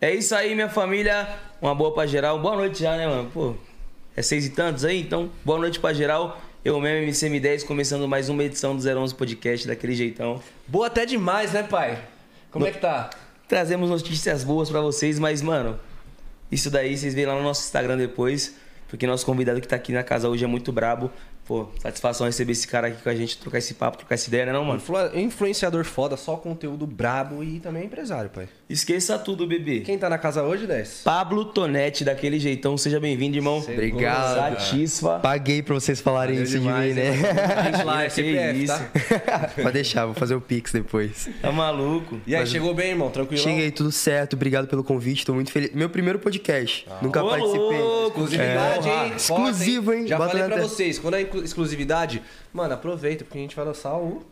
[0.00, 1.28] É isso aí, minha família.
[1.60, 2.38] Uma boa pra geral.
[2.38, 3.28] Boa noite já, né, mano?
[3.30, 3.56] Pô,
[4.16, 5.00] é seis e tantos aí?
[5.00, 6.40] Então, boa noite pra geral.
[6.64, 10.40] Eu mesmo, MCM10, começando mais uma edição do 011 Podcast, daquele jeitão.
[10.68, 12.00] Boa até demais, né, pai?
[12.52, 13.10] Como é que tá?
[13.48, 15.80] Trazemos notícias boas pra vocês, mas, mano,
[16.50, 18.54] isso daí vocês veem lá no nosso Instagram depois,
[18.88, 21.10] porque nosso convidado que tá aqui na casa hoje é muito brabo.
[21.48, 24.44] Pô, satisfação receber esse cara aqui com a gente, trocar esse papo, trocar essa ideia,
[24.46, 24.76] né não, mano?
[24.78, 28.46] Influ- Influenciador foda, só conteúdo brabo e também é empresário, pai.
[28.68, 29.80] Esqueça tudo, bebê.
[29.80, 31.00] Quem tá na casa hoje, 10?
[31.04, 33.58] Pablo Tonetti, daquele jeitão, seja bem-vindo, irmão.
[33.66, 34.58] Obrigado.
[34.60, 35.18] Satisfa.
[35.20, 37.10] Paguei pra vocês falarem Valeu isso de demais, mim, né?
[37.56, 38.74] A gente lá é Que CPF, isso.
[39.24, 39.50] tá?
[39.56, 41.30] Pode deixar, vou fazer o Pix depois.
[41.40, 42.20] Tá maluco?
[42.26, 43.10] E aí, chegou bem, irmão?
[43.10, 43.42] Tranquilo?
[43.42, 45.72] Cheguei tudo certo, obrigado pelo convite, tô muito feliz.
[45.72, 47.78] Meu primeiro podcast, nunca Ô, participei.
[47.78, 49.12] louco, Exclusividade, que hein?
[49.16, 50.06] Exclusivo, hein?
[50.06, 50.68] Já Bota falei pra tela.
[50.68, 54.22] vocês, quando é inclu- exclusividade, mano, aproveita, porque a gente vai lançar o.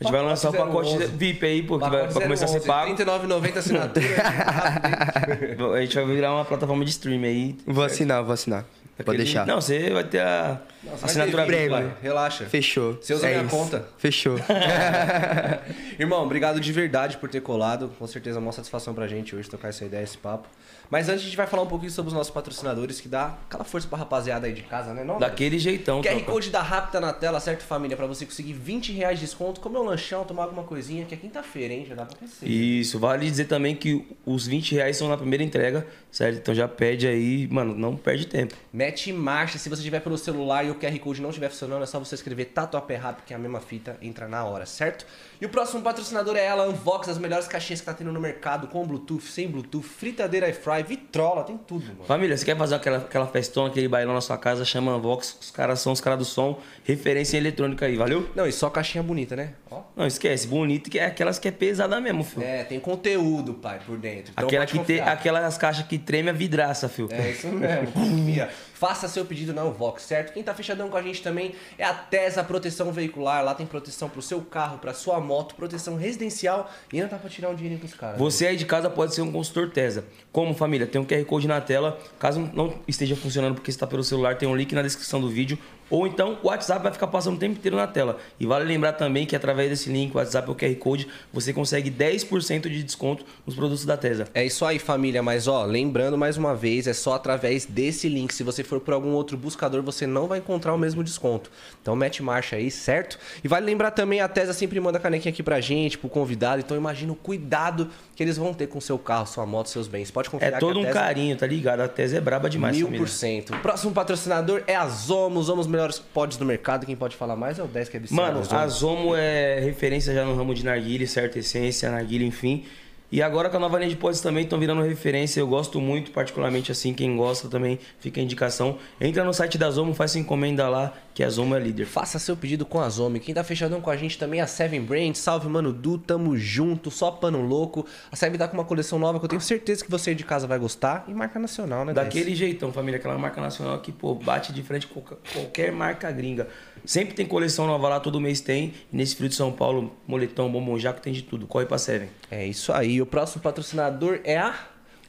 [0.00, 1.06] A gente vai lançar o pacote 011.
[1.08, 2.94] VIP aí, pô, que vai, começar a ser 011, pago.
[2.94, 4.06] R$39,90 assinatura.
[4.06, 5.74] hein?
[5.74, 7.56] A gente vai virar uma plataforma de stream aí.
[7.66, 8.64] Vou assinar, vou assinar.
[8.96, 9.46] Pode Aquele- deixar.
[9.46, 11.92] Não, você vai ter a Nossa, assinatura pai.
[12.00, 12.44] Relaxa.
[12.46, 12.94] Fechou.
[13.00, 13.56] Você usa É minha isso.
[13.56, 13.88] conta.
[13.98, 14.36] Fechou.
[15.98, 17.90] Irmão, obrigado de verdade por ter colado.
[17.98, 20.48] Com certeza é uma satisfação pra gente hoje tocar essa ideia, esse papo.
[20.90, 23.62] Mas antes a gente vai falar um pouquinho sobre os nossos patrocinadores, que dá aquela
[23.62, 25.04] força pra rapaziada aí de casa, né?
[25.04, 26.32] Não, Daquele jeitão, QR tropa.
[26.32, 27.94] Code da Rápida na tela, certo, família?
[27.94, 31.18] Pra você conseguir 20 reais de desconto, comer um lanchão, tomar alguma coisinha, que é
[31.18, 31.84] quinta-feira, hein?
[31.86, 32.48] Já dá pra aquecer.
[32.50, 36.38] Isso, vale dizer também que os 20 reais são na primeira entrega, certo?
[36.38, 38.54] Então já pede aí, mano, não perde tempo.
[38.72, 39.58] Mete em marcha.
[39.58, 42.14] Se você tiver pelo celular e o QR Code não estiver funcionando, é só você
[42.14, 45.06] escrever Tatuapé Rápido, que é a mesma fita, entra na hora, certo?
[45.40, 48.68] E o próximo patrocinador é ela, Unvox, as melhores caixinhas que tá tendo no mercado,
[48.68, 52.04] com Bluetooth, sem Bluetooth, fritadeira air fry, vitrola, tem tudo, mano.
[52.04, 55.36] Família, você quer fazer aquela, aquela festona, aquele bailão na sua casa, chama a Vox,
[55.40, 58.28] os caras são os caras do som, referência eletrônica aí, valeu?
[58.34, 59.54] Não, e só caixinha bonita, né?
[59.70, 59.82] Ó.
[59.96, 62.44] Não, esquece, bonito que é aquelas que é pesada mesmo, filho.
[62.44, 64.32] É, tem conteúdo, pai, por dentro.
[64.32, 65.08] Então Aquela que tem, confiar.
[65.12, 67.08] aquelas caixas que treme a vidraça, filho.
[67.10, 68.48] É isso mesmo, confia.
[68.78, 70.32] Faça seu pedido na Unvox, certo?
[70.32, 73.44] Quem tá fechadão com a gente também é a Tesa Proteção Veicular.
[73.44, 77.28] Lá tem proteção pro seu carro, pra sua moto, proteção residencial e ainda dá pra
[77.28, 78.16] tirar um dinheirinho pros caras.
[78.16, 80.04] Você aí de casa pode ser um consultor Tesa.
[80.30, 81.98] Como família, tem um QR Code na tela.
[82.20, 85.58] Caso não esteja funcionando porque está pelo celular, tem um link na descrição do vídeo.
[85.90, 88.18] Ou então o WhatsApp vai ficar passando o tempo inteiro na tela.
[88.38, 92.68] E vale lembrar também que através desse link, WhatsApp ou QR Code, você consegue 10%
[92.68, 94.26] de desconto nos produtos da Tesa.
[94.34, 95.22] É isso aí, família.
[95.22, 98.32] Mas ó, lembrando mais uma vez, é só através desse link.
[98.32, 101.50] Se você for por algum outro buscador, você não vai encontrar o mesmo desconto.
[101.80, 103.18] Então mete marcha aí, certo?
[103.42, 106.60] E vale lembrar também, a Tesa sempre manda canequinha aqui pra gente, pro convidado.
[106.60, 110.10] Então imagina o cuidado que eles vão ter com seu carro, sua moto, seus bens.
[110.10, 111.78] Pode confiar É todo um carinho, tá ligado?
[111.82, 113.56] A Tesa é braba demais, Mil por cento.
[113.58, 115.40] Próximo patrocinador é a Zomo.
[115.40, 116.84] Zomo, os melhores pods do mercado.
[116.84, 118.20] Quem pode falar mais é o 10 que é viciado.
[118.20, 122.64] Mano, a Zomo é referência já no ramo de narguile, certa essência, narguile, enfim.
[123.10, 125.38] E agora com a nova linha de pods também estão virando referência.
[125.38, 128.78] Eu gosto muito, particularmente assim, quem gosta também fica a indicação.
[129.00, 131.84] Entra no site da Zomo, faz sua encomenda lá, que a Zomo é líder.
[131.84, 133.18] Faça seu pedido com a Zomo.
[133.18, 135.16] Quem tá fechadão com a gente também é a Seven Brand.
[135.16, 137.84] Salve, mano Du, tamo junto, só pano louco.
[138.12, 140.22] A Seven tá com uma coleção nova que eu tenho certeza que você aí de
[140.22, 141.04] casa vai gostar.
[141.08, 141.92] E marca nacional, né?
[141.92, 146.08] Daquele jeitão, família, aquela marca nacional que, pô, bate de frente com qualquer- qualquer marca
[146.12, 146.46] gringa.
[146.84, 148.72] Sempre tem coleção nova lá, todo mês tem.
[148.92, 151.48] E nesse frio de São Paulo, moletom, bombom, jaco, tem de tudo.
[151.48, 152.08] Corre pra Seven.
[152.30, 153.02] É isso aí.
[153.02, 154.54] O próximo patrocinador é a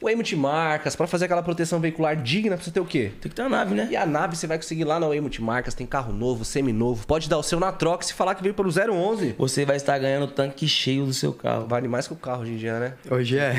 [0.02, 0.96] Waymo Multimarcas.
[0.96, 3.12] Pra fazer aquela proteção veicular digna, precisa ter o quê?
[3.20, 3.88] Tem que ter uma nave, né?
[3.90, 7.06] E a nave você vai conseguir lá na Way Multimarcas, tem carro novo, semi-novo.
[7.06, 9.34] Pode dar o seu na troca se falar que veio pelo 011.
[9.38, 11.66] Você vai estar ganhando tanque cheio do seu carro.
[11.66, 12.94] Vale mais que o carro hoje em dia, né?
[13.10, 13.52] Hoje é.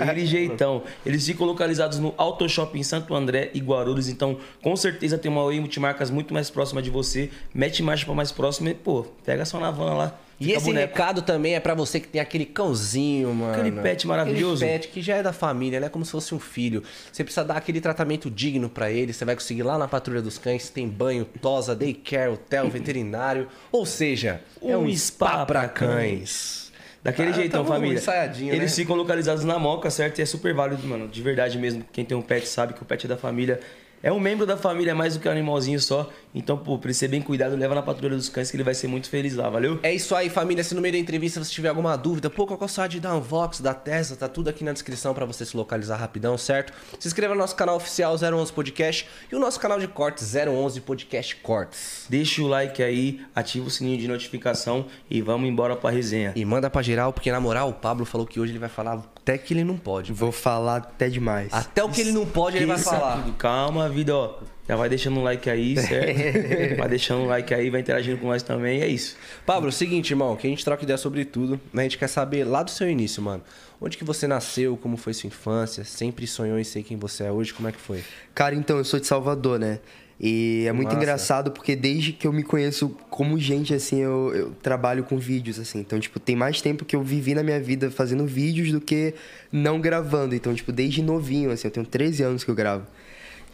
[0.00, 0.82] Aquele jeitão.
[1.04, 4.08] Eles ficam localizados no Auto Shopping Santo André e Guarulhos.
[4.08, 7.30] Então, com certeza tem uma Oi Multimarcas muito mais próxima de você.
[7.54, 10.23] Mete marcha pra mais próxima e, pô, pega sua navana lá.
[10.40, 10.92] E esse boneco.
[10.92, 13.52] recado também é pra você que tem aquele cãozinho, mano.
[13.52, 14.64] Aquele pet maravilhoso.
[14.64, 15.88] Aquele pet que já é da família, né?
[15.88, 16.82] Como se fosse um filho.
[17.12, 19.12] Você precisa dar aquele tratamento digno pra ele.
[19.12, 20.68] Você vai conseguir lá na Patrulha dos Cães.
[20.68, 23.48] Tem banho, tosa, daycare, hotel, veterinário.
[23.70, 26.64] Ou seja, é um spa pra cães.
[27.02, 28.02] Daquele Ah, jeitão, tamo família.
[28.50, 28.82] Eles né?
[28.82, 30.18] ficam localizados na Moca, certo?
[30.18, 31.06] E é super válido, mano.
[31.06, 31.84] De verdade mesmo.
[31.92, 33.60] Quem tem um pet sabe que o pet é da família.
[34.04, 36.10] É um membro da família, é mais do que um animalzinho só.
[36.34, 38.86] Então, pô, pra ser bem cuidado, leva na patrulha dos cães que ele vai ser
[38.86, 39.80] muito feliz lá, valeu?
[39.82, 40.62] É isso aí, família.
[40.62, 43.14] Se no meio da entrevista você tiver alguma dúvida, pô, qual é o site da
[43.16, 46.74] Unvox, da Tesla, tá tudo aqui na descrição pra você se localizar rapidão, certo?
[47.00, 50.82] Se inscreva no nosso canal oficial 011 Podcast e o nosso canal de cortes 011
[50.82, 52.04] Podcast Cortes.
[52.10, 56.34] Deixa o like aí, ativa o sininho de notificação e vamos embora pra resenha.
[56.36, 59.02] E manda pra geral, porque na moral, o Pablo falou que hoje ele vai falar
[59.24, 60.12] até que ele não pode.
[60.12, 61.48] Vou falar até demais.
[61.50, 63.22] Até o que ele não pode, ele vai falar.
[63.22, 63.32] tudo.
[63.38, 64.38] Calma, vida, ó.
[64.68, 66.76] Já vai deixando um like aí, certo?
[66.76, 69.16] vai deixando um like aí, vai interagindo com nós também, é isso.
[69.44, 72.44] Pablo, seguinte, irmão, que a gente troca ideia sobre tudo, mas a gente quer saber
[72.44, 73.42] lá do seu início, mano.
[73.80, 77.32] Onde que você nasceu, como foi sua infância, sempre sonhou em ser quem você é
[77.32, 78.02] hoje, como é que foi?
[78.34, 79.80] Cara, então, eu sou de Salvador, né?
[80.18, 80.96] E é muito Massa.
[80.96, 85.58] engraçado porque desde que eu me conheço como gente, assim, eu, eu trabalho com vídeos,
[85.58, 85.80] assim.
[85.80, 89.14] Então, tipo, tem mais tempo que eu vivi na minha vida fazendo vídeos do que
[89.50, 90.34] não gravando.
[90.34, 92.86] Então, tipo, desde novinho, assim, eu tenho 13 anos que eu gravo.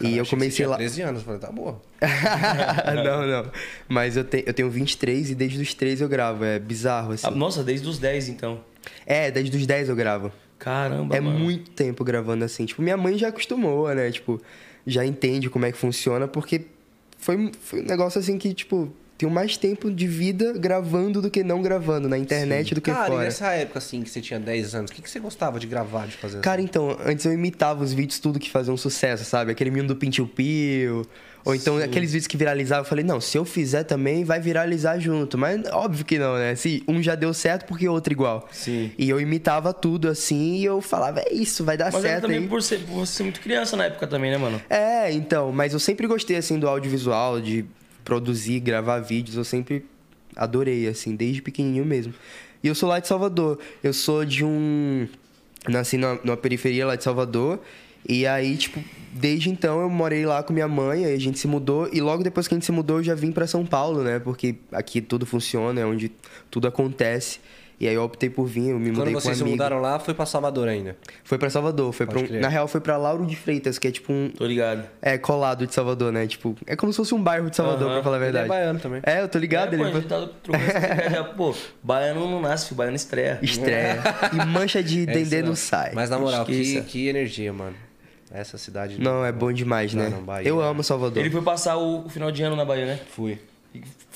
[0.01, 0.77] Cara, e eu comecei lá.
[0.77, 1.81] 13 anos, eu falei, tá boa.
[3.05, 3.51] não, não.
[3.89, 6.45] Mas eu, te, eu tenho 23 e desde os 13 eu gravo.
[6.45, 7.27] É bizarro, assim.
[7.27, 8.61] Ah, nossa, desde os 10, então.
[9.07, 10.33] É, desde os 10 eu gravo.
[10.59, 11.39] Caramba, É mano.
[11.39, 12.67] muito tempo gravando assim.
[12.67, 14.11] Tipo, minha mãe já acostumou, né?
[14.11, 14.41] Tipo,
[14.87, 16.67] já entende como é que funciona, porque
[17.19, 21.45] foi, foi um negócio assim que, tipo, tenho mais tempo de vida gravando do que
[21.45, 23.25] não gravando, na internet do que Cara, fora.
[23.25, 26.07] nessa época, assim, que você tinha 10 anos, o que, que você gostava de gravar,
[26.07, 26.41] de fazer?
[26.41, 29.53] Cara, então, antes eu imitava os vídeos tudo que faziam sucesso, sabe?
[29.53, 31.07] Aquele menino do Pintil Pio.
[31.45, 34.99] Ou então aqueles vídeos que viralizavam, eu falei, não, se eu fizer também, vai viralizar
[34.99, 35.37] junto.
[35.39, 36.55] Mas óbvio que não, né?
[36.55, 38.47] Se um já deu certo, porque outro igual.
[38.53, 38.91] Sim.
[38.99, 42.41] E eu imitava tudo assim e eu falava, é isso, vai dar Mas certo também
[42.41, 42.49] aí.
[42.49, 44.61] por, ser, por você ser muito criança na época também, né, mano?
[44.69, 47.65] É, então, mas eu sempre gostei assim do audiovisual, de
[48.05, 49.85] produzir, gravar vídeos, eu sempre
[50.37, 52.15] adorei assim, desde pequenininho mesmo.
[52.63, 53.59] E eu sou lá de Salvador.
[53.83, 55.09] Eu sou de um
[55.69, 57.61] nasci numa, numa periferia lá de Salvador.
[58.09, 58.83] E aí, tipo,
[59.13, 62.23] desde então eu morei lá com minha mãe, aí a gente se mudou e logo
[62.23, 64.19] depois que a gente se mudou eu já vim pra São Paulo, né?
[64.19, 66.11] Porque aqui tudo funciona, é onde
[66.51, 67.41] tudo acontece.
[67.81, 69.57] E aí eu optei por vir, eu me Quando mudei com um vocês se amigo.
[69.57, 70.99] mudaram lá, foi pra Salvador ainda.
[71.25, 73.91] Foi pra Salvador, foi pra um, na real foi pra Lauro de Freitas, que é
[73.91, 74.85] tipo um Tô ligado.
[75.01, 76.27] é, colado de Salvador, né?
[76.27, 77.95] Tipo, é como se fosse um bairro de Salvador, Aham.
[77.95, 78.49] pra falar a Ele é verdade.
[78.49, 79.01] baiano também.
[79.03, 80.29] É, eu tô ligado, é, pô, a ele tá
[81.11, 83.39] já, pô, baiano não nasce, filho, baiano estreia.
[83.41, 83.99] estreia.
[84.35, 85.49] e mancha de É dendê não.
[85.49, 85.93] não sai.
[85.95, 87.75] Mas na moral, que, que energia, mano.
[88.31, 89.01] Essa cidade.
[89.01, 90.09] Não, é bom demais, né?
[90.11, 90.47] Não, Bahia.
[90.47, 91.19] eu amo Salvador.
[91.21, 93.01] Ele foi passar o, o final de ano na Bahia, né?
[93.11, 93.39] Fui.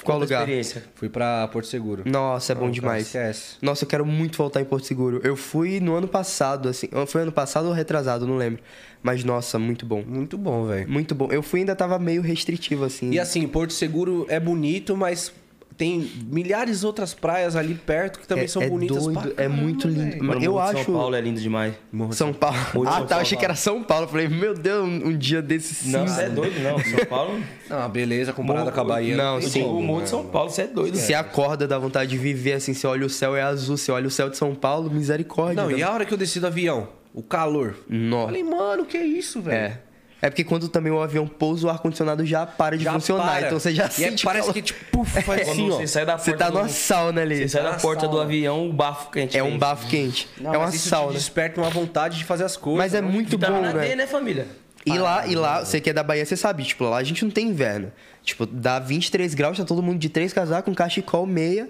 [0.02, 0.40] Qual conta lugar?
[0.40, 0.84] experiência.
[0.94, 2.02] Fui pra Porto Seguro.
[2.04, 3.06] Nossa, é bom Não, demais.
[3.06, 3.56] esquece.
[3.62, 5.20] Nossa, eu quero muito voltar em Porto Seguro.
[5.22, 6.88] Eu fui no ano passado, assim.
[7.06, 8.62] Foi ano passado ou retrasado, não lembro.
[9.02, 10.02] Mas, nossa, muito bom.
[10.06, 10.88] Muito bom, velho.
[10.90, 11.28] Muito bom.
[11.30, 13.10] Eu fui e ainda tava meio restritivo, assim.
[13.10, 15.32] E assim, Porto Seguro é bonito, mas
[15.76, 19.02] tem milhares de outras praias ali perto que também é, são é bonitas.
[19.02, 20.22] doido, pra é muito lindo.
[20.24, 20.84] Mano, eu Morro de acho.
[20.84, 21.74] São Paulo é lindo demais.
[22.12, 22.56] São Paulo.
[22.74, 23.08] Morro de Ah, São tá.
[23.08, 23.22] Paulo.
[23.22, 24.06] Achei que era São Paulo.
[24.08, 26.78] Falei, meu Deus, um um dia desse Não, você é doido, não.
[26.78, 27.40] São Paulo.
[27.68, 29.16] Ah, beleza, comparada Morro- com a Bahia.
[29.16, 29.62] Não, sim.
[29.64, 30.30] o Morro né, de São mano?
[30.30, 30.96] Paulo, você é doido.
[30.96, 34.06] Você acorda, dá vontade de viver assim, você olha o céu é azul, você olha
[34.06, 35.62] o céu de São Paulo, misericórdia.
[35.62, 36.88] Não, dá- e a hora que eu desci do avião?
[37.12, 37.76] O calor.
[37.88, 38.26] Nó.
[38.26, 39.56] Falei, mano, que isso, velho?
[39.56, 39.80] É.
[40.22, 43.24] É porque quando também o avião pousa, o ar-condicionado já para de Já funcionar.
[43.26, 43.46] para.
[43.46, 44.54] Então você já e é- sente parece calor.
[44.54, 45.76] que, tipo, puf, faz Quando assim, ó.
[45.76, 46.58] você sai da porta Você tá do...
[46.58, 47.36] numa sauna ali.
[47.36, 48.22] Você sai Tá da porta do sauna.
[48.24, 49.36] avião, o bafo quente.
[49.36, 50.28] É um bafo quente.
[50.40, 51.12] Não, é uma mas isso te sauna.
[51.12, 52.78] desperta uma vontade de fazer as coisas.
[52.78, 53.08] Mas é né?
[53.08, 53.88] muito bom, Vitamina né?
[53.88, 54.46] D, né, família?
[54.86, 57.22] E lá, e lá, você que é da Bahia, você sabe, tipo, lá a gente
[57.24, 57.90] não tem inverno.
[58.22, 61.68] Tipo, dá 23 graus, tá todo mundo de três casacos, com cachecol, meia.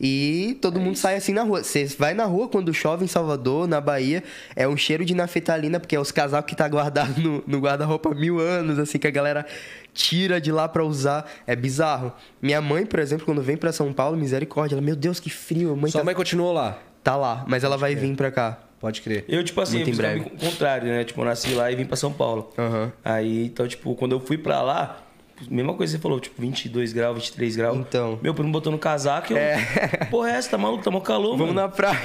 [0.00, 1.62] E todo mundo sai assim na rua.
[1.62, 4.24] Você vai na rua quando chove em Salvador, na Bahia,
[4.56, 8.10] é um cheiro de nafetalina, porque é os casacos que tá guardado no, no guarda-roupa
[8.10, 9.44] há mil anos, assim, que a galera
[9.92, 11.30] tira de lá pra usar.
[11.46, 12.12] É bizarro.
[12.40, 15.76] Minha mãe, por exemplo, quando vem pra São Paulo, misericórdia, ela, meu Deus, que frio.
[15.76, 16.78] Mãe Sua tá, mãe continuou lá.
[17.04, 18.58] tá lá, mas ela vai vir pra cá.
[18.80, 19.26] Pode crer.
[19.28, 21.04] Eu, tipo assim, Muito eu o contrário, né?
[21.04, 22.50] Tipo, eu nasci lá e vim pra São Paulo.
[22.58, 22.90] Aham.
[23.04, 25.02] Aí, então, tipo, quando eu fui pra lá,
[25.48, 27.76] mesma coisa que você falou, tipo, 22 graus, 23 graus.
[27.78, 28.18] Então.
[28.22, 30.06] Meu primo botou no casaco e eu...
[30.10, 30.50] Porra, é essa?
[30.50, 30.82] Tá maluco?
[30.82, 31.66] Tá mó calor, Vamos mano.
[31.66, 31.98] na praia.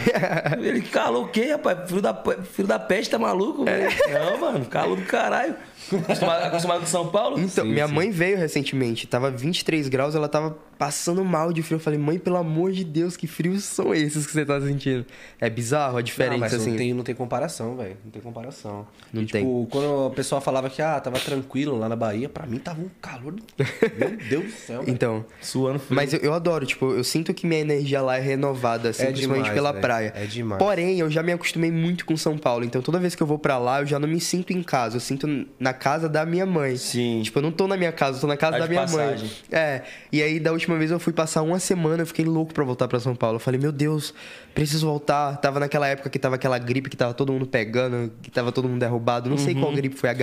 [0.62, 1.88] Ele, calor o quê, rapaz?
[1.90, 2.14] Filho da,
[2.54, 3.66] filho da peste, tá maluco?
[3.66, 3.90] velho?
[4.14, 5.56] Não, mano, calor do caralho.
[5.92, 7.39] Acostumado, acostumado com São Paulo?
[7.39, 7.94] Então, Sim, minha sim.
[7.94, 11.75] mãe veio recentemente, tava 23 graus, ela tava passando mal de frio.
[11.77, 15.06] Eu falei, mãe, pelo amor de Deus, que frios são esses que você tá sentindo?
[15.39, 16.72] É bizarro a diferença, Não, mas assim.
[16.72, 17.96] não, tem, não tem comparação, velho.
[18.04, 18.86] Não tem comparação.
[19.13, 19.42] Não E, tem.
[19.44, 22.82] Tipo, quando a pessoa falava que ah, tava tranquilo lá na Bahia, pra mim tava
[22.82, 23.36] um calor.
[23.98, 24.84] Meu Deus do céu.
[24.88, 25.25] Então.
[25.42, 25.96] Suando frio.
[25.96, 29.08] Mas eu, eu adoro, tipo, eu sinto que minha energia lá é renovada, assim, É
[29.08, 29.82] principalmente demais, pela velho.
[29.82, 30.13] praia.
[30.15, 30.60] É demais.
[30.62, 33.39] Porém, eu já me acostumei muito com São Paulo, então toda vez que eu vou
[33.39, 35.25] pra lá, eu já não me sinto em casa, eu sinto
[35.60, 36.75] na casa da minha mãe.
[36.77, 37.22] Sim.
[37.24, 39.27] Tipo, eu não tô na minha casa, eu tô na casa Tá da minha passagem.
[39.27, 39.32] mãe.
[39.51, 39.82] É.
[40.12, 42.88] E aí, da última vez eu fui passar uma semana, eu fiquei louco pra voltar
[42.88, 43.36] pra São Paulo.
[43.36, 44.13] Eu falei, meu Deus,
[44.53, 45.38] preciso voltar.
[45.38, 48.67] Tava naquela época que tava aquela gripe que tava todo mundo pegando, que tava todo
[48.67, 49.29] mundo derrubado.
[49.29, 50.15] Não sei qual gripe foi, Ah,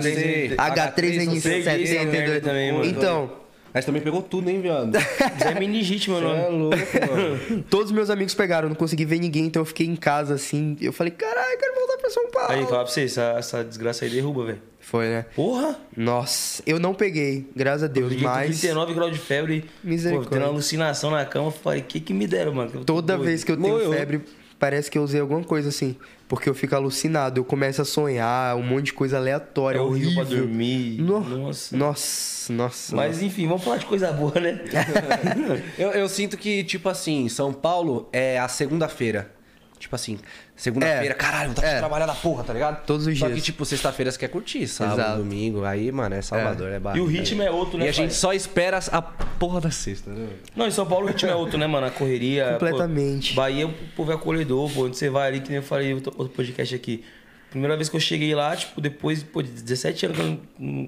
[0.00, 0.54] sei.
[0.54, 0.56] H3N7.
[0.56, 2.40] H3N7 H3N7.
[2.42, 2.84] também, mano.
[2.86, 3.43] Então,
[3.74, 4.94] Mas também pegou tudo, hein, viado?
[5.36, 6.40] Isso é meningite, meu Você nome.
[6.40, 6.76] é louco,
[7.10, 7.64] mano.
[7.68, 10.76] todos meus amigos pegaram, não consegui ver ninguém, então eu fiquei em casa assim.
[10.80, 12.52] Eu falei, caralho, quero voltar pra São Paulo.
[12.52, 14.62] Aí, falar pra você, essa, essa desgraça aí derruba, velho.
[14.78, 15.26] Foi, né?
[15.34, 15.76] Porra!
[15.96, 19.62] Nossa, eu não peguei, graças a Deus, Eu fiquei com mas 39 graus de febre.
[19.62, 20.30] Pô, Misericórdia.
[20.30, 21.48] tendo uma alucinação na cama.
[21.48, 22.84] eu Falei, o que que me deram, mano?
[22.84, 23.26] Toda doido.
[23.26, 23.90] vez que eu tenho Moeu.
[23.92, 24.20] febre,
[24.58, 25.96] parece que eu usei alguma coisa assim.
[26.26, 30.08] Porque eu fico alucinado, eu começo a sonhar, um monte de coisa aleatória, É horrível
[30.10, 30.26] horrível.
[30.26, 31.00] pra dormir.
[31.02, 31.76] No- Nossa.
[31.76, 32.96] Nossa, nossa.
[32.96, 34.60] Mas enfim, vamos falar de coisa boa, né?
[35.78, 39.30] Eu, eu sinto que, tipo assim, São Paulo é a segunda-feira.
[39.78, 40.18] Tipo assim,
[40.56, 41.16] segunda-feira, É.
[41.16, 41.78] caralho, tá É.
[41.78, 42.84] trabalhar da porra, tá ligado?
[42.86, 43.38] Todos os Só dias.
[43.38, 45.18] que, tipo, sexta-feira você quer curtir, sábado, Exato.
[45.18, 45.64] domingo.
[45.64, 47.00] Aí, mano, é Salvador, é, E barra.
[47.02, 47.84] o ritmo é outro, né?
[47.84, 50.28] E a gente só espera a porra da sexta, né?
[50.56, 51.86] Não, em São Paulo o ritmo é outro, né, mano?
[51.86, 52.52] A correria.
[52.52, 53.34] Completamente.
[53.34, 54.84] Pô, Bahia, o povo é acolhedor, pô.
[54.86, 57.04] Onde você vai ali, que nem eu falei no outro podcast aqui.
[57.50, 60.40] Primeira vez que eu cheguei lá, tipo, depois pô, de 17 anos que eu nu-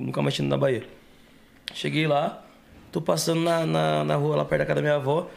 [0.06, 0.84] nunca mais tinha ido na Bahia.
[1.74, 2.42] Cheguei lá,
[2.90, 5.28] tô passando na, na, na rua lá perto da casa da minha avó.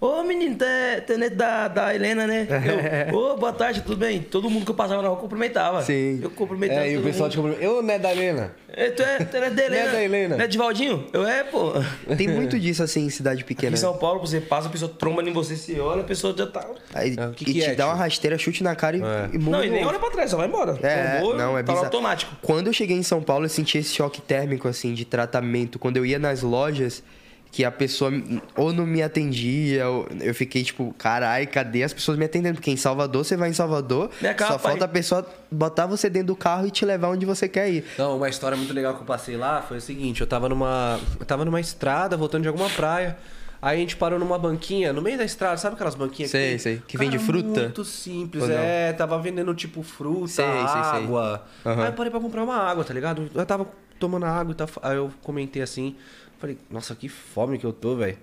[0.00, 2.46] Ô menino, tu é, tu é neto da, da Helena, né?
[3.10, 4.20] Eu, Ô, boa tarde, tudo bem?
[4.22, 5.82] Todo mundo que eu passava na rua cumprimentava.
[5.82, 6.20] Sim.
[6.22, 6.86] Eu cumprimentava.
[6.86, 7.32] É, e o pessoal mundo.
[7.32, 7.64] te cumprimenta.
[7.64, 8.52] Eu, né, da Helena?
[8.76, 9.82] Ei, tu é, tu é neto da Helena?
[9.82, 10.36] Neto da Helena.
[10.36, 11.04] Neto de Valdinho?
[11.12, 11.72] Eu é, pô.
[12.16, 13.74] Tem muito disso assim em cidade Aqui pequena.
[13.74, 16.46] em São Paulo, você passa, a pessoa tromba em você, você olha, a pessoa já
[16.46, 16.64] tá.
[16.94, 19.30] Aí, o que e que te é, dá uma rasteira, chute na cara e, É.
[19.32, 20.78] e muda Não, e nem olha pra trás, só vai embora.
[20.80, 21.86] É, não, é tá bizarro.
[21.86, 22.36] automático.
[22.40, 25.76] Quando eu cheguei em São Paulo, eu senti esse choque térmico, assim, de tratamento.
[25.76, 27.02] Quando eu ia nas lojas,
[27.50, 28.12] que a pessoa
[28.56, 32.56] ou não me atendia, ou eu fiquei tipo, carai, cadê as pessoas me atendendo?
[32.56, 34.58] Porque em Salvador, você vai em Salvador, só pai.
[34.58, 37.84] falta a pessoa botar você dentro do carro e te levar onde você quer ir.
[37.96, 41.00] Não, uma história muito legal que eu passei lá foi o seguinte, eu tava numa.
[41.18, 43.16] Eu tava numa estrada, voltando de alguma praia.
[43.60, 46.58] Aí a gente parou numa banquinha, no meio da estrada, sabe aquelas banquinhas Sei, tem?
[46.58, 46.82] sei.
[46.86, 47.62] Que Cara, vende fruta?
[47.62, 48.92] Muito simples, é.
[48.92, 51.02] Tava vendendo tipo fruta, Sei, sei, sei.
[51.02, 51.44] água.
[51.66, 51.82] Aham.
[51.82, 53.28] Aí eu parei pra comprar uma água, tá ligado?
[53.34, 53.66] Eu tava
[53.98, 54.86] tomando água e.
[54.86, 55.96] Aí eu comentei assim,
[56.38, 58.16] falei, nossa, que fome que eu tô, velho.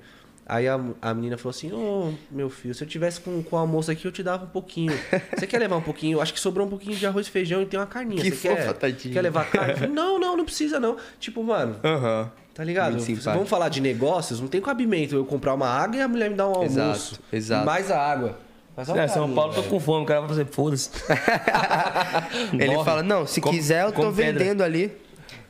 [0.48, 3.60] Aí a, a menina falou assim, ô meu filho, se eu tivesse com, com o
[3.60, 4.93] almoço aqui, eu te dava um pouquinho.
[5.36, 6.17] Você quer levar um pouquinho?
[6.17, 8.22] Eu acho que sobrou um pouquinho de arroz e feijão e tem uma carninha.
[8.22, 9.13] Que Você quer, fofa, tadinha.
[9.13, 9.74] quer levar carne?
[9.74, 10.98] Falei, não, não, não precisa não.
[11.19, 12.31] Tipo, mano, Aham.
[12.53, 12.95] Tá ligado?
[13.24, 16.36] Vamos falar de negócios, não tem cabimento eu comprar uma água e a mulher me
[16.38, 17.15] dar um almoço.
[17.15, 17.65] Exato, exato.
[17.65, 18.38] Mais a água.
[18.77, 19.74] Mas olha É, São Paulo, tô velho.
[19.74, 20.89] com fome, o cara vai fazer foda-se.
[22.53, 22.86] Ele Morre.
[22.86, 24.12] fala, não, se Come- quiser, eu tô pedra.
[24.39, 24.91] vendendo ali.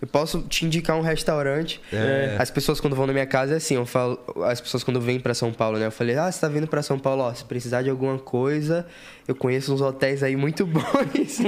[0.01, 1.81] Eu posso te indicar um restaurante.
[1.91, 2.35] É.
[2.37, 5.19] As pessoas quando vão na minha casa é assim, eu falo, as pessoas quando vêm
[5.19, 5.87] pra São Paulo, né?
[5.87, 8.85] Eu falei: "Ah, você tá vindo pra São Paulo, ó, se precisar de alguma coisa,
[9.27, 10.83] eu conheço uns hotéis aí muito bons."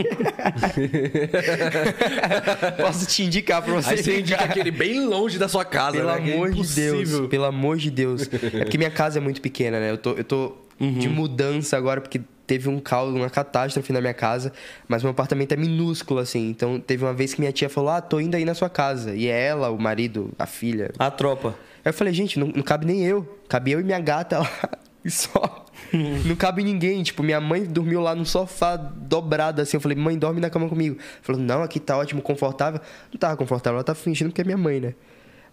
[2.77, 3.89] posso te indicar pra você.
[3.92, 6.30] Aí você indica aquele bem longe da sua casa, Pelo né?
[6.30, 7.04] É amor de impossível.
[7.20, 8.22] Deus, pelo amor de Deus.
[8.32, 9.92] É porque minha casa é muito pequena, né?
[9.92, 11.00] Eu tô, eu tô Uhum.
[11.00, 14.54] de mudança agora porque teve um caos, uma catástrofe na minha casa,
[14.88, 16.50] mas meu apartamento é minúsculo assim.
[16.50, 19.13] Então teve uma vez que minha tia falou: "Ah, tô indo aí na sua casa".
[19.13, 20.92] E é ela, o marido, a filha.
[20.98, 21.50] A tropa.
[21.84, 23.38] Aí eu falei: "Gente, não, não cabe nem eu.
[23.50, 24.50] Cabe eu e minha gata lá
[25.04, 25.66] e só".
[26.25, 27.04] Não cabe ninguém.
[27.04, 29.77] Tipo, minha mãe dormiu lá no sofá dobrada assim.
[29.77, 30.98] Eu falei: "Mãe, dorme na cama comigo".
[31.22, 32.82] Falou: "Não, aqui tá ótimo, confortável".
[33.12, 34.96] Não tava confortável, ela tá fingindo porque é minha mãe, né?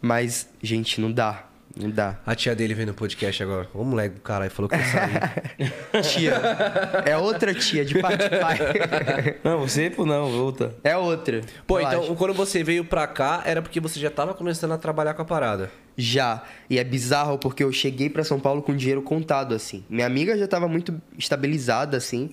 [0.00, 1.44] Mas, gente, não dá.
[1.76, 2.20] Não dá.
[2.24, 3.68] A tia dele vendo o podcast agora.
[3.74, 6.02] Ô moleque do caralho, falou que eu saí.
[6.02, 6.34] Tia.
[7.04, 9.36] É outra tia, de pai de pai.
[9.42, 10.76] Não, você, pô, não, outra.
[10.84, 11.40] É outra.
[11.66, 11.96] Pô, Relaxa.
[11.96, 15.22] então quando você veio pra cá, era porque você já tava começando a trabalhar com
[15.22, 15.70] a parada.
[15.96, 16.44] Já.
[16.70, 19.84] E é bizarro porque eu cheguei pra São Paulo com dinheiro contado, assim.
[19.90, 22.30] Minha amiga já tava muito estabilizada, assim.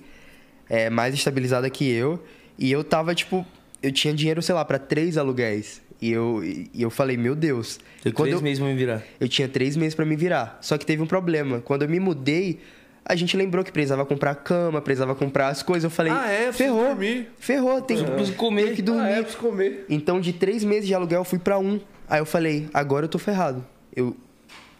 [0.68, 2.22] É, mais estabilizada que eu.
[2.56, 3.44] E eu tava, tipo...
[3.82, 5.82] Eu tinha dinheiro, sei lá, pra três aluguéis.
[6.02, 7.78] E eu, e eu falei, meu Deus.
[8.02, 9.02] Tem E quando três eu, meses pra me virar.
[9.20, 10.58] eu tinha três meses pra me virar.
[10.60, 11.60] Só que teve um problema.
[11.60, 12.58] Quando eu me mudei,
[13.04, 15.84] a gente lembrou que precisava comprar cama, precisava comprar as coisas.
[15.84, 16.52] Eu falei, Ah, é?
[16.52, 16.88] Ferrou.
[16.88, 18.64] dormir." Ferrou, tem Eu preciso comer.
[18.66, 19.00] tem que dormir.
[19.02, 19.86] Ah, é, preciso comer.
[19.88, 21.78] Então, de três meses de aluguel, eu fui pra um.
[22.08, 23.64] Aí eu falei, agora eu tô ferrado.
[23.94, 24.16] Eu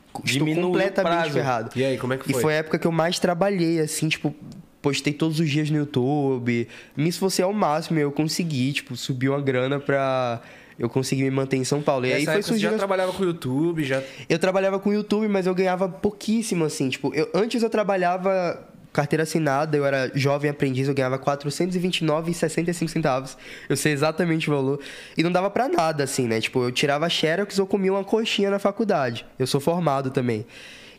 [0.08, 1.70] estou Diminuiu o completamente ferrado.
[1.76, 2.42] E aí, como é que E foi?
[2.42, 4.34] foi a época que eu mais trabalhei, assim, tipo,
[4.82, 6.66] postei todos os dias no YouTube.
[6.96, 10.42] Me esforcei ao máximo e eu consegui, tipo, subir uma grana pra
[10.78, 12.06] eu conseguir me manter em São Paulo.
[12.06, 12.70] E aí foi época você já surgindo.
[12.72, 14.02] as- trabalhava com o YouTube, já...
[14.28, 16.88] Eu trabalhava com YouTube, mas eu ganhava pouquíssimo, assim.
[16.88, 22.88] Tipo, eu, antes eu trabalhava carteira assinada, eu era jovem aprendiz, eu ganhava R$ 429,65
[22.88, 23.36] centavos.
[23.68, 24.80] Eu sei exatamente o valor.
[25.16, 26.40] E não dava pra nada, assim, né?
[26.40, 29.24] Tipo, eu tirava xerox ou comia uma coxinha na faculdade.
[29.38, 30.44] Eu sou formado também.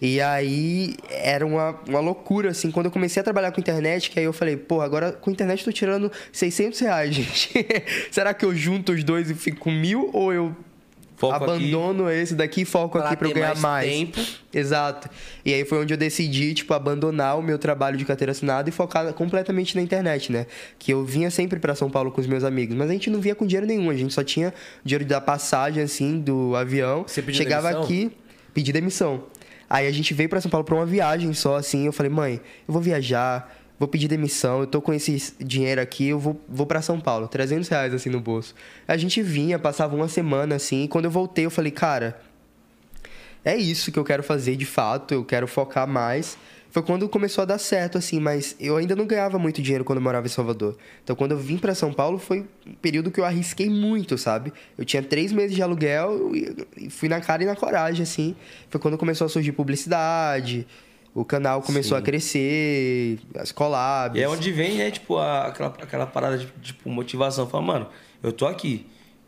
[0.05, 2.69] E aí era uma, uma loucura, assim.
[2.69, 5.59] Quando eu comecei a trabalhar com internet, que aí eu falei, pô, agora com internet
[5.59, 7.49] eu tô tirando 600 reais, gente.
[8.11, 10.09] Será que eu junto os dois e fico com mil?
[10.11, 10.53] Ou eu
[11.15, 11.43] Foco aqui.
[11.45, 13.89] abandono esse daqui e foco Pra aqui pra eu ganhar mais mais.
[13.89, 14.19] tempo.
[14.53, 15.09] Exato.
[15.45, 18.73] E aí foi onde eu decidi, tipo, abandonar o meu trabalho de carteira assinada e
[18.73, 20.47] focar completamente na internet, né?
[20.77, 23.21] Que eu vinha sempre pra São Paulo com os meus amigos, mas a gente não
[23.21, 27.05] via com dinheiro nenhum, a gente só tinha dinheiro da passagem, assim, do avião.
[27.07, 27.83] Você pediu Chegava demissão?
[27.85, 28.11] aqui,
[28.53, 29.23] pedi demissão.
[29.73, 31.87] Aí a gente veio pra São Paulo pra uma viagem só, assim.
[31.87, 32.33] Eu falei, mãe,
[32.67, 36.67] eu vou viajar, vou pedir demissão, eu tô com esse dinheiro aqui, eu vou, vou
[36.67, 38.53] para São Paulo, 300 reais assim no bolso.
[38.87, 42.21] A gente vinha, passava uma semana assim, e quando eu voltei eu falei, cara,
[43.43, 46.37] é isso que eu quero fazer de fato, eu quero focar mais.
[46.73, 49.99] Foi quando começou a dar certo, assim, mas eu ainda não ganhava muito dinheiro quando
[49.99, 50.75] eu morava em Salvador.
[51.03, 54.51] Então, quando eu vim para São Paulo, foi um período que eu arrisquei muito, sabe?
[54.75, 56.31] Eu tinha três meses de aluguel
[56.75, 58.35] e fui na cara e na coragem, assim.
[58.71, 60.65] Foi quando começou a surgir publicidade,
[61.13, 62.01] o canal começou Sim.
[62.01, 64.19] a crescer, as collabs.
[64.19, 67.47] E é onde vem, né, tipo, a, aquela, aquela parada de tipo, motivação.
[67.47, 67.87] Fala, mano,
[68.23, 68.83] eu tô aqui.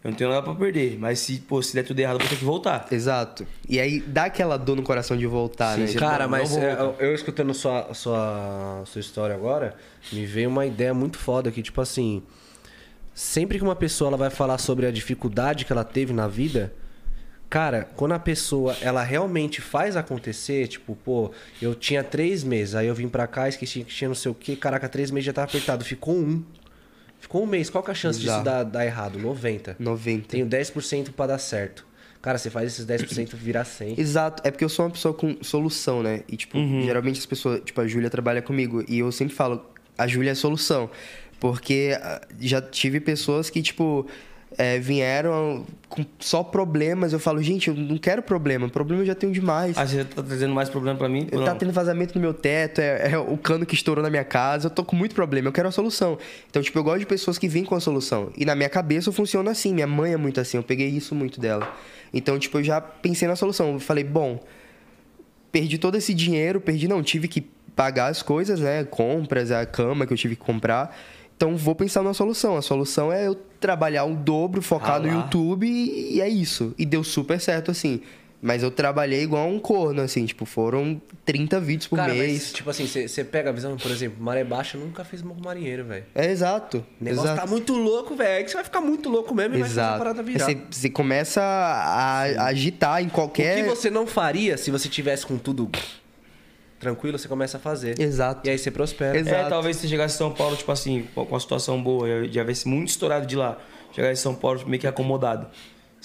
[0.06, 1.00] Eu não tenho nada pra perder.
[1.00, 2.86] Mas se, pô, se der tudo errado, eu vou ter que voltar.
[2.92, 3.46] Exato.
[3.68, 5.94] E aí dá aquela dor no coração de voltar, Sim, né?
[5.96, 9.76] Cara, mas é, eu, eu, escutando sua, sua, sua história agora,
[10.14, 12.22] me veio uma ideia muito foda que, tipo assim.
[13.16, 16.72] Sempre que uma pessoa ela vai falar sobre a dificuldade que ela teve na vida,
[17.50, 21.32] Cara, quando a pessoa ela realmente faz acontecer, tipo, pô,
[21.62, 24.36] eu tinha três meses, aí eu vim pra cá, esqueci que tinha não sei o
[24.36, 26.44] que, caraca, três meses já tava apertado, ficou um.
[27.26, 27.72] Ficou um mês.
[27.72, 29.18] Qual que é a chance disso dar, dar errado?
[29.18, 29.78] 90.
[29.80, 30.28] 90.
[30.28, 31.84] Tenho 10% para dar certo.
[32.22, 34.00] Cara, você faz esses 10% virar 100.
[34.00, 34.44] Exato.
[34.46, 36.22] É porque eu sou uma pessoa com solução, né?
[36.28, 36.84] E, tipo, uhum.
[36.84, 37.62] geralmente as pessoas...
[37.66, 38.86] Tipo, a Júlia trabalha comigo.
[38.88, 39.66] E eu sempre falo,
[39.98, 40.88] a Júlia é solução.
[41.40, 44.06] Porque ah, já tive pessoas que, tipo
[44.58, 47.14] é, vieram com só problemas.
[47.14, 48.70] Eu falo, gente, eu não quero problema.
[48.70, 49.78] Problema eu já tenho demais.
[49.78, 51.28] Ah, você tá trazendo mais problema para mim?
[51.32, 54.24] Eu tá tendo vazamento no meu teto, é, é, o cano que estourou na minha
[54.24, 54.68] casa.
[54.68, 56.18] Eu tô com muito problema, eu quero a solução.
[56.50, 58.32] Então, tipo, eu gosto de pessoas que vêm com a solução.
[58.38, 59.74] E na minha cabeça funciona assim.
[59.74, 61.74] Minha mãe é muito assim, eu peguei isso muito dela.
[62.14, 63.74] Então, tipo, eu já pensei na solução.
[63.74, 64.40] Eu falei, bom,
[65.52, 67.42] perdi todo esse dinheiro, perdi, não, tive que
[67.76, 68.84] pagar as coisas, né?
[68.86, 70.96] Compras, a cama que eu tive que comprar.
[71.36, 72.56] Então vou pensar numa solução.
[72.56, 76.74] A solução é eu trabalhar um dobro, focar ah no YouTube e, e é isso.
[76.78, 78.02] E deu super certo, assim.
[78.42, 82.44] Mas eu trabalhei igual um corno, assim, tipo, foram 30 vídeos por Cara, mês.
[82.44, 85.84] Mas, tipo assim, você pega a visão, por exemplo, Maré Baixa nunca fez morro marinheiro,
[85.86, 86.06] velho.
[86.14, 86.86] É, exato.
[87.02, 87.42] O negócio exato.
[87.42, 88.42] tá muito louco, velho.
[88.42, 89.74] É que você vai ficar muito louco mesmo e exato.
[89.74, 90.66] vai fazer a parada virar.
[90.70, 93.62] Você começa a, a, agitar em qualquer...
[93.62, 95.68] O que você não faria se você tivesse com tudo
[96.80, 98.00] tranquilo, você começa a fazer.
[98.00, 98.48] Exato.
[98.48, 99.18] E aí você prospera.
[99.18, 99.48] Exato.
[99.48, 102.68] É, talvez você chegasse em São Paulo, tipo assim, com a situação boa, já viesse
[102.68, 103.58] muito estourado de lá.
[103.92, 105.48] Chegasse em São Paulo meio que acomodado.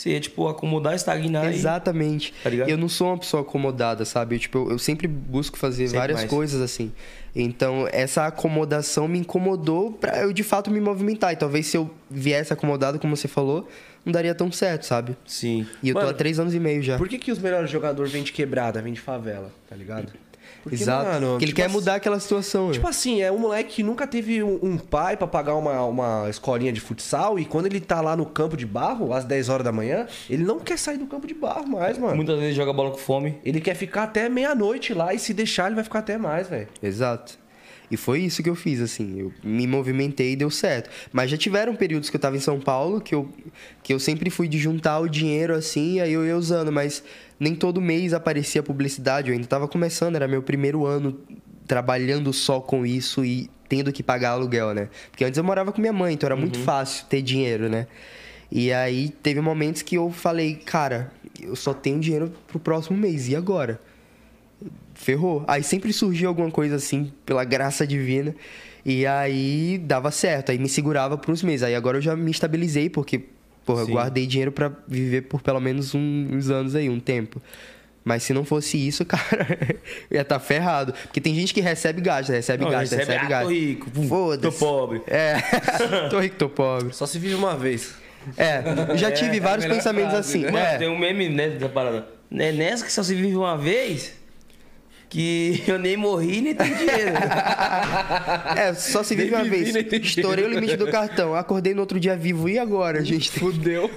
[0.01, 2.33] Você ia, tipo, acomodar, estagnar Exatamente.
[2.41, 4.37] E, tá eu não sou uma pessoa acomodada, sabe?
[4.37, 6.31] Eu, tipo, eu, eu sempre busco fazer sempre várias mais.
[6.31, 6.91] coisas assim.
[7.37, 11.35] Então, essa acomodação me incomodou para eu, de fato, me movimentar.
[11.35, 13.69] E talvez se eu viesse acomodado, como você falou,
[14.03, 15.15] não daria tão certo, sabe?
[15.27, 15.67] Sim.
[15.83, 16.97] E eu Mano, tô há três anos e meio já.
[16.97, 20.11] Por que, que os melhores jogadores vêm de quebrada, vêm de favela, tá ligado?
[20.63, 21.09] Porque, Exato.
[21.09, 22.71] Mano, Porque ele tipo quer assim, mudar aquela situação.
[22.71, 26.29] Tipo assim, é um moleque que nunca teve um, um pai para pagar uma, uma
[26.29, 29.65] escolinha de futsal e quando ele tá lá no campo de barro, às 10 horas
[29.65, 32.17] da manhã, ele não quer sair do campo de barro mais, mano.
[32.17, 33.39] Muitas vezes joga bola com fome.
[33.45, 36.69] Ele quer ficar até meia-noite lá e se deixar, ele vai ficar até mais, velho.
[36.83, 37.39] Exato.
[37.91, 39.19] E foi isso que eu fiz, assim.
[39.19, 40.89] Eu me movimentei e deu certo.
[41.13, 43.29] Mas já tiveram períodos que eu tava em São Paulo que eu,
[43.83, 46.71] que eu sempre fui de juntar o dinheiro, assim, e aí eu ia usando.
[46.71, 47.03] Mas
[47.39, 49.29] nem todo mês aparecia publicidade.
[49.29, 51.19] Eu ainda tava começando, era meu primeiro ano
[51.67, 54.89] trabalhando só com isso e tendo que pagar aluguel, né?
[55.11, 56.41] Porque antes eu morava com minha mãe, então era uhum.
[56.41, 57.87] muito fácil ter dinheiro, né?
[58.51, 63.29] E aí teve momentos que eu falei, cara, eu só tenho dinheiro pro próximo mês,
[63.29, 63.81] e agora?
[65.01, 65.45] Ferrou.
[65.49, 68.35] Aí sempre surgia alguma coisa assim, pela graça divina.
[68.85, 71.63] E aí dava certo, aí me segurava por uns meses.
[71.63, 73.23] Aí agora eu já me estabilizei, porque,
[73.65, 77.41] porra, eu guardei dinheiro para viver por pelo menos uns anos aí, um tempo.
[78.03, 79.77] Mas se não fosse isso, cara,
[80.11, 80.93] ia estar tá ferrado.
[80.93, 83.45] Porque tem gente que recebe gasto, recebe não, gasto, recebe, recebe ah, gasto.
[83.45, 85.03] Tô rico, tô pobre.
[85.07, 85.37] É,
[86.09, 86.95] tô rico, tô pobre.
[86.95, 87.95] Só se vive uma vez.
[88.37, 90.45] É, já tive é, vários pensamentos assim.
[90.45, 90.79] Mano, é.
[90.79, 92.07] Tem um meme né, da parada.
[92.33, 94.13] É nessa que só se vive uma vez,
[95.11, 97.13] que eu nem morri nem tenho dinheiro.
[98.57, 99.75] é, só se vive uma vez.
[99.75, 101.35] Estourei o limite do cartão.
[101.35, 102.49] Acordei no outro dia vivo.
[102.49, 103.31] E agora, gente?
[103.31, 103.91] Fudeu.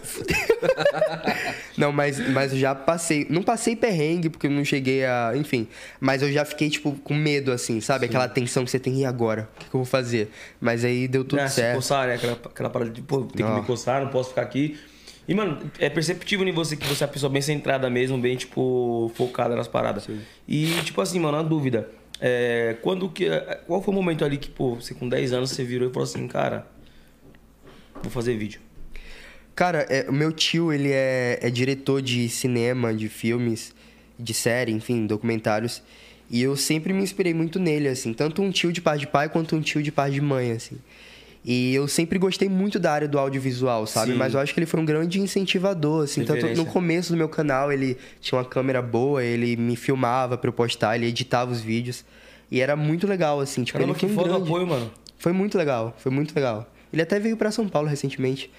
[1.77, 3.27] não, mas, mas eu já passei.
[3.29, 5.33] Não passei perrengue, porque eu não cheguei a.
[5.35, 5.67] Enfim.
[5.99, 8.05] Mas eu já fiquei, tipo, com medo, assim, sabe?
[8.05, 8.09] Sim.
[8.09, 9.01] Aquela tensão que você tem.
[9.01, 9.47] E agora?
[9.55, 10.31] O que, que eu vou fazer?
[10.59, 11.69] Mas aí deu tudo certo.
[11.69, 12.15] Se coçar, né?
[12.15, 14.79] Aquela, aquela parada de, pô, tem que me coçar, não posso ficar aqui.
[15.27, 18.35] E, mano, é perceptível em você que você é uma pessoa bem centrada mesmo, bem,
[18.35, 20.03] tipo, focada nas paradas.
[20.03, 20.19] Sim.
[20.47, 21.89] E, tipo assim, mano, uma dúvida.
[22.19, 23.27] É, quando que.
[23.65, 26.03] Qual foi o momento ali que, pô, você com 10 anos você virou e falou
[26.03, 26.67] assim, cara,
[28.01, 28.59] vou fazer vídeo?
[29.55, 33.73] Cara, é, o meu tio, ele é, é diretor de cinema, de filmes,
[34.17, 35.81] de série, enfim, documentários.
[36.29, 38.13] E eu sempre me inspirei muito nele, assim.
[38.13, 40.77] Tanto um tio de pai de pai, quanto um tio de pai de mãe, assim.
[41.45, 44.13] E eu sempre gostei muito da área do audiovisual, sabe?
[44.13, 44.17] Sim.
[44.17, 46.23] Mas eu acho que ele foi um grande incentivador, assim.
[46.23, 50.47] Tanto no começo do meu canal, ele tinha uma câmera boa, ele me filmava pra
[50.47, 52.05] eu postar, ele editava os vídeos.
[52.49, 53.63] E era muito legal, assim.
[53.63, 54.43] Tipo, Caramba, ele foi um grande...
[54.43, 54.91] apoio, mano.
[55.17, 56.69] Foi muito legal, foi muito legal.
[56.93, 58.51] Ele até veio para São Paulo recentemente.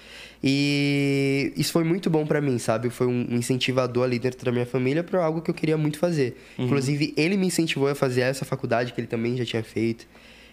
[0.43, 2.89] E isso foi muito bom para mim, sabe?
[2.89, 6.37] Foi um incentivador ali dentro da minha família para algo que eu queria muito fazer.
[6.57, 6.65] Uhum.
[6.65, 10.05] Inclusive, ele me incentivou a fazer essa faculdade que ele também já tinha feito.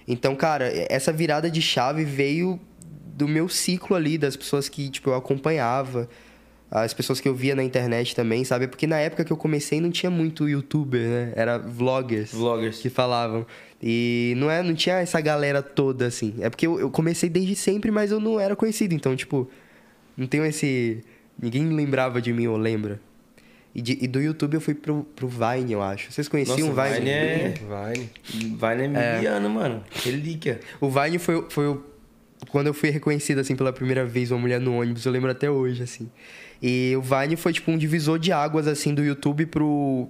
[0.07, 2.59] Então, cara, essa virada de chave veio
[3.15, 6.09] do meu ciclo ali, das pessoas que, tipo, eu acompanhava,
[6.71, 8.67] as pessoas que eu via na internet também, sabe?
[8.67, 11.33] Porque na época que eu comecei não tinha muito youtuber, né?
[11.37, 12.33] Era vloggers.
[12.33, 12.79] Vloggers.
[12.79, 13.47] Que falavam.
[13.83, 16.35] E não, é, não tinha essa galera toda, assim.
[16.41, 18.95] É porque eu, eu comecei desde sempre, mas eu não era conhecido.
[18.95, 19.51] Então, tipo,
[20.17, 21.03] não tenho esse...
[21.41, 22.99] Ninguém lembrava de mim ou lembra.
[23.75, 26.13] E, de, e, do YouTube eu fui pro, pro Vine, eu acho.
[26.13, 26.99] Vocês conheciam Nossa, o Vine?
[26.99, 27.55] Vine é...
[27.57, 28.11] Vine.
[28.33, 29.49] Vine é miliano, é.
[29.49, 29.85] mano.
[29.91, 30.61] Relíquia.
[30.81, 31.83] O Vine foi, foi o...
[32.51, 35.51] Quando eu fui reconhecido, assim, pela primeira vez, uma mulher no ônibus, eu lembro até
[35.51, 36.11] hoje, assim.
[36.61, 40.09] E o Vine foi, tipo, um divisor de águas, assim, do YouTube pro...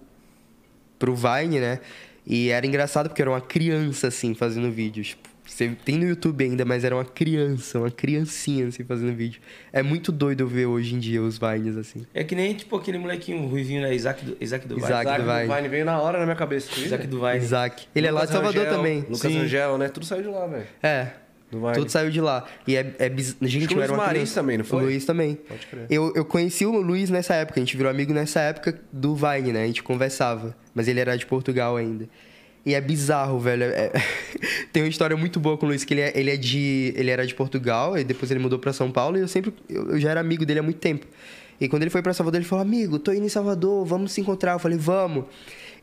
[0.99, 1.79] Pro Vine, né?
[2.27, 5.09] E era engraçado porque era uma criança, assim, fazendo vídeos.
[5.09, 9.41] Tipo, você tem no YouTube ainda, mas era uma criança, uma criancinha, assim, fazendo vídeo.
[9.71, 12.07] É muito doido ver hoje em dia os Vines, assim.
[12.15, 13.95] É que nem, tipo, aquele molequinho ruivinho, né?
[13.95, 14.87] Isaac do, Isaac do Vine.
[14.87, 15.47] Isaac, Isaac do, Vine.
[15.47, 15.69] do Vine.
[15.69, 16.71] Veio na hora na minha cabeça.
[16.81, 17.37] Isaac do Vine.
[17.37, 17.87] Isaac.
[17.95, 19.01] Ele Lucas é lá de Salvador Angel, também.
[19.01, 19.39] Lucas Sim.
[19.41, 19.89] Angel, né?
[19.89, 20.67] Tudo saiu de lá, velho.
[20.83, 21.09] É.
[21.75, 22.47] Tudo saiu de lá.
[22.67, 23.37] E é, é biz...
[23.43, 24.35] Gente, Acho eu era uma Luiz criança.
[24.35, 24.79] também, não foi?
[24.79, 25.35] O Luiz também.
[25.35, 25.87] Pode crer.
[25.91, 27.61] Eu, eu conheci o Luiz nessa época.
[27.61, 29.65] A gente virou amigo nessa época do Vine, né?
[29.65, 30.57] A gente conversava.
[30.75, 32.09] Mas ele era de Portugal ainda.
[32.65, 33.65] E é bizarro, velho.
[33.65, 33.91] É...
[34.73, 37.11] Tem uma história muito boa com o Luiz, que ele, é, ele, é de, ele
[37.11, 39.53] era de Portugal, e depois ele mudou para São Paulo, e eu sempre.
[39.69, 41.07] Eu, já era amigo dele há muito tempo.
[41.61, 44.21] E quando ele foi para Salvador, ele falou: Amigo, tô indo em Salvador, vamos se
[44.21, 44.53] encontrar.
[44.53, 45.25] Eu falei: Vamos.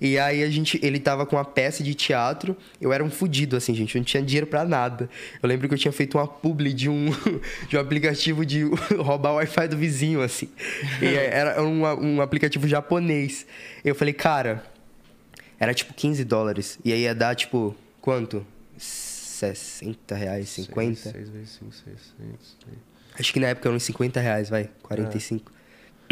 [0.02, 2.56] E aí a gente, ele tava com uma peça de teatro.
[2.80, 3.96] Eu era um fudido, assim, gente.
[3.96, 5.10] Eu não tinha dinheiro para nada.
[5.42, 7.10] Eu lembro que eu tinha feito uma publi de um,
[7.68, 8.64] de um aplicativo de
[8.98, 10.48] roubar o Wi-Fi do vizinho, assim.
[11.02, 13.46] E era um, um aplicativo japonês.
[13.84, 14.64] Eu falei, cara,
[15.60, 16.80] era tipo 15 dólares.
[16.84, 18.46] E aí ia dar, tipo, quanto?
[18.78, 20.96] 60 reais, 50?
[20.96, 22.80] 6, 6 vezes 5, 6, 6,
[23.20, 24.70] Acho que na época eram uns 50 reais, vai.
[24.84, 25.52] 45.
[25.52, 25.60] É.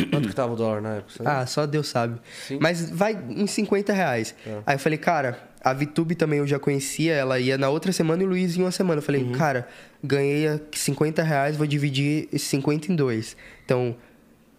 [0.05, 1.23] Quanto que tava o dólar na época?
[1.25, 2.19] Ah, só Deus sabe.
[2.47, 2.59] Sim.
[2.61, 4.35] Mas vai em 50 reais.
[4.45, 4.61] É.
[4.65, 8.21] Aí eu falei, cara, a VTube também eu já conhecia, ela ia na outra semana
[8.21, 8.99] e o Luiz em uma semana.
[8.99, 9.31] Eu falei, uhum.
[9.31, 9.67] cara,
[10.03, 13.35] ganhei 50 reais, vou dividir esses 50 em dois.
[13.65, 13.95] Então,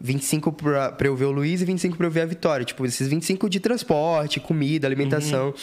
[0.00, 2.64] 25 pra, pra eu ver o Luiz e 25 pra eu ver a Vitória.
[2.64, 5.48] Tipo, esses 25 de transporte, comida, alimentação.
[5.48, 5.54] Uhum.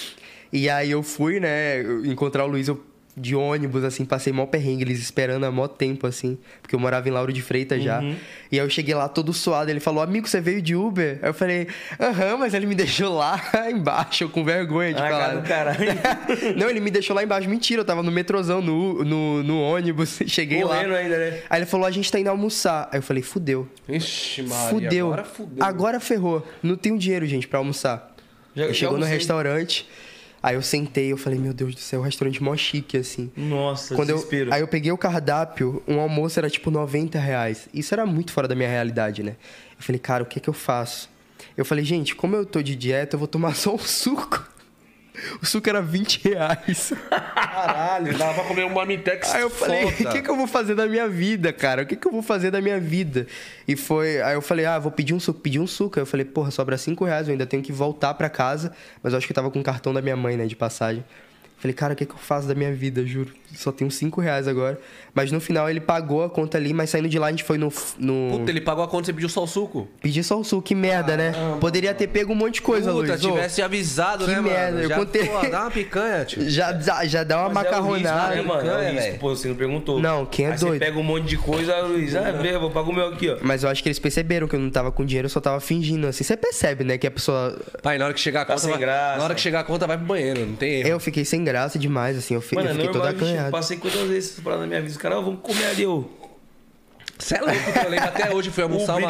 [0.51, 2.81] E aí eu fui, né, encontrar o Luiz, eu
[3.17, 7.07] de ônibus, assim, passei mó perrengue, eles esperando há mó tempo, assim, porque eu morava
[7.07, 8.01] em Lauro de Freitas já.
[8.01, 8.15] Uhum.
[8.51, 11.19] E aí eu cheguei lá todo suado, ele falou, amigo, você veio de Uber?
[11.21, 11.67] Aí eu falei,
[11.99, 15.41] aham, mas ele me deixou lá embaixo, com vergonha de ah, falar.
[15.43, 15.77] Cara,
[16.57, 20.19] Não, ele me deixou lá embaixo, mentira, eu tava no metrozão, no, no, no ônibus,
[20.27, 20.97] cheguei Morrendo lá.
[20.97, 21.41] ainda, né?
[21.49, 22.89] Aí ele falou, a gente tá indo almoçar.
[22.91, 23.67] Aí eu falei, fudeu.
[23.87, 25.07] Ixi, Maria, fudeu.
[25.07, 25.65] agora fudeu.
[25.65, 28.13] Agora ferrou, não tenho dinheiro, gente, pra almoçar.
[28.53, 29.87] Já, chegou no restaurante...
[30.45, 33.31] Aí eu sentei, eu falei, meu Deus do céu, um restaurante mó chique, assim.
[33.35, 34.51] Nossa, Quando desespero.
[34.51, 37.67] Eu, aí eu peguei o cardápio, um almoço era tipo 90 reais.
[37.73, 39.37] Isso era muito fora da minha realidade, né?
[39.75, 41.09] Eu falei, cara, o que é que eu faço?
[41.57, 44.47] Eu falei, gente, como eu tô de dieta, eu vou tomar só um suco.
[45.41, 46.93] O suco era 20 reais.
[47.09, 50.75] Caralho, dava pra comer um Marmitex Aí eu falei, o que, que eu vou fazer
[50.75, 51.83] da minha vida, cara?
[51.83, 53.27] O que, que eu vou fazer da minha vida?
[53.67, 54.21] E foi...
[54.21, 55.39] Aí eu falei, ah, vou pedir um suco.
[55.39, 55.99] Pedi um suco.
[55.99, 58.71] Aí eu falei, porra, sobra 5 reais, eu ainda tenho que voltar pra casa.
[59.01, 61.03] Mas eu acho que eu tava com o cartão da minha mãe, né, de passagem.
[61.57, 63.33] Falei, cara, o que, que eu faço da minha vida, juro?
[63.55, 64.79] Só tenho 5 reais agora.
[65.13, 67.57] Mas no final ele pagou a conta ali, mas saindo de lá a gente foi
[67.57, 67.71] no.
[67.97, 68.37] no...
[68.39, 69.87] Puta, ele pagou a conta e você pediu só o suco?
[70.01, 71.31] Pedi só o suco, que merda, né?
[71.61, 73.21] Poderia ter pego um monte de coisa, Puta, Luiz.
[73.21, 74.71] tivesse avisado, que né, merda.
[74.71, 74.83] mano?
[74.83, 75.25] Eu já, contei...
[75.27, 76.41] Pô, dá uma picanha, tio.
[76.49, 78.33] Já, já, já dá uma Mas macarronada.
[78.33, 78.69] É risco, né, mano?
[78.69, 79.99] É o risco, pô, você não perguntou.
[80.01, 80.73] Não, quem é Aí doido?
[80.73, 83.37] Você pega um monte de coisa, Luiz, ah, vê, vou pagar o meu aqui, ó.
[83.41, 85.59] Mas eu acho que eles perceberam que eu não tava com dinheiro, eu só tava
[85.59, 86.23] fingindo assim.
[86.23, 87.57] Você percebe, né, que a pessoa.
[87.81, 88.61] Pai, na hora que chegar a Tá conta.
[88.61, 88.79] sem vai...
[88.79, 89.17] graça.
[89.17, 90.89] Na hora que chegar a conta, vai pro banheiro, não tem erro.
[90.89, 92.33] Eu fiquei sem graça demais, assim.
[92.35, 92.55] Eu, fi...
[92.55, 93.51] Mano, eu é fiquei normal, toda bicho, acanhada.
[93.51, 94.91] passei quantas vezes paradas na minha vida.
[94.91, 96.05] Os caras, vamos comer ali, ô.
[97.17, 99.09] Você é louco, eu lembro até hoje, fui almoçar uma...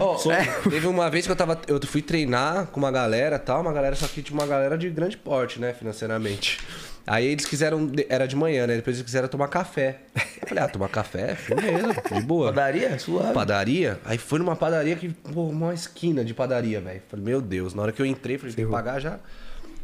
[0.00, 0.30] Ó, Som.
[0.70, 1.60] Teve uma vez que eu tava.
[1.66, 4.88] Eu fui treinar com uma galera tal, uma galera, só que tinha uma galera de
[4.88, 6.58] grande porte, né, financeiramente.
[7.06, 7.92] Aí eles quiseram.
[8.08, 8.76] Era de manhã, né?
[8.76, 10.00] Depois eles quiseram tomar café.
[10.42, 11.34] Eu falei, ah, tomar café?
[11.36, 12.48] Firmeza, de boa.
[12.48, 12.98] Padaria?
[12.98, 13.32] Suave.
[13.32, 14.00] Padaria?
[14.04, 17.02] Aí foi numa padaria que, pô, uma esquina de padaria, velho.
[17.08, 19.20] Falei, meu Deus, na hora que eu entrei, falei, tem que pagar já.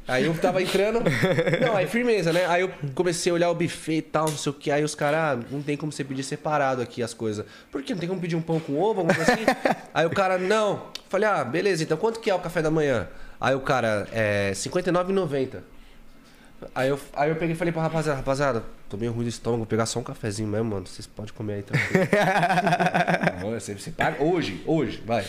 [0.07, 1.01] Aí eu tava entrando.
[1.65, 2.47] Não, aí firmeza, né?
[2.47, 4.71] Aí eu comecei a olhar o buffet e tal, não sei o que.
[4.71, 7.47] Aí os caras, ah, não tem como você pedir separado aqui as coisas.
[7.71, 7.93] Por quê?
[7.93, 9.45] Não tem como pedir um pão com ovo, alguma coisa assim?
[9.95, 10.87] aí o cara, não.
[11.09, 13.09] Falei, ah, beleza, então quanto que é o café da manhã?
[13.41, 15.61] Aí o cara, é R$59,90.
[16.75, 19.59] Aí eu, aí eu peguei e falei pra rapaziada, rapaziada, tô meio ruim do estômago,
[19.59, 20.87] vou pegar só um cafezinho mesmo, mano.
[20.87, 21.83] Vocês podem comer aí também.
[23.43, 25.25] Não, você, você paga hoje, hoje, vai.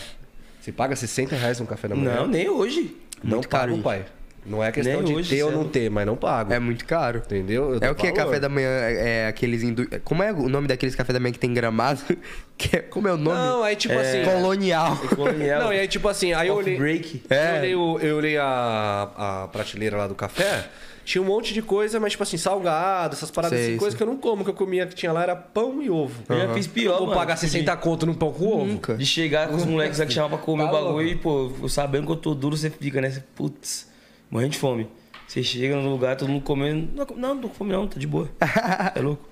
[0.60, 2.16] Você paga 60 reais no café da manhã?
[2.16, 2.96] Não, nem hoje.
[3.22, 3.84] Não Muito caro, pago, gente.
[3.84, 4.06] pai.
[4.46, 6.52] Não é questão Nem de hoje, ter ou é não ter, mas não pago.
[6.52, 7.18] É muito caro.
[7.24, 7.74] Entendeu?
[7.74, 8.02] Eu É o que?
[8.10, 8.16] valor.
[8.24, 9.62] Café da manhã é é aqueles.
[9.62, 9.86] Indu...
[10.04, 12.00] Como é o nome daqueles café da manhã que tem gramado?
[12.56, 13.36] Que é- Como é o nome?
[13.36, 14.22] Não, aí tipo assim.
[14.24, 14.96] Colonial.
[15.16, 15.60] Colonial.
[15.64, 16.76] Não, e aí tipo assim, aí eu olhei.
[16.76, 17.22] break.
[17.28, 17.48] É.
[17.50, 19.10] Eu olhei, o- eu olhei a,
[19.44, 20.68] a prateleira lá do café.
[21.04, 24.02] Tinha um monte de coisa, mas tipo assim, salgado, essas paradas Sei, assim, coisas que
[24.02, 26.14] eu não como, que eu comia que tinha lá era pão e ovo.
[26.28, 27.18] Eu já fiz pior, eu vou mano.
[27.18, 28.64] pagar 60 conto num pão com ovo?
[28.66, 28.94] Nunca.
[28.94, 31.02] De chegar com os moleques lá que chamavam pra comer Tá o bagulho louco.
[31.02, 33.22] e, pô, sabendo que eu tô duro, você fica, né?
[33.34, 33.86] Putz,
[34.34, 34.86] morrendo de fome.
[35.26, 36.88] Você chega no lugar, todo mundo comendo.
[36.94, 38.28] Não, não, não tô com fome não, tá de boa.
[38.94, 39.26] É louco.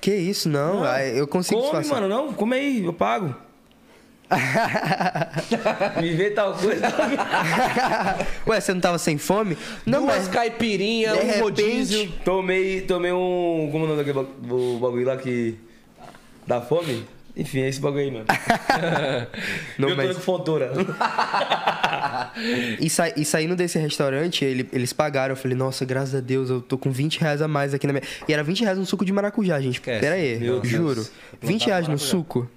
[0.00, 0.82] Que isso, não.
[0.82, 3.34] Ah, Eu consigo Come, mano, não, come aí, eu pago.
[6.00, 6.86] Me vê tal coisa.
[8.46, 9.58] Ué, você não tava sem fome?
[9.84, 10.28] Não, Duas mas.
[10.28, 12.12] caipirinhas, De um repente- rodízio.
[12.24, 13.68] tomei, tomei um.
[13.72, 14.26] Como é o nome daquele
[14.78, 15.56] bagulho lá que.
[16.46, 17.04] dá fome?
[17.36, 18.24] Enfim, é esse bagulho aí, mano.
[19.78, 20.72] Não, eu tô mas- com fontura.
[22.80, 23.08] E, sa...
[23.16, 25.32] e saindo desse restaurante, ele- eles pagaram.
[25.32, 27.92] Eu falei, nossa, graças a Deus, eu tô com 20 reais a mais aqui na
[27.92, 28.02] minha.
[28.28, 29.74] E era 20 reais no suco de maracujá, gente.
[29.74, 30.00] Esquece.
[30.00, 30.68] Pera aí, Meu Deus.
[30.68, 31.06] juro.
[31.40, 32.48] 20 reais no suco.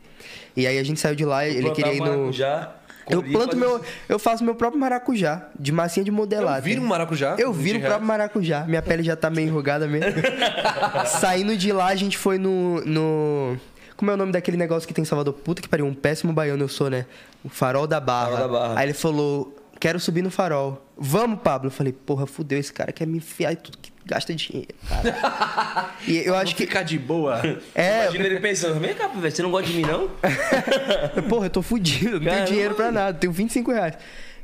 [0.55, 2.31] E aí a gente saiu de lá, ele queria ir no.
[2.31, 2.75] Já,
[3.09, 3.81] Eu planto meu.
[4.07, 6.57] Eu faço meu próprio maracujá, de massinha de modelar.
[6.59, 7.35] Eu viro um maracujá.
[7.37, 8.63] Eu 20 viro o próprio maracujá.
[8.65, 10.13] Minha pele já tá meio enrugada mesmo.
[11.07, 13.57] Saindo de lá, a gente foi no, no.
[13.95, 15.33] Como é o nome daquele negócio que tem em Salvador?
[15.33, 17.05] Puta que pariu, um péssimo baiano eu sou, né?
[17.43, 18.31] O farol da barra.
[18.31, 18.79] Farol da Barra.
[18.79, 20.85] Aí ele falou: quero subir no farol.
[20.97, 21.67] Vamos, Pablo.
[21.67, 25.91] Eu falei, porra, fudeu, esse cara quer me enfiar em tudo que gasta dinheiro, cara.
[26.07, 26.65] e eu acho que.
[26.65, 27.41] Ficar de boa.
[27.75, 30.09] É, Imagina ele pensando, vem cá, velho, você não gosta de mim, não?
[31.27, 33.95] Porra, eu tô fudido, não tenho dinheiro pra nada, tenho 25 reais.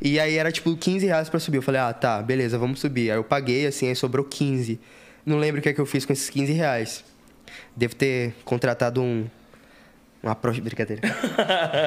[0.02, 1.58] E aí era tipo 15 reais pra subir.
[1.58, 3.12] Eu falei, ah, tá, beleza, vamos subir.
[3.12, 4.80] Aí eu paguei, assim, aí sobrou 15.
[5.26, 7.04] Não lembro o que é que eu fiz com esses 15 reais.
[7.76, 9.28] Devo ter contratado um.
[10.22, 10.52] Uma pro...
[10.62, 11.02] Brincadeira.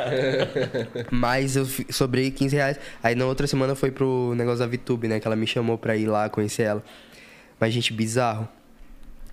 [1.11, 2.81] Mas eu sobrei 15 reais.
[3.03, 5.21] Aí na outra semana foi pro negócio da VTube, né?
[5.21, 6.85] Que ela me chamou pra ir lá conhecer ela.
[7.61, 8.49] Mas, gente, bizarro.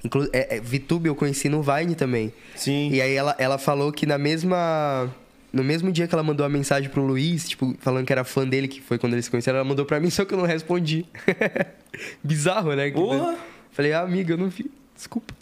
[0.03, 2.33] Inclu é, é, VTube eu conheci no Vine também.
[2.55, 2.89] Sim.
[2.91, 5.09] E aí ela, ela falou que na mesma.
[5.51, 8.47] No mesmo dia que ela mandou a mensagem pro Luiz, tipo, falando que era fã
[8.47, 10.45] dele, que foi quando eles se conheceram, ela mandou pra mim, só que eu não
[10.45, 11.05] respondi.
[12.23, 12.91] Bizarro, né?
[12.91, 13.35] Porra!
[13.71, 14.69] Falei, ah, amiga, eu não vi.
[14.95, 15.33] Desculpa.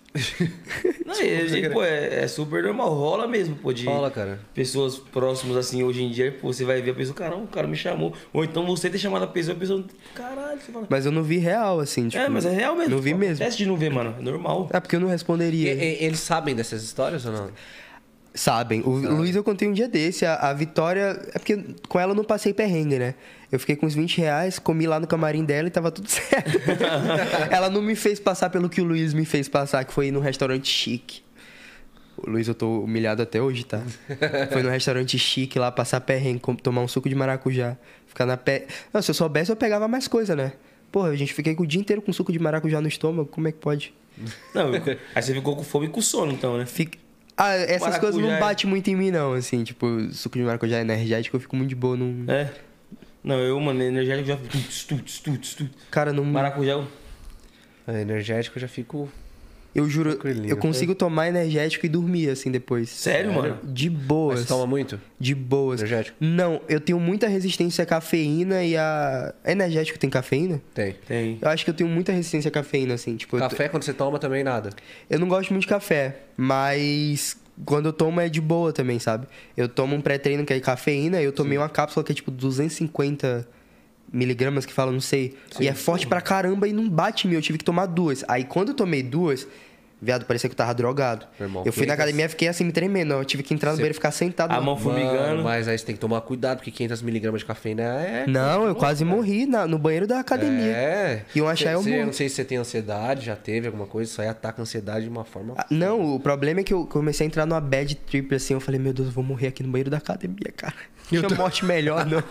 [1.06, 4.39] Não, e, e, pô, é, é super normal, rola mesmo, pô, de Rola, cara.
[4.53, 7.67] pessoas próximas assim, hoje em dia, pô, você vai ver a pessoa, caramba, o cara
[7.67, 8.13] me chamou.
[8.34, 10.88] Ou então você ter chamado a pessoa, a pessoa, caralho, você fala.
[10.89, 12.21] Mas eu não vi real, assim, tipo.
[12.21, 12.95] é, mas é real mesmo.
[12.95, 13.36] Não vi mesmo.
[13.36, 14.15] Acontece de não ver, mano.
[14.19, 14.69] É normal.
[14.73, 15.73] É porque eu não E- responderia.
[15.73, 17.49] e- eles sabem dessas histórias ou não?
[18.38, 18.82] Sabem.
[18.82, 20.26] O Luiz eu contei um dia desse.
[20.26, 21.19] A, a Vitória.
[21.34, 21.58] É porque
[21.89, 23.15] com ela eu não passei perrengue, né?
[23.52, 26.60] Eu fiquei com uns 20 reais, comi lá no camarim dela e tava tudo certo.
[27.50, 30.12] ela não me fez passar pelo que o Luiz me fez passar, que foi ir
[30.12, 31.21] num restaurante chique.
[32.15, 33.82] O Luiz, eu tô humilhado até hoje, tá?
[34.52, 37.76] Foi num restaurante chique lá, passar perrengue, tomar um suco de maracujá.
[38.08, 38.67] Ficar na pé.
[38.93, 40.54] Não, se eu soubesse, eu pegava mais coisa, né?
[40.91, 43.52] Porra, a gente fiquei o dia inteiro com suco de maracujá no estômago, como é
[43.52, 43.93] que pode?
[44.54, 44.71] Não,
[45.15, 46.65] aí você ficou com fome e com sono, então, né?
[46.65, 46.97] Fica...
[47.38, 50.43] Ah, essas Maracujá coisas não é- batem muito em mim, não, assim, tipo, suco de
[50.43, 52.26] maracujá energético, eu fico muito de boa, não...
[52.28, 52.52] É.
[53.23, 54.58] Não, eu, mano, energético já fico.
[55.91, 56.23] Cara, não...
[56.23, 56.88] Maracujá, eu-
[57.88, 59.10] É, energético eu já fico.
[59.75, 60.49] Eu juro, Tranquilinho.
[60.49, 62.89] eu consigo tomar energético e dormir, assim, depois.
[62.89, 63.60] sério, mano?
[63.63, 64.39] De Mas boas.
[64.39, 64.99] você toma muito?
[65.19, 65.80] De boas.
[65.82, 66.17] Energético?
[66.19, 69.34] Não, eu tenho muita resistência à cafeína e a...
[69.45, 70.62] Energético tem cafeína?
[70.73, 70.95] Tem.
[71.08, 71.38] Tem.
[71.41, 73.38] Eu acho que eu tenho muita resistência à cafeína, assim, tipo...
[73.38, 74.71] Café quando você toma também nada.
[75.10, 79.27] Eu não gosto muito de café, mas quando eu tomo é de boa também, sabe?
[79.56, 83.47] Eu tomo um pré-treino que é cafeína, eu tomei uma cápsula que é tipo 250
[84.12, 85.36] miligramas que fala, não sei.
[85.60, 88.24] e é forte pra caramba e não bate em mim, eu tive que tomar duas.
[88.28, 89.48] Aí quando eu tomei duas,
[90.00, 91.26] viado, parecia que eu tava drogado.
[91.39, 93.72] Irmão, eu fui na 500 academia e fiquei assim me tremendo, eu tive que entrar
[93.72, 94.52] no banheiro e ficar sentado.
[94.52, 95.41] A mão formigando.
[95.43, 98.26] Mas aí você tem que tomar cuidado, porque 500mg de cafeína é.
[98.28, 100.72] Não, eu quase morri na- no banheiro da academia.
[100.72, 101.26] É.
[101.36, 102.06] E um achar eu morro.
[102.06, 105.04] não sei se você tem ansiedade, já teve alguma coisa, isso aí ataca a ansiedade
[105.06, 105.56] de uma forma.
[105.58, 108.54] Ah, Não, o problema é que eu comecei a entrar numa bad trip assim.
[108.54, 110.76] Eu falei, meu Deus, eu vou morrer aqui no banheiro da academia, cara.
[111.10, 112.22] Tinha morte melhor, não.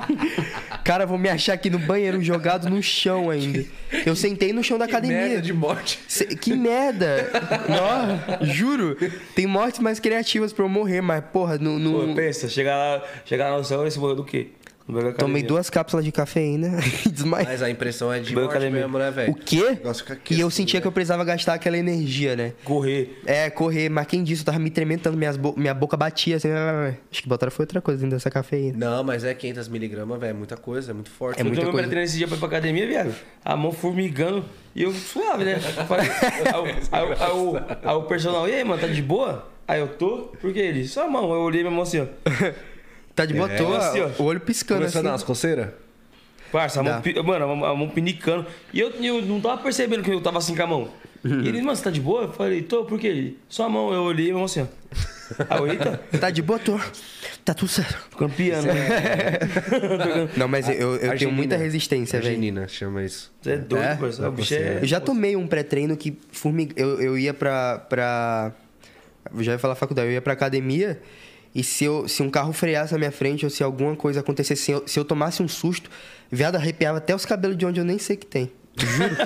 [0.84, 3.64] cara, vou me achar aqui no banheiro jogado no chão ainda.
[4.04, 5.16] Eu sentei no chão da academia.
[5.18, 5.98] Merda de morte.
[6.40, 7.30] Que merda!
[7.68, 8.96] Nó, juro.
[9.34, 11.78] Tem mortes mais criativas pra eu morrer, mas, porra, no.
[11.78, 14.48] no- Pô, pensa, chegar lá, chegar lá no céu e você morreu do quê?
[15.18, 17.46] Tomei duas cápsulas de cafeína e desmaiei.
[17.48, 18.82] Mas a impressão é de morte academia.
[18.82, 19.34] mesmo, né, O velho?
[19.34, 19.70] quê?
[19.70, 20.82] negócio fica aqui E eu sentia né?
[20.82, 22.52] que eu precisava gastar aquela energia, né?
[22.62, 23.20] Correr.
[23.26, 24.42] É, correr, mas quem disse?
[24.42, 26.48] Eu tava me tremendo tanto, minhas bo- minha boca batia assim.
[27.10, 28.76] Acho que botaram foi outra coisa dentro dessa cafeína.
[28.78, 31.38] Não, mas é 500mg, velho, é muita coisa, é muito forte.
[31.38, 32.02] É eu muita tomei coisa.
[32.02, 33.14] esse dia pra ir pra academia, viado.
[33.44, 34.44] A mão formigando
[34.74, 35.56] e eu suave, né?
[35.56, 39.48] Aí, o- aí, o- aí o- aí o personal, e aí, mano, tá de boa?
[39.66, 40.86] Aí eu tô, por que ele?
[40.86, 41.24] Só a mão.
[41.32, 42.06] Eu olhei minha mão assim, ó.
[43.16, 44.22] Tá de boa É, toa, assim, ó.
[44.22, 45.14] o olho piscando Começou a dar assim.
[45.14, 45.68] umas coceiras?
[46.52, 48.46] Parça, a mão, mano, a mão, a mão pinicando.
[48.72, 50.88] E eu, eu não tava percebendo que eu tava assim com a mão.
[51.24, 52.22] E ele, mano, você tá de boa?
[52.24, 53.34] Eu falei, tô, por quê?
[53.48, 53.92] Só a mão.
[53.92, 55.66] Eu olhei, eu assim, ó.
[55.66, 56.78] Eita, Tá de boa, tô.
[57.44, 57.98] Tá tudo certo.
[58.36, 59.38] piano, né?
[60.36, 62.30] Não, mas eu, eu tenho muita resistência, velho.
[62.30, 63.32] Arginina, chama isso.
[63.40, 63.96] Você é doido, É?
[63.96, 64.22] parça.
[64.22, 64.78] Não O bicho é...
[64.82, 66.74] Eu já tomei um pré-treino que formiga...
[66.80, 68.52] eu, eu ia pra, pra.
[69.34, 71.00] Eu já ia falar faculdade, eu ia pra academia
[71.56, 74.62] e se, eu, se um carro freasse na minha frente ou se alguma coisa acontecesse,
[74.62, 75.90] se eu, se eu tomasse um susto,
[76.30, 78.52] viado arrepiava até os cabelos de onde eu nem sei que tem.
[78.76, 79.16] Juro.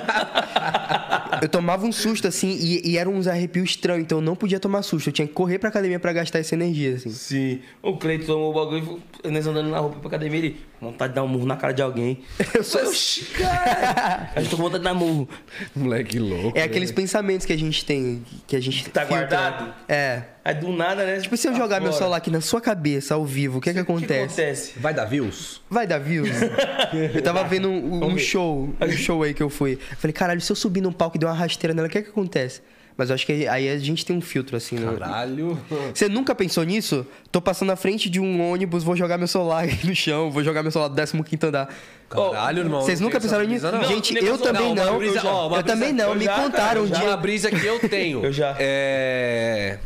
[1.41, 4.61] eu tomava um susto assim e, e eram uns arrepios estranhos, então eu não podia
[4.61, 5.09] tomar susto.
[5.09, 7.09] Eu tinha que correr pra academia pra gastar essa energia, assim.
[7.09, 7.59] Sim.
[7.83, 10.70] O Cleiton tomou o bagulho nós andando na roupa pra academia, ele...
[10.81, 12.21] Vontade de dar um murro na cara de alguém.
[12.55, 14.31] Eu sou- Oxi, cara.
[14.35, 15.29] A gente tô com vontade de dar murro.
[15.75, 16.57] Moleque louco.
[16.57, 19.19] É aqueles pensamentos que a gente tem, que a gente Tá filtra.
[19.27, 19.73] guardado?
[19.87, 20.23] É.
[20.43, 21.19] Aí do nada, né?
[21.19, 23.79] Tipo, se eu jogar meu celular aqui na sua cabeça, ao vivo, o que que
[23.79, 24.23] O que acontece?
[24.41, 24.79] acontece?
[24.79, 25.61] Vai dar views?
[25.69, 26.29] Vai dar views?
[27.13, 29.73] eu tava vendo um, um show, um show aí que eu fui.
[29.91, 31.99] Eu falei, caralho, se eu subir num palco e der uma rasteira nela, o que
[31.99, 32.61] é que acontece?
[33.01, 34.75] Mas eu acho que aí a gente tem um filtro, assim.
[34.75, 34.95] né?
[34.99, 35.59] Caralho.
[35.91, 37.03] Você nunca pensou nisso?
[37.31, 40.61] Tô passando na frente de um ônibus, vou jogar meu celular no chão, vou jogar
[40.61, 41.67] meu celular do 15 andar.
[42.07, 42.81] Caralho, irmão.
[42.83, 43.71] Vocês nunca pensaram nisso?
[43.71, 43.83] não.
[43.85, 44.99] Gente, Não, eu também não.
[44.99, 46.09] brisa- eu já- ó, eu brisa- também não.
[46.09, 47.03] eu Me já, contaram cara, um dia.
[47.07, 48.23] Uma brisa que eu tenho.
[48.23, 48.55] Eu já.
[48.59, 49.79] É.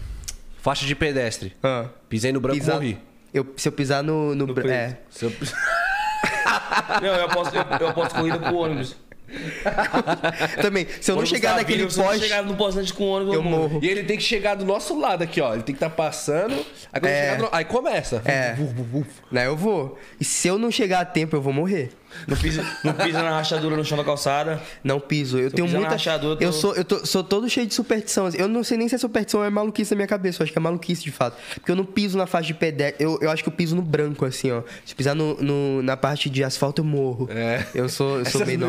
[0.62, 1.56] Faixa de pedestre.
[1.64, 2.98] Ah, Pisei no branco e pisar- morri.
[3.34, 4.36] eu, se eu pisar no.
[4.36, 4.72] no, bra- preto.
[4.72, 4.98] é.
[5.10, 5.32] Se eu-
[7.02, 8.96] Não, eu aposto, eu, eu aposto corrida com o ônibus.
[10.62, 10.88] Também.
[11.02, 13.08] Se eu não chegar tá naquele vindo, Se eu poste, chegar no poste com o
[13.08, 13.80] ônibus, eu morro.
[13.82, 15.54] E ele tem que chegar do nosso lado aqui, ó.
[15.54, 16.54] Ele tem que estar passando.
[16.92, 17.32] Aí É.
[17.32, 17.50] chegar do...
[17.52, 18.22] Aí começa.
[18.26, 18.54] É.
[18.54, 19.10] Vuf, vuf, vuf.
[19.32, 19.98] Né, eu vou.
[20.20, 21.90] E se eu não chegar a tempo, eu vou morrer.
[22.28, 24.62] Não pisa, não pisa na rachadura no chão da calçada.
[24.84, 25.38] Não piso.
[25.40, 25.90] Eu tenho muita.
[25.90, 28.26] rachadura, eu tô- Eu sou, eu tô- sou todo cheio de superstição.
[28.26, 28.38] assim.
[28.40, 30.42] Eu não sei nem se é superstição ou é maluquice na minha cabeça.
[30.42, 31.38] Eu acho que é maluquice de fato.
[31.56, 33.04] Porque eu não piso na faixa de pedestre.
[33.04, 34.62] Eu, eu acho que eu piso no branco, assim, ó.
[34.86, 37.28] Se pisar no, no- na parte de asfalto, eu morro.
[37.32, 37.66] É.
[37.74, 38.60] Eu sou, eu sou meio.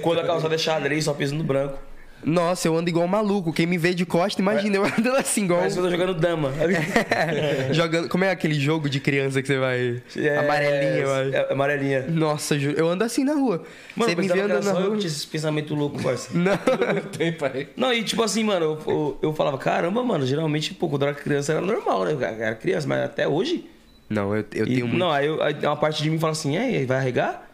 [0.00, 1.78] Quando a calçada é xadrez, só pisa no branco.
[2.24, 3.52] Nossa, eu ando igual um maluco.
[3.52, 5.60] Quem me vê de costa, imagina eu andando assim, igual.
[5.62, 6.52] Que eu tô jogando dama.
[7.72, 8.08] Jogando.
[8.08, 10.02] Como é aquele jogo de criança que você vai.
[10.16, 11.30] É, Amarelinha, vai.
[11.34, 12.04] É, amarelinha.
[12.08, 13.62] Nossa, eu ando assim na rua.
[13.96, 14.90] Mano, você me vê andando na eu rua.
[14.92, 16.30] que tinha esses pensamentos loucos, parça.
[16.36, 16.56] Não.
[17.16, 17.68] Tem, pai.
[17.76, 21.08] Não, e tipo assim, mano, eu, eu, eu falava, caramba, mano, geralmente, pô, quando eu
[21.08, 22.12] era criança era normal, né?
[22.12, 23.66] Eu Era criança, mas até hoje.
[24.08, 24.98] Não, eu, eu E- tenho muito.
[24.98, 27.50] Não, aí, eu- aí uma parte de mim fala assim, é, vai arregar?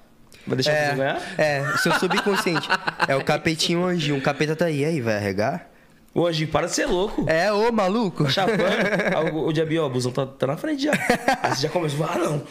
[0.49, 1.23] Vai deixar você ganhar?
[1.39, 2.69] É, é, seu subconsciente.
[3.07, 4.19] É o capetinho anjinho.
[4.19, 5.69] O capeta tá aí, aí, vai arregar?
[6.15, 7.25] Ô, Anjinho, para de ser louco.
[7.29, 8.29] É, ô maluco.
[8.29, 8.65] Chapando.
[8.65, 10.93] Aí o, o diabinho, ó, o busão tá, tá na frente já.
[11.43, 12.43] Aí você já começa, ah, não.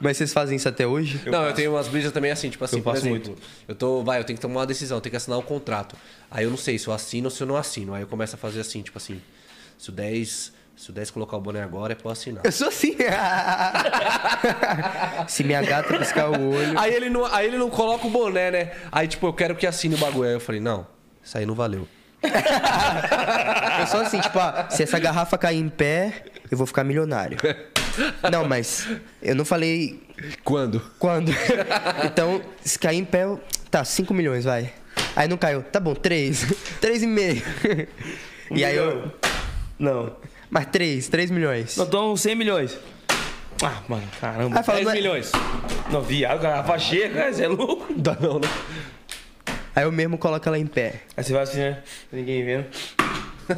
[0.00, 1.20] Mas vocês fazem isso até hoje?
[1.26, 3.36] não, eu tenho umas brisas também assim, tipo assim, Eu por faço exemplo,
[3.68, 5.94] eu tô, vai, eu tenho que tomar uma decisão, eu tenho que assinar um contrato.
[6.30, 7.92] Aí eu não sei se eu assino ou se eu não assino.
[7.92, 9.20] Aí eu começo a fazer assim, tipo assim,
[9.76, 12.44] se o 10, se o 10 colocar o boné agora, é eu assinar.
[12.44, 12.94] Eu sou assim.
[15.26, 16.78] Se minha gata piscar o olho.
[16.78, 18.72] Aí ele, não, aí ele não coloca o boné, né?
[18.92, 20.28] Aí, tipo, eu quero que assine o bagulho.
[20.28, 20.86] Aí eu falei, não,
[21.24, 21.88] isso aí não valeu.
[23.80, 27.38] Eu sou assim, tipo, ah, se essa garrafa cair em pé, eu vou ficar milionário.
[28.30, 28.86] Não, mas
[29.22, 30.02] eu não falei
[30.44, 30.80] Quando?
[30.98, 31.32] quando.
[32.04, 34.70] Então, se cair em pé, eu- tá, 5 milhões, vai.
[35.14, 35.62] Aí não caiu.
[35.62, 36.44] Tá bom, 3.
[36.80, 37.88] 3,5.
[38.50, 39.10] E aí eu.
[39.78, 40.14] Não.
[40.50, 41.76] Mas 3, 3 milhões.
[41.76, 42.78] Não, então 100 milhões.
[43.62, 44.58] Ah, mano, caramba.
[44.58, 45.32] Aí fala, 10 não é- milhões.
[45.90, 47.92] Não, viado, garrafa cheia, cara, você é louco.
[47.96, 48.48] Dá não, né?
[49.74, 51.02] Aí eu mesmo coloco ela em pé.
[51.16, 51.82] Aí você vai assim, né?
[52.12, 52.66] Ninguém vendo.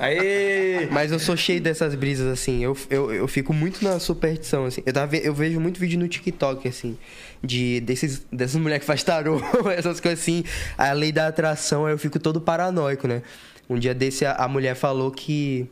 [0.01, 0.87] Aê!
[0.93, 2.63] Mas eu sou cheio dessas brisas, assim.
[2.63, 4.83] Eu, eu, eu fico muito na superstição, assim.
[4.85, 6.97] Eu, tava, ve- eu vejo muito vídeo no TikTok, assim.
[7.43, 9.41] De, desses, dessas mulheres que faz tarô,
[9.77, 10.45] essas coisas assim.
[10.77, 13.23] A lei da atração, aí eu fico todo paranoico, né?
[13.71, 15.69] Um dia desse, a, a mulher falou que...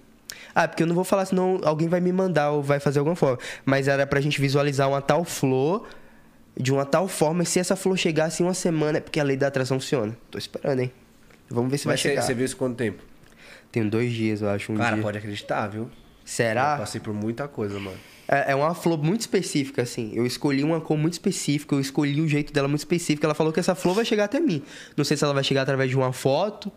[0.59, 3.15] Ah, porque eu não vou falar, senão alguém vai me mandar ou vai fazer alguma
[3.15, 3.39] forma.
[3.63, 5.87] Mas era pra gente visualizar uma tal flor
[6.59, 7.43] de uma tal forma.
[7.43, 10.17] E se essa flor chegasse em uma semana, é porque a lei da atração funciona.
[10.31, 10.91] Tô esperando, hein?
[11.51, 12.23] Vamos ver se vai Mas você, chegar.
[12.23, 13.03] você viu isso quanto tempo?
[13.71, 14.73] Tem dois dias, eu acho.
[14.73, 15.03] Um Cara, dia.
[15.03, 15.83] pode acreditar, viu?
[15.83, 15.91] Eu
[16.25, 16.79] Será?
[16.79, 17.99] passei por muita coisa, mano.
[18.27, 20.13] É, é uma flor muito específica, assim.
[20.15, 23.27] Eu escolhi uma cor muito específica, eu escolhi o jeito dela muito específico.
[23.27, 24.63] Ela falou que essa flor vai chegar até mim.
[24.97, 26.73] Não sei se ela vai chegar através de uma foto.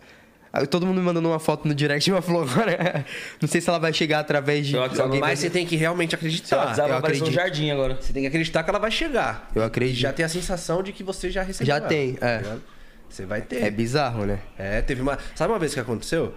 [0.70, 3.06] Todo mundo me mandando uma foto no direct uma flor agora.
[3.42, 4.78] Não sei se ela vai chegar através de.
[4.78, 6.72] Alguém Mas você tem que realmente acreditar.
[6.72, 7.32] Eu vai aparecer um acredito.
[7.32, 7.98] jardim agora.
[8.00, 9.50] Você tem que acreditar que ela vai chegar.
[9.54, 9.98] Eu acredito.
[9.98, 11.68] E já tem a sensação de que você já recebeu.
[11.68, 12.38] Já ela, tem, tá é.
[12.38, 12.62] ligado?
[13.10, 13.64] Você vai ter.
[13.64, 14.40] É bizarro, né?
[14.58, 15.18] É, teve uma.
[15.36, 16.34] Sabe uma vez que aconteceu?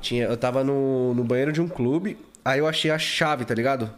[0.00, 3.54] Tinha, eu tava no, no banheiro de um clube, aí eu achei a chave, tá
[3.54, 3.90] ligado?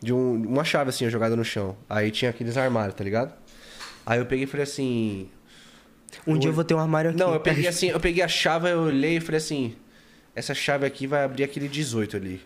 [0.00, 1.76] De um, uma chave assim, jogada no chão.
[1.88, 3.32] Aí tinha aqueles armários, tá ligado?
[4.06, 5.28] Aí eu peguei e falei assim.
[6.26, 7.18] Um dia eu vou ter um armário aqui.
[7.18, 9.74] Não, eu peguei assim, eu peguei a chave, eu olhei e falei assim:
[10.34, 12.40] essa chave aqui vai abrir aquele 18 ali.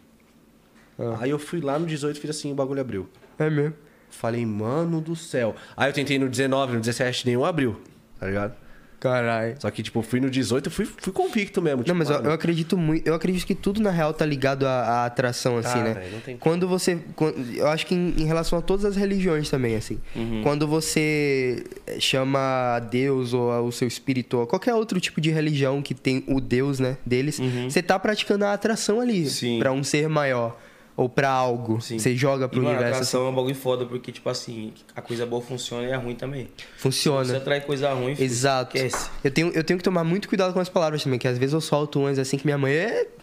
[0.98, 1.18] Ah.
[1.20, 3.08] Aí eu fui lá no 18 e fiz assim, o bagulho abriu.
[3.38, 3.74] É mesmo.
[4.10, 5.54] Falei, mano do céu.
[5.76, 7.80] Aí eu tentei no 19, no 17, nenhum abriu,
[8.18, 8.56] tá ligado?
[9.00, 9.54] Caralho.
[9.60, 11.78] Só que, tipo, fui no 18 fui, fui convicto mesmo.
[11.84, 13.06] Tipo, Não, mas eu, mano, eu acredito muito.
[13.06, 16.08] Eu acredito que tudo na real tá ligado à, à atração, assim, né?
[16.12, 16.36] não tem.
[16.36, 16.98] Quando você.
[17.14, 19.98] quan- Eu acho que em, em relação a todas as religiões também, assim.
[20.16, 20.42] Uhum.
[20.42, 21.64] Quando você
[22.00, 22.38] chama
[22.76, 26.40] a Deus ou o seu espírito, ou qualquer outro tipo de religião que tem o
[26.40, 27.38] Deus, né, deles,
[27.68, 29.28] você tá praticando a atração ali Uhum.
[29.30, 29.58] Sim.
[29.58, 30.58] pra um ser maior.
[30.98, 31.80] Ou pra algo.
[31.80, 31.96] Sim.
[31.96, 33.00] Você joga pro e, mano, a universo.
[33.02, 33.10] assim.
[33.16, 36.16] atração é um bagulho foda, porque, tipo assim, a coisa boa funciona e a ruim
[36.16, 36.48] também.
[36.76, 37.24] Funciona.
[37.24, 38.76] Se você atrai coisa ruim, Exato.
[38.76, 39.08] esquece.
[39.22, 41.52] Eu tenho, eu tenho que tomar muito cuidado com as palavras também, que às vezes
[41.52, 42.72] eu solto umas assim que minha mãe.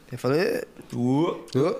[0.09, 0.36] Eu falo.
[0.93, 1.76] Uh, "Oh",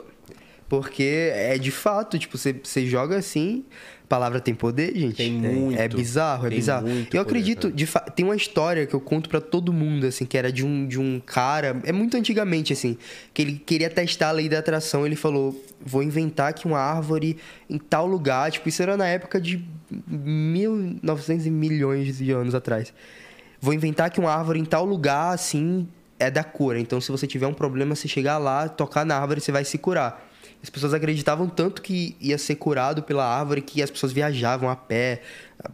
[0.68, 3.64] Porque é de fato, tipo, você, você joga assim,
[4.06, 5.16] palavra tem poder, gente.
[5.16, 5.80] Tem É- muito.
[5.80, 6.88] É bizarro, é Tem bizarro.
[7.14, 8.00] Eu acredito, de fa...
[8.00, 11.00] tem uma história que eu conto pra todo mundo, assim, que era de um, de
[11.00, 12.98] um cara, é muito antigamente, assim,
[13.34, 17.38] que ele queria testar a lei da atração, ele falou, vou inventar aqui uma árvore
[17.70, 19.64] em tal lugar, tipo, isso era na época de
[20.08, 22.94] 1900 e milhões de anos atrás.
[23.60, 25.88] Vou inventar aqui uma árvore em tal lugar, assim,
[26.20, 26.80] é da cura.
[26.80, 29.78] Então, se você tiver um problema, você chegar lá, tocar na árvore, você vai se
[29.78, 30.24] curar.
[30.66, 34.76] As pessoas acreditavam tanto que ia ser curado pela árvore que as pessoas viajavam a
[34.76, 35.22] pé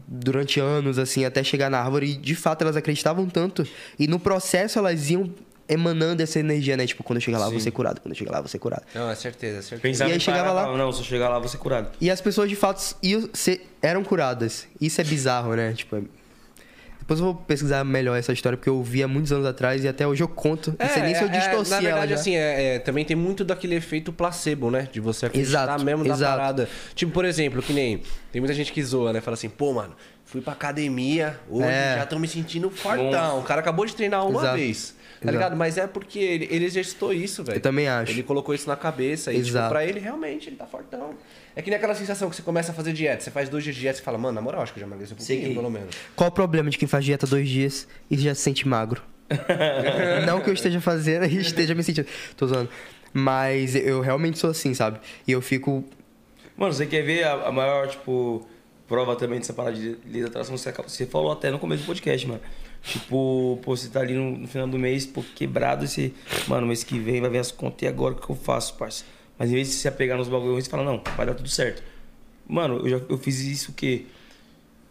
[0.05, 2.11] durante anos, assim, até chegar na árvore.
[2.11, 3.65] E, de fato, elas acreditavam tanto.
[3.97, 5.33] E no processo, elas iam
[5.69, 6.85] emanando essa energia, né?
[6.85, 7.63] Tipo, quando eu chegar lá, vou Sim.
[7.63, 8.01] ser curado.
[8.01, 8.83] Quando eu chegar lá, vou ser curado.
[8.93, 9.81] Não, é certeza, é certeza.
[9.81, 11.87] pensava E aí chegava lá- Não, se eu chegar lá, vou ser curado.
[12.01, 14.67] E as pessoas, de fato, iam ser, eram curadas.
[14.81, 15.71] Isso é bizarro, né?
[15.71, 16.01] Tipo, é-
[17.12, 19.88] depois eu vou pesquisar melhor essa história, porque eu ouvi há muitos anos atrás e
[19.88, 20.74] até hoje eu conto.
[20.80, 22.16] Não sei nem se eu distorci É, Na ela verdade, já.
[22.16, 24.88] assim, é, é, também tem muito daquele efeito placebo, né?
[24.91, 26.38] De você acreditar Exato, mesmo na exato.
[26.38, 26.70] parada.
[26.95, 28.01] Tipo, por exemplo, que nem...
[28.32, 29.20] Tem muita gente que zoa, né?
[29.20, 29.93] Fala assim, pô, mano,
[30.26, 31.95] fui pra academia, hoje É.
[31.97, 33.39] já tô me sentindo fortão.
[33.39, 34.57] O cara acabou de treinar uma Exato.
[34.57, 34.88] vez.
[34.88, 34.95] Tá
[35.26, 35.32] Exato.
[35.34, 35.55] ligado?
[35.57, 37.57] Mas é porque ele, ele exercitou isso, velho.
[37.57, 38.12] Eu também acho.
[38.12, 39.70] Ele colocou isso na cabeça e, tipo, Exato.
[39.70, 41.14] pra ele, realmente, ele tá fortão.
[41.55, 43.21] É que nem aquela sensação que você começa a fazer dieta.
[43.23, 44.87] Você faz dois dias de dieta e fala, mano, na moral, acho que eu já
[44.87, 45.95] emagreci um Sei pouquinho, que- pelo menos.
[46.15, 49.01] Qual o problema de quem faz dieta dois dias e já se sente magro?
[50.25, 52.07] Não que eu esteja fazendo e esteja me sentindo.
[52.37, 52.69] Tô zoando.
[53.13, 54.99] Mas eu realmente sou assim, sabe?
[55.27, 55.83] E eu fico.
[56.55, 58.47] Mano, você quer ver a, a maior, tipo,
[58.87, 60.57] prova também dessa parada de lei da atração?
[60.57, 62.41] Você, você falou até no começo do podcast, mano.
[62.83, 66.11] Tipo, pô, você tá ali no, no final do mês, pô, quebrado, e você,
[66.47, 69.03] mano, mês que vem vai ver as contas e agora o que eu faço, parça?
[69.41, 71.81] Mas em vez de se apegar nos bagulhos, você fala, não, vai dar tudo certo.
[72.47, 74.05] Mano, eu, já, eu fiz isso o quê?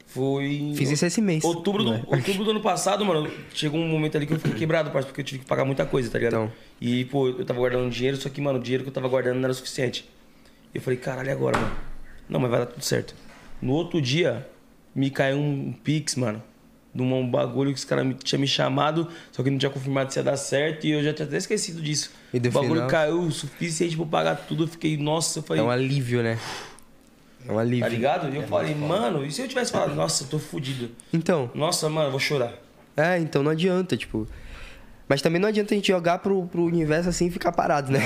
[0.04, 0.72] Foi.
[0.74, 1.44] Fiz isso esse mês.
[1.44, 2.02] Outubro do, Né?
[2.10, 5.20] outubro do ano passado, mano, chegou um momento ali que eu fiquei quebrado, parça, porque
[5.20, 6.32] eu tive que pagar muita coisa, tá ligado?
[6.32, 6.52] Então.
[6.80, 9.36] E, pô, eu tava guardando dinheiro, só que, mano, o dinheiro que eu tava guardando
[9.36, 10.10] não era suficiente.
[10.74, 11.76] Eu falei, caralho, e agora, mano?
[12.28, 13.14] Não, mas vai dar tudo certo.
[13.62, 14.48] No outro dia,
[14.92, 16.42] me caiu um pix, mano.
[16.92, 20.18] De um bagulho que os caras tinham me chamado, só que não tinha confirmado se
[20.18, 22.10] ia dar certo e eu já tinha até esquecido disso.
[22.34, 22.88] E o no bagulho final?
[22.88, 24.64] caiu o suficiente pra eu pagar tudo.
[24.64, 26.36] Eu fiquei, nossa, eu falei, É um alívio, né?
[27.46, 27.84] É um alívio.
[27.84, 28.32] tá ligado?
[28.34, 30.90] E eu falei, mano, e se eu tivesse falado, nossa, eu tô fudido?
[31.12, 32.54] Então, Nossa, mano, eu vou chorar.
[32.96, 34.26] é, então não adianta, tipo.
[35.10, 37.98] Mas também não adianta a gente jogar pro, pro universo assim e ficar parado, né?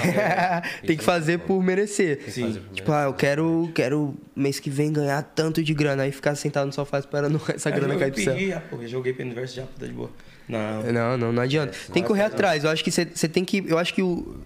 [0.87, 2.19] Tem que fazer por merecer.
[2.31, 2.59] Sim.
[2.73, 6.05] Tipo, ah, eu quero, quero mês que vem ganhar tanto de grana.
[6.05, 8.35] Aí ficar sentado no sofá esperando essa grana eu cair pro céu.
[8.81, 10.11] eu joguei pro universo já, tá de boa.
[10.49, 10.83] Não.
[10.83, 11.77] Não, não, não adianta.
[11.93, 12.65] tem que correr atrás.
[12.65, 13.63] Eu acho que você você tem que.
[13.69, 14.39] Eu acho que o.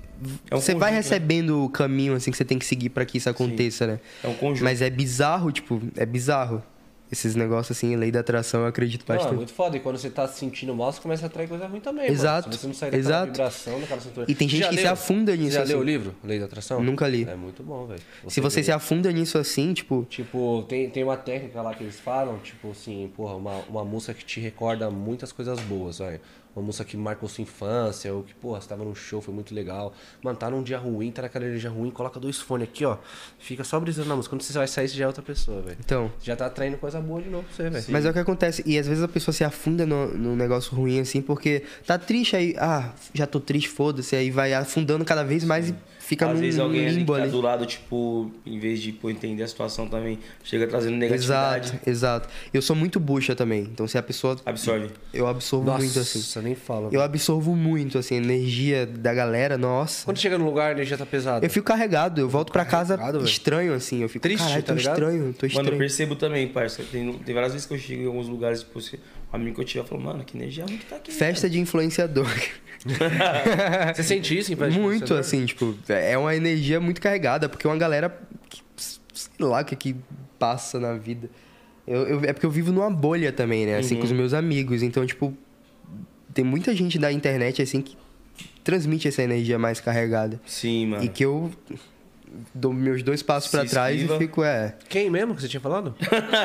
[0.50, 0.96] É um Você vai né?
[0.96, 4.00] recebendo o caminho assim que você tem que seguir pra que isso aconteça, né?
[4.24, 4.64] É um conjunto.
[4.64, 6.60] Mas é bizarro, tipo, é bizarro.
[7.10, 9.36] Esses negócios assim, lei da atração, eu acredito Não, é bastante.
[9.36, 9.76] muito foda.
[9.76, 12.10] E quando você tá se sentindo mal, você começa a atrair coisa ruim também.
[12.10, 12.52] Exato, Mano.
[12.52, 13.26] Se você não sair daquela exato.
[13.32, 14.26] vibração, daquela cintura.
[14.28, 14.92] E tem gente Já que se leu?
[14.92, 15.72] afunda nisso, Você já assim.
[15.72, 16.82] leu o livro, Lei da Atração?
[16.84, 17.24] Nunca li.
[17.24, 18.00] É muito bom, velho.
[18.28, 21.98] Se você se afunda nisso assim, tipo, Tipo, tem, tem uma técnica lá que eles
[21.98, 26.20] falam, tipo assim, porra, uma, uma música que te recorda muitas coisas boas, vai.
[26.58, 29.54] Uma música que marcou sua infância, ou que, porra, você tava num show, foi muito
[29.54, 29.94] legal.
[30.22, 32.98] Mano, tá num dia ruim, tá naquela energia ruim, coloca dois fones aqui, ó.
[33.38, 34.34] Fica só brisando na música.
[34.34, 35.76] Quando você vai sair, você já é outra pessoa, velho.
[35.78, 36.10] então.
[36.20, 37.84] Já tá atraindo coisa boa de novo pra você, velho.
[37.88, 38.62] Mas é o que acontece.
[38.66, 42.34] E às vezes a pessoa se afunda no, no negócio ruim, assim, porque tá triste
[42.34, 42.56] aí.
[42.58, 44.16] Ah, já tô triste, foda-se.
[44.16, 45.74] Aí vai afundando cada vez mais e
[46.08, 48.80] fica Às num, vezes num alguém ali que limbo tá do lado, tipo, em vez
[48.80, 51.68] de pô, entender a situação também, chega trazendo negatividade.
[51.68, 52.28] Exato, exato.
[52.52, 53.60] Eu sou muito bucha também.
[53.62, 54.36] Então se a pessoa.
[54.46, 54.88] Absorve.
[55.12, 56.40] Eu absorvo Nossa, muito, assim.
[56.40, 56.88] nem fala.
[56.90, 60.04] Eu absorvo muito, assim, a energia da galera, nossa.
[60.06, 61.44] Quando chega no lugar, a energia tá pesada.
[61.44, 64.00] Eu fico carregado, eu volto pra casa Carregado, estranho, assim.
[64.02, 64.94] Eu fico, Triste, caralho, tá tô ligado?
[64.94, 65.78] estranho, tô Mano, eu estranho.
[65.78, 66.82] percebo também, parça.
[66.90, 68.96] Tem, tem várias vezes que eu chego em alguns lugares, tipo, se-
[69.30, 71.12] um amigo que eu tive falou, mano, que energia ruim que tá aqui.
[71.12, 72.26] Festa de influenciador.
[73.94, 77.76] Você sente isso em muito, assim, tipo, é uma energia muito carregada, porque é uma
[77.76, 78.18] galera
[78.48, 79.96] que, sei lá o que que
[80.38, 81.28] passa na vida.
[81.86, 83.76] Eu, eu- é porque eu vivo numa bolha também, né?
[83.78, 84.82] Assim, com os meus amigos.
[84.82, 85.32] Então, tipo,
[86.34, 87.96] tem muita gente da internet, assim, que
[88.62, 90.40] transmite essa energia mais carregada.
[90.46, 91.04] Sim, mano.
[91.04, 91.50] E que eu
[92.54, 94.74] dou meus dois passos pra trás e fico, é.
[94.88, 95.94] Quem mesmo que você tinha falado?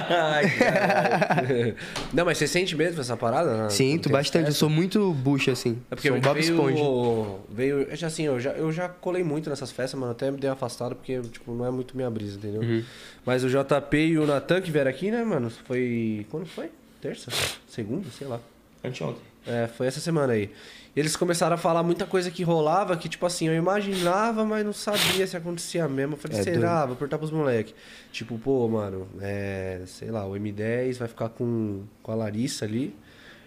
[0.10, 1.76] Ai.
[2.14, 3.56] Não, mas você sente mesmo essa parada?
[3.58, 5.78] na- Sinto bastante, eu sou muito bucha, assim.
[5.90, 7.40] É porque sou um Bob veio, Esponja.
[7.50, 10.96] veio, assim, eu já, eu já colei muito nessas festas, mano, até me dei afastado
[10.96, 12.62] porque, tipo, não é muito minha brisa, entendeu?
[12.62, 12.84] Uhum.
[13.26, 16.70] Mas o JP e o Natan que vieram aqui, né, mano, foi, quando foi?
[17.02, 17.30] Terça?
[17.68, 18.08] Segunda?
[18.18, 18.40] Sei lá.
[18.84, 19.22] Anteontem.
[19.46, 20.50] É, foi essa semana aí.
[20.96, 24.64] E eles começaram a falar muita coisa que rolava, que, tipo assim, eu imaginava, mas
[24.64, 26.14] não sabia se acontecia mesmo.
[26.14, 26.86] Eu falei, É será?
[26.86, 27.74] Vou perguntar pros moleques.
[28.12, 32.96] Tipo, pô, mano, é, sei lá, o M10 vai ficar com, com a Larissa ali.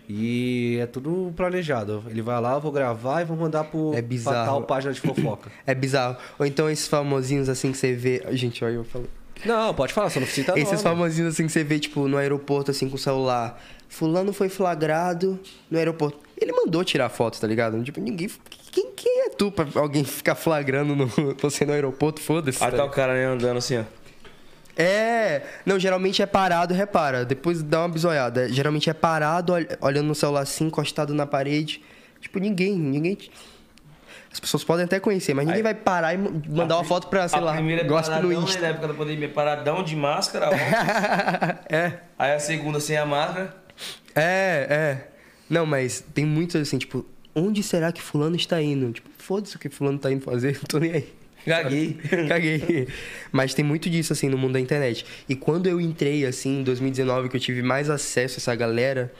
[0.08, 2.04] E é tudo planejado.
[2.08, 4.36] Ele vai lá, eu vou gravar e vou mandar pro É bizarro.
[4.36, 5.50] pra tal página de fofoca.
[5.66, 6.16] É bizarro.
[6.38, 8.24] Ou então esses famosinhos assim que você vê.
[8.32, 9.08] Gente, olha eu falo.
[9.44, 10.82] não, pode falar, só não cita Esses nome.
[10.82, 13.60] famosinhos assim que você vê, tipo, no aeroporto, assim, com o celular.
[13.88, 15.38] Fulano foi flagrado
[15.70, 16.25] no aeroporto.
[16.38, 17.82] Ele mandou tirar foto, tá ligado?
[17.82, 18.30] Tipo, ninguém.
[18.70, 21.06] Quem, quem é tu pra alguém ficar flagrando no,
[21.40, 22.20] você no aeroporto?
[22.20, 22.62] Foda-se.
[22.62, 23.84] Aí tá tá o cara né, andando assim, ó.
[24.78, 28.46] É, não, geralmente é parado, repara, depois dá uma bisoiada.
[28.52, 31.82] Geralmente é parado, ol- olhando no celular assim, encostado na parede.
[32.20, 33.16] Tipo, ninguém, ninguém.
[34.30, 37.26] As pessoas podem até conhecer, mas ninguém vai parar e ma- mandar uma foto pra,
[37.26, 38.60] sei a lá, primeira é gosta no né, Insta.
[38.60, 40.50] na época da pandemia, paradão de máscara,
[41.70, 43.56] é, Aí a segunda sem a máscara.
[44.14, 45.15] é, é.
[45.48, 48.92] Não, mas tem muitos assim, tipo, onde será que fulano está indo?
[48.92, 51.08] Tipo, foda-se o que fulano tá indo fazer, não tô nem aí.
[51.46, 51.96] Gaguei.
[52.28, 52.88] Caguei.
[53.30, 55.06] Mas tem muito disso, assim, no mundo da internet.
[55.28, 59.12] E quando eu entrei, assim, em 2019, que eu tive mais acesso a essa galera,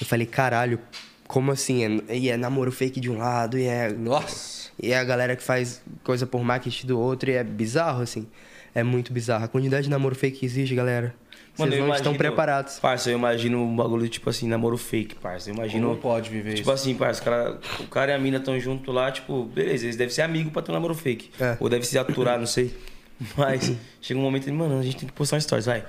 [0.00, 0.80] eu falei, caralho,
[1.28, 2.02] como assim?
[2.08, 3.92] É, e é namoro fake de um lado, e é.
[3.92, 4.70] Nossa.
[4.82, 8.26] E é a galera que faz coisa por marketing do outro, e é bizarro, assim.
[8.74, 9.44] É muito bizarro.
[9.44, 11.14] A quantidade de namoro fake que existe, galera.
[11.56, 12.78] Vocês eu não estão imagino- preparados.
[12.80, 15.50] Parça, eu imagino um bagulho tipo assim, namoro fake, parça.
[15.50, 15.88] Eu imagino.
[15.90, 16.72] Não pode viver Tipo isso.
[16.72, 19.96] assim, parça, o cara, o cara e a mina estão junto lá, tipo, beleza, eles
[19.96, 21.30] devem ser amigos pra ter um namoro fake.
[21.40, 21.56] É.
[21.60, 22.74] Ou deve se aturar, não sei.
[23.38, 25.84] Mas chega um momento, mano, a gente tem que postar um stories, vai.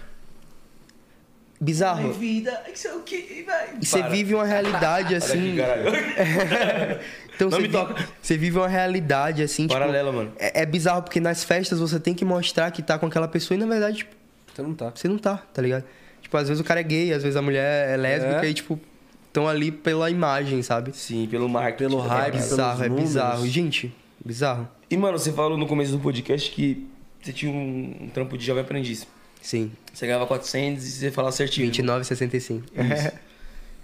[1.59, 2.11] Bizarro.
[2.11, 3.69] vida, isso é o que, vai.
[3.81, 5.55] E você vive uma realidade, assim.
[5.55, 5.85] caralho.
[7.35, 8.07] Então Não você me vive, toca.
[8.21, 9.73] você vive uma realidade, assim, tipo.
[9.73, 10.31] Paralela, mano.
[10.39, 13.57] É, é bizarro porque nas festas você tem que mostrar que tá com aquela pessoa
[13.57, 14.15] e na verdade, tipo,
[14.55, 14.91] Você não tá.
[14.95, 15.83] você não tá, tá ligado?
[16.21, 18.49] Tipo, às vezes o cara é gay, às vezes a mulher é lésbica É.
[18.49, 18.79] e, tipo,
[19.27, 20.95] estão ali pela imagem, sabe?
[20.95, 21.89] Sim, pelo marketing.
[21.89, 23.47] Pelo tá hype, É bizarro, é bizarro.
[23.47, 23.93] Gente,
[24.23, 24.67] bizarro.
[24.89, 26.87] E, mano, você falou no começo do podcast que
[27.21, 29.05] você tinha um, trampo de jovem aprendiz.
[29.41, 29.71] Sim.
[29.93, 31.71] Você ganhava 400 e você falava certinho.
[31.71, 32.63] 29,65.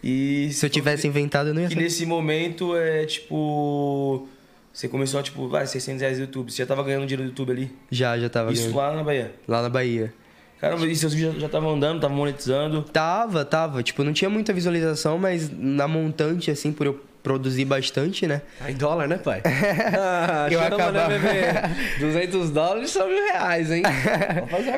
[0.03, 1.84] E Se eu tivesse inventado, eu não ia que saber.
[1.84, 4.28] nesse momento é tipo.
[4.74, 6.51] Você começou a, tipo, vai, 600 reais do YouTube.
[6.51, 7.72] Você já tava ganhando dinheiro do YouTube ali.
[7.91, 8.78] Já, já tava Isso ganhando.
[8.78, 9.32] lá na Bahia.
[9.47, 10.13] Lá na Bahia.
[10.62, 12.84] Caramba, e seus vídeos já estavam andando, estavam monetizando.
[12.84, 13.82] Tava, tava.
[13.82, 18.41] Tipo, não tinha muita visualização, mas na montante, assim, por eu produzir bastante, né?
[18.68, 19.41] Em dólar, né, pai?
[19.45, 21.99] Ah, Eu chama, acabava- né, bebê?
[21.99, 23.84] 200 dólares são mil reais, hein?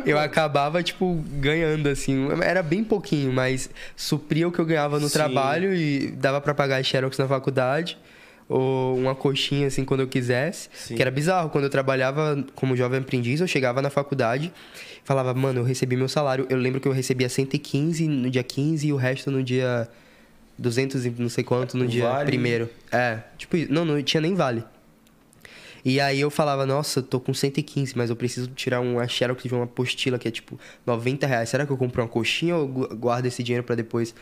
[0.06, 2.28] A Eu acabava, tipo, ganhando, assim.
[2.42, 5.14] Era bem pouquinho, mas supria o que eu ganhava no Sim.
[5.14, 7.98] trabalho e dava pra pagar as xerox na faculdade.
[8.50, 10.70] Ou uma coxinha, assim, quando eu quisesse.
[10.74, 10.96] Sim.
[10.96, 11.50] Que era bizarro.
[11.50, 14.52] Quando eu trabalhava como jovem aprendiz, eu chegava na faculdade
[15.06, 16.48] falava, mano, eu recebi meu salário.
[16.50, 19.86] Eu lembro que eu recebia 115 no dia 15 e o resto no dia
[20.58, 22.26] 200 e não sei quanto no O dia vale?
[22.26, 22.70] primeiro.
[22.89, 23.74] É, tipo, isso.
[23.74, 24.64] não, não tinha nem vale.
[25.84, 29.54] E aí eu falava, nossa, tô com 115, mas eu preciso tirar uma xerox de
[29.54, 31.50] uma apostila que é tipo 90 reais.
[31.50, 34.16] Será que eu compro uma coxinha ou gu- guardo esse dinheiro pra depois?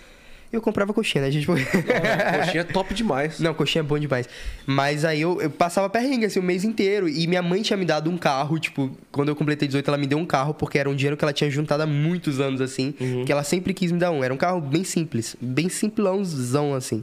[0.51, 1.47] Eu comprava coxinha, né, gente?
[1.47, 3.39] Coxinha é top demais.
[3.39, 4.27] Não, coxinha é bom demais.
[4.65, 7.07] Mas aí eu, eu passava perrengue, assim, o mês inteiro.
[7.07, 10.07] E minha mãe tinha me dado um carro, tipo, quando eu completei 18, ela me
[10.07, 12.93] deu um carro, porque era um dinheiro que ela tinha juntado há muitos anos, assim.
[13.25, 14.23] Que ela sempre quis me dar um.
[14.23, 17.01] Era um carro bem simples, bem simplãozão, assim.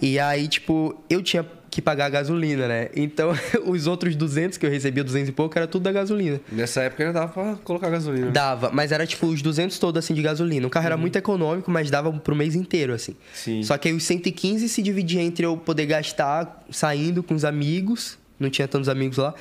[0.00, 2.88] E aí, tipo, eu tinha que pagar a gasolina, né?
[2.96, 3.32] Então,
[3.64, 6.40] os outros 200 que eu recebia, 200 e pouco, era tudo da gasolina.
[6.50, 8.30] Nessa época ainda dava pra colocar gasolina.
[8.30, 10.66] Dava, mas era tipo os 200 todos assim de gasolina.
[10.66, 13.14] O carro era muito econômico, mas dava pro mês inteiro assim.
[13.32, 13.62] Sim.
[13.62, 18.18] Só que aí os 115 se dividia entre eu poder gastar saindo com os amigos,
[18.38, 19.34] não tinha tantos amigos lá,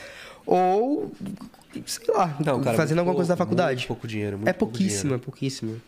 [0.45, 1.11] ou
[1.85, 3.77] sei lá, Não, cara, fazendo alguma coisa da pouco, faculdade.
[3.79, 5.21] muito pouco dinheiro, muito é pouco pouquíssimo, dinheiro.
[5.21, 5.81] é pouquíssimo.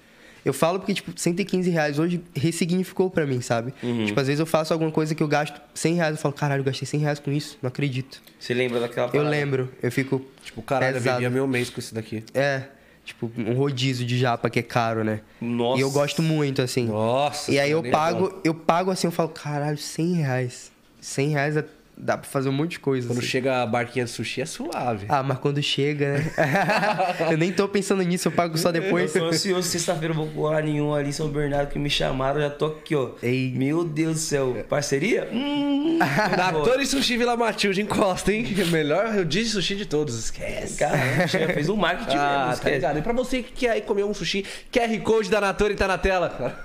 [0.43, 3.73] Eu falo porque, tipo, 115 reais hoje ressignificou pra mim, sabe?
[3.83, 4.05] Uhum.
[4.05, 6.61] Tipo, às vezes eu faço alguma coisa que eu gasto 100 reais, eu falo, caralho,
[6.61, 8.21] eu gastei 100 reais com isso, não acredito.
[8.39, 9.29] Você lembra daquela Eu parada?
[9.29, 11.17] lembro, eu fico, Tipo, caralho, eu Pesado.
[11.17, 12.23] vivia meu mês com isso daqui.
[12.33, 12.63] é,
[13.05, 15.21] tipo, um rodízio de japa que é caro, né?
[15.39, 15.79] Nossa.
[15.79, 16.85] E eu gosto muito, assim.
[16.87, 17.51] Nossa.
[17.51, 20.71] E aí eu pago, eu pago assim, eu falo, caralho, 100 reais.
[20.99, 21.65] 100 reais é
[21.97, 23.07] dá pra fazer um monte de coisa.
[23.07, 23.27] Quando assim.
[23.27, 25.05] chega a barquinha de sushi é suave.
[25.09, 26.31] Ah, mas quando chega, né?
[27.31, 29.13] eu nem tô pensando nisso, eu pago só Eu depois.
[29.13, 32.49] tô ansioso, sexta-feira eu vou colar nenhum ali em São Bernardo que me chamaram, já
[32.49, 33.11] tô aqui, ó.
[33.21, 33.51] Ei.
[33.55, 34.65] Meu Deus do céu.
[34.67, 35.27] Parceria?
[35.31, 35.99] Hum.
[36.63, 38.45] Torre Sushi Vila Matilde, encosta, hein?
[38.71, 40.77] Melhor eu disse sushi de todos, esquece.
[40.77, 42.75] Caramba, já fez um marketing mesmo, Ah, tá esquece.
[42.75, 42.99] ligado?
[42.99, 45.97] E pra você que quer ir comer um sushi, QR Code da Natura tá na
[45.97, 46.55] tela.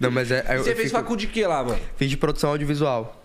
[0.00, 0.44] Não, mas é.
[0.50, 1.78] eu- Você eu fez fico- facu de quê lá, mano?
[1.96, 3.22] Fiz de produção audiovisual.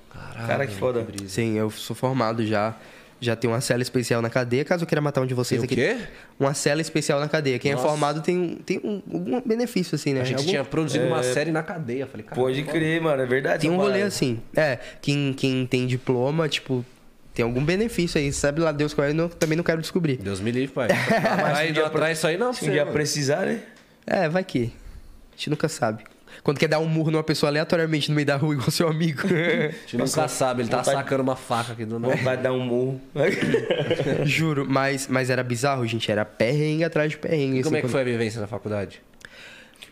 [0.47, 1.05] Cara, que foda.
[1.27, 2.75] Sim, eu sou formado já.
[3.19, 5.67] Já tem uma cela especial na cadeia, caso eu queira matar um de vocês Tem
[5.67, 5.75] o aqui.
[5.75, 6.07] quê?
[6.39, 7.57] Uma cela especial na cadeia.
[7.57, 7.83] Quem Nossa.
[7.83, 10.21] é formado tem, um- tem um, algum benefício, assim, né?
[10.21, 12.05] A gente Algum- tinha produzido uma série na cadeia.
[12.05, 13.61] Falei, cara, Pode crer, mano, é verdade.
[13.61, 14.07] Tem um rolê parada.
[14.09, 14.39] assim.
[14.55, 16.85] É, quem, quem tem diploma, tipo,
[17.33, 18.31] tem algum benefício aí.
[18.31, 20.17] Sabe lá Deus qual é, eu também não quero descobrir.
[20.17, 20.89] Deus me livre, pai.
[21.55, 22.93] Aí não traz isso aí não, Se um dia mano.
[22.93, 23.61] precisar, né?
[24.05, 24.71] É, vai que.
[25.33, 26.03] A gente nunca sabe.
[26.43, 29.21] Quando quer dar um murro numa pessoa aleatoriamente no meio da rua, igual seu amigo.
[29.25, 32.15] A gente nunca sabe, ele tá vontade- sacando uma faca aqui do nada.
[32.17, 33.01] Vai dar um murro.
[34.25, 36.11] Juro, mas, mas era bizarro, gente.
[36.11, 37.59] Era perrengue atrás de perrengue.
[37.59, 39.01] E como assim, é que quando- foi a vivência na faculdade?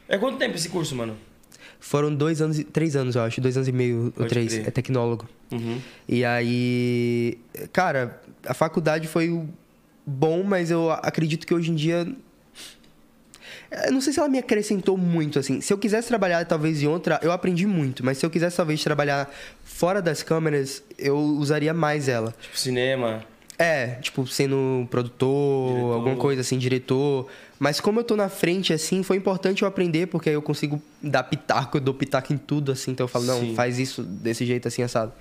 [0.07, 1.15] É quanto tempo esse curso, mano?
[1.79, 3.39] Foram dois anos, e- três anos, eu acho.
[3.41, 4.53] Dois anos e meio ou Pode três.
[4.53, 4.67] crer.
[4.67, 5.27] É tecnólogo.
[5.51, 5.79] Uhum.
[6.07, 7.37] E aí,
[7.73, 9.43] cara, a faculdade foi
[10.05, 12.07] bom, mas eu acredito que hoje em dia.
[13.91, 15.61] Não sei se ela me acrescentou muito, assim.
[15.61, 18.83] Se eu quisesse trabalhar talvez em outra, eu aprendi muito, mas se eu quisesse talvez
[18.83, 19.29] trabalhar
[19.63, 22.33] fora das câmeras, eu usaria mais ela.
[22.39, 23.23] Tipo, cinema.
[23.57, 25.93] É, tipo, sendo produtor, Diretor.
[25.93, 27.27] alguma coisa assim, diretor.
[27.57, 30.81] Mas como eu tô na frente, assim, foi importante eu aprender, porque aí eu consigo
[31.01, 32.91] dar pitaco, eu dou pitaco em tudo, assim.
[32.91, 33.55] Então eu falo, não, Sim.
[33.55, 35.13] faz isso desse jeito, assim, assado.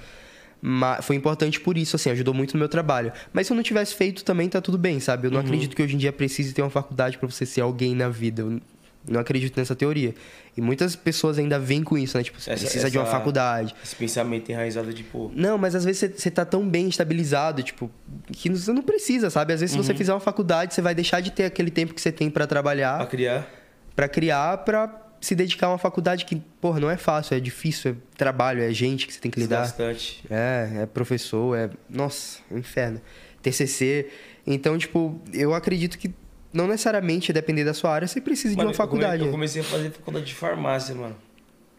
[0.66, 3.12] Mas foi importante por isso, assim, ajudou muito no meu trabalho.
[3.34, 5.26] Mas se eu não tivesse feito também, tá tudo bem, sabe?
[5.26, 5.34] Eu Uhum.
[5.34, 8.08] não acredito que hoje em dia precise ter uma faculdade pra você ser alguém na
[8.08, 8.40] vida.
[8.40, 8.60] Eu
[9.06, 10.14] não acredito nessa teoria.
[10.56, 12.24] E muitas pessoas ainda vêm com isso, né?
[12.24, 13.74] Tipo, você Essa- precisa de uma essa- faculdade.
[13.84, 15.30] Esse pensamento enraizado de, pô.
[15.34, 17.90] Não, mas às vezes você- você tá tão bem estabilizado, tipo,
[18.32, 19.52] que você não precisa, sabe?
[19.52, 19.84] Às vezes se Uhum.
[19.84, 22.44] você fizer uma faculdade, você vai deixar de ter aquele tempo que você tem pra
[22.44, 23.46] Pra trabalhar, criar.
[23.94, 24.88] pra criar, pra
[25.24, 28.70] se dedicar a uma faculdade que, porra, não é fácil, é difícil, é trabalho, é
[28.72, 29.60] gente que você tem que lidar.
[29.60, 30.22] Bastante.
[30.30, 31.70] É, é professor, é.
[31.88, 33.00] Nossa, é um inferno.
[33.42, 34.08] TCC.
[34.46, 36.12] Então, tipo, eu acredito que
[36.52, 39.24] não necessariamente, depender da sua área, você precisa de Mano, uma eu come- faculdade.
[39.24, 41.16] Eu comecei a fazer faculdade de farmácia, mano.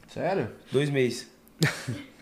[0.07, 0.49] Sério?
[0.71, 1.27] Dois meses.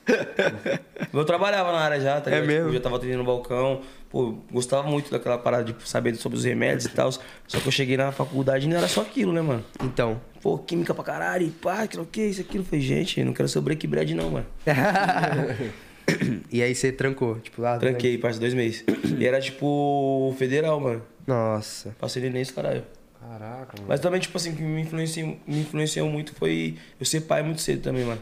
[1.13, 2.47] eu trabalhava na área já, tá É ligado?
[2.47, 2.63] mesmo?
[2.65, 3.81] Tipo, já tava atendendo no balcão.
[4.09, 7.11] Pô, gostava muito daquela parada de saber sobre os remédios e tal.
[7.11, 7.21] Só
[7.59, 9.63] que eu cheguei na faculdade e não era só aquilo, né, mano?
[9.83, 10.21] Então.
[10.43, 12.63] Pô, química pra caralho, e pá, que o que, isso, aquilo.
[12.63, 14.45] Eu falei, gente, não quero ser o break bread, não, mano.
[16.51, 17.77] e aí você trancou, tipo, lá.
[17.77, 18.83] Tranquei, parça, dois meses.
[19.17, 21.01] E era tipo federal, mano.
[21.25, 21.95] Nossa.
[21.97, 22.83] Passei nem isso, caralho.
[23.21, 23.85] Caraca, mano.
[23.87, 27.41] Mas também, tipo assim, o que me influenciou, me influenciou muito foi eu ser pai
[27.41, 28.21] muito cedo também, mano.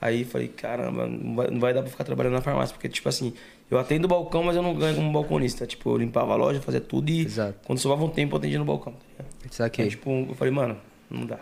[0.00, 3.08] Aí falei, caramba, não vai, não vai dar pra ficar trabalhando na farmácia, porque, tipo
[3.08, 3.34] assim,
[3.70, 5.64] eu atendo o balcão, mas eu não ganho como balconista.
[5.64, 7.60] Tipo, eu limpava a loja, fazia tudo e Exato.
[7.64, 9.24] quando sobrava um tempo eu atendia no balcão, tá?
[9.48, 9.84] Saquei.
[9.84, 10.76] Aí, tipo, eu falei, mano,
[11.08, 11.38] não dá.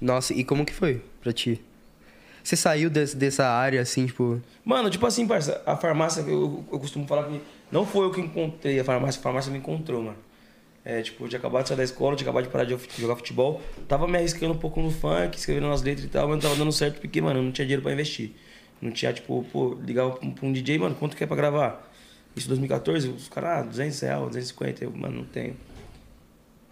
[0.00, 1.60] Nossa, e como que foi pra ti?
[2.42, 4.40] Você saiu des- dessa área, assim, tipo...
[4.64, 7.40] Mano, tipo assim, parça, a farmácia, eu, eu costumo falar que
[7.72, 10.18] não foi eu que encontrei a farmácia, a farmácia me encontrou, mano.
[10.84, 13.16] É, tipo, eu tinha acabado de sair da escola, tinha acabado de parar de jogar
[13.16, 16.42] futebol, tava me arriscando um pouco no funk, escrevendo umas letras e tal, mas não
[16.42, 18.32] tava dando certo porque, mano, eu não tinha dinheiro pra investir.
[18.82, 21.36] Não tinha, tipo, pô, ligava pra um, pra um DJ, mano, quanto que é pra
[21.36, 21.90] gravar?
[22.36, 25.56] Isso em 2014, os caras, ah, 200 reais, 250, eu, mano, não tenho.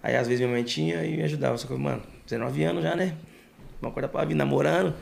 [0.03, 2.03] Aí às vezes minha mãe tinha e me ajudava, só que, mano,
[2.33, 3.14] 19 anos já, né?
[3.80, 4.95] Uma coisa pra vir namorando,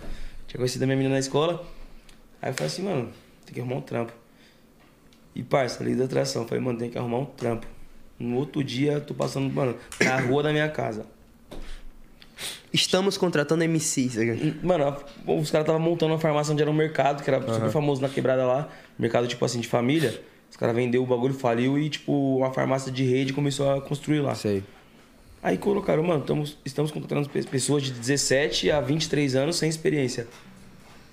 [0.47, 1.65] tinha conhecido a minha menina na escola.
[2.43, 3.09] Aí eu falei assim, mano,
[3.45, 4.13] tem que arrumar um trampo.
[5.35, 7.67] E parça, lei da atração, falei, mano, tem que arrumar um trampo.
[8.19, 11.07] No outro dia, eu tô passando, mano, na rua da minha casa.
[12.73, 14.17] Estamos contratando MCs.
[14.63, 14.97] Mano, a-
[15.33, 18.09] os caras estavam montando uma farmácia onde era um mercado, que era super famoso na
[18.09, 18.69] quebrada lá.
[18.99, 20.23] Mercado, tipo assim, de família.
[20.51, 24.21] Os caras vendeu o bagulho, faliu e, tipo, uma farmácia de rede começou a construir
[24.21, 24.35] lá.
[24.35, 24.63] Sei.
[25.43, 30.27] Aí colocaram, mano, estamos, estamos contratando pe- pessoas de 17 a 23 anos sem experiência.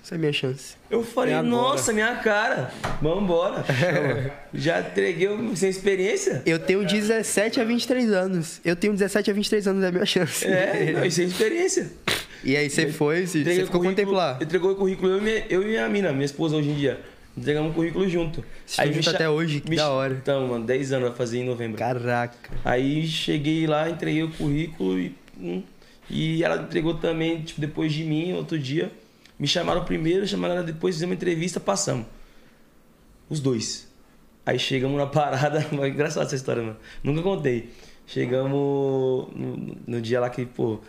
[0.04, 0.74] Essa é a minha chance.
[0.90, 2.70] Eu falei, É nossa, minha cara,
[3.00, 3.64] vambora.
[4.54, 6.42] Já entreguei sem experiência?
[6.46, 8.60] Eu tenho 17 a 23 anos.
[8.64, 10.46] Eu tenho 17 a 23 anos, é a minha chance.
[10.46, 11.90] É, não, e sem experiência.
[12.44, 14.38] E aí você foi, você ficou quanto tempo lá?
[14.40, 17.00] Entregou o currículo eu e, minha, eu e minha mina, minha esposa hoje em dia.
[17.38, 18.44] Entregamos o currículo junto.
[18.66, 20.14] Vocês juntos cha- até hoje, que da hora.
[20.14, 21.78] Então, mano, 10 anos vai fazer em novembro.
[21.78, 22.36] Caraca.
[22.64, 25.62] Aí cheguei lá, entreguei o currículo e, hum,
[26.10, 28.90] e ela entregou também, tipo, depois de mim, outro dia.
[29.38, 32.06] Me chamaram primeiro, chamaram ela depois, fizemos uma entrevista, passamos.
[33.30, 33.86] Os dois.
[34.44, 36.76] Aí chegamos na parada, mas engraçado essa história, mano.
[37.02, 37.70] Nunca contei.
[38.06, 38.50] Chegamos
[39.34, 40.80] no, no dia lá que, pô,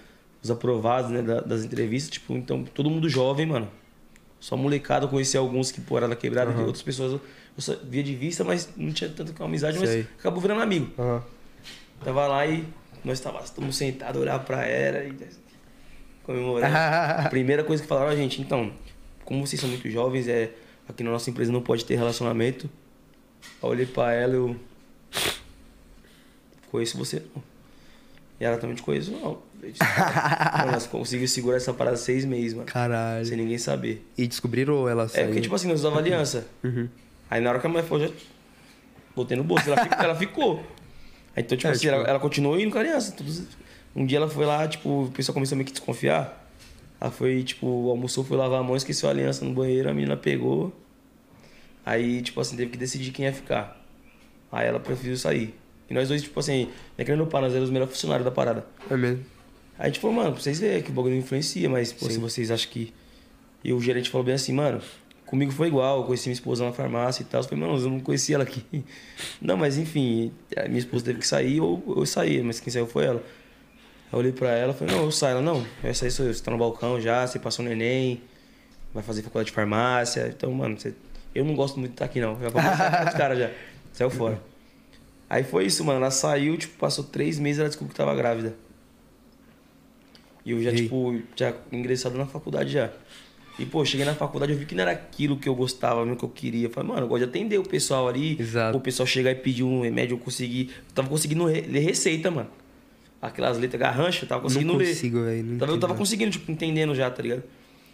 [0.42, 3.70] os aprovados, né, da- das entrevistas, tipo, então, todo mundo jovem, mano.
[4.40, 7.22] Só molecada, eu conheci alguns que, pô, era da quebrada, de outras pessoas eu,
[7.58, 10.04] eu só via de vista, mas não tinha tanto com amizade, Sei.
[10.04, 10.92] mas acabou virando amigo.
[10.98, 11.24] Aham.
[12.04, 12.66] Tava lá e
[13.04, 15.14] nós estávamos sentados, olhava pra era e
[16.24, 16.74] comemorando.
[16.76, 18.72] A primeira coisa que falaram a gente, então,
[19.26, 20.52] como vocês são muito jovens, é
[20.88, 22.70] aqui na nossa empresa não pode ter relacionamento.
[23.62, 24.56] Eu olhei pra ela eu
[26.72, 27.44] conheço você não.
[28.40, 29.42] E ela também te conheço não.
[29.62, 32.66] Mano, Nós conseguimos segurar essa parada seis meses, mano.
[32.66, 33.26] Caralho.
[33.26, 34.06] Sem ninguém saber.
[34.18, 35.26] E descobriram ela É, saiu?
[35.28, 36.48] porque tipo assim, nós usávamos aliança.
[36.64, 36.88] Uhum.
[37.30, 38.14] Aí na hora que a mulher falou, já
[39.16, 40.00] botei no bolso, ela ficou.
[40.04, 40.56] ela ficou.
[41.36, 43.12] Aí, então, tipo É, assim, tipo- ela, ela continuou indo com a aliança.
[43.12, 43.44] Todos-
[43.96, 46.48] Um dia ela foi lá, tipo, o pessoal começou a meio que desconfiar.
[47.02, 50.16] Ela foi, tipo, almoçou, foi lavar a mão, esqueceu a aliança no banheiro, a menina
[50.18, 50.74] pegou.
[51.86, 53.82] Aí, tipo assim, teve que decidir quem ia ficar.
[54.52, 55.54] Aí ela preferiu sair.
[55.90, 58.32] E nós dois, tipo assim, não é querendo pá, nós éramos os melhores funcionários da
[58.32, 58.66] parada.
[58.90, 59.26] É mesmo.
[59.80, 62.10] Aí a gente falou, mano, pra vocês verem que o bagulho não influencia, mas pô,
[62.10, 62.94] se vocês acham que.
[63.64, 64.82] E o gerente falou bem assim, mano,
[65.26, 67.40] comigo foi igual, eu conheci minha esposa na farmácia e tal.
[67.40, 68.62] Eu falei, mano, eu não conheci ela aqui.
[69.42, 72.88] Não, mas enfim, a minha esposa teve que sair ou eu saí, mas quem saiu
[72.88, 73.24] foi ela.
[74.12, 75.34] Aí eu olhei pra ela e falei, não, eu saio.
[75.34, 78.22] Ela, não, essa aí sou eu, você tá no balcão já, você passou no Enem,
[78.94, 80.28] vai fazer faculdade de farmácia.
[80.28, 80.94] Então, mano, você...
[81.34, 82.34] eu não gosto muito de estar aqui não.
[82.34, 83.52] Já vou passar os caras já.
[83.94, 84.42] Saiu fora.
[85.30, 86.00] Aí foi isso, mano.
[86.00, 88.56] Ela saiu, tipo, passou três meses ela descobriu que tava grávida.
[90.50, 90.76] E eu já, Ei.
[90.78, 92.90] tipo, já ingressado na faculdade já.
[93.60, 96.18] E, pô, cheguei na faculdade, eu vi que não era aquilo que eu gostava, mesmo
[96.18, 96.68] que eu queria.
[96.68, 98.38] Eu falei, mano, eu gosto de atender o pessoal ali.
[98.40, 98.78] Exato.
[98.78, 100.70] O pessoal chegar e pedir um remédio, eu consegui.
[100.88, 102.50] Eu tava conseguindo ler receita, mano.
[103.22, 104.88] Aquelas letras garrancha, eu tava conseguindo não ler.
[104.88, 105.44] consigo, velho.
[105.44, 107.44] não Tava- eu tava conseguindo, tipo, entendendo já, tá ligado?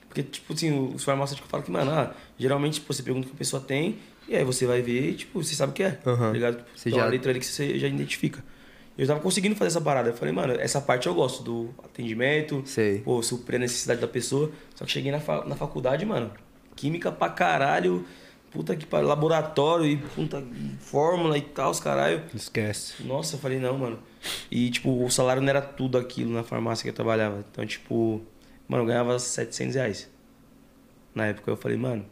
[0.07, 3.35] Porque, tipo assim, os farmacêuticos falam que, mano, ah, geralmente tipo, você pergunta o que
[3.35, 3.95] a pessoa tem,
[4.29, 6.27] e aí você vai ver e, tipo, você sabe o que é, Aham.
[6.27, 6.63] tá ligado?
[6.75, 8.43] Você Então, já- a letra ali que você já identifica.
[8.97, 10.09] Eu tava conseguindo fazer essa parada.
[10.09, 12.99] Eu falei, mano, essa parte eu gosto, do atendimento, Sei.
[12.99, 14.51] pô, suprir a necessidade da pessoa.
[14.73, 16.31] Só que cheguei na, fa- na faculdade, mano,
[16.75, 18.05] química pra caralho,
[18.51, 20.41] puta que pariu, laboratório e puta,
[20.79, 22.23] fórmula e tal, os caralho.
[22.33, 23.03] Esquece.
[23.03, 23.99] Nossa, eu falei, não, mano.
[24.49, 27.43] E, tipo, o salário não era tudo aquilo na farmácia que eu trabalhava.
[27.51, 28.21] Então, tipo,
[28.67, 30.09] mano, eu ganhava 700 reais.
[31.13, 32.05] Na época eu falei, mano,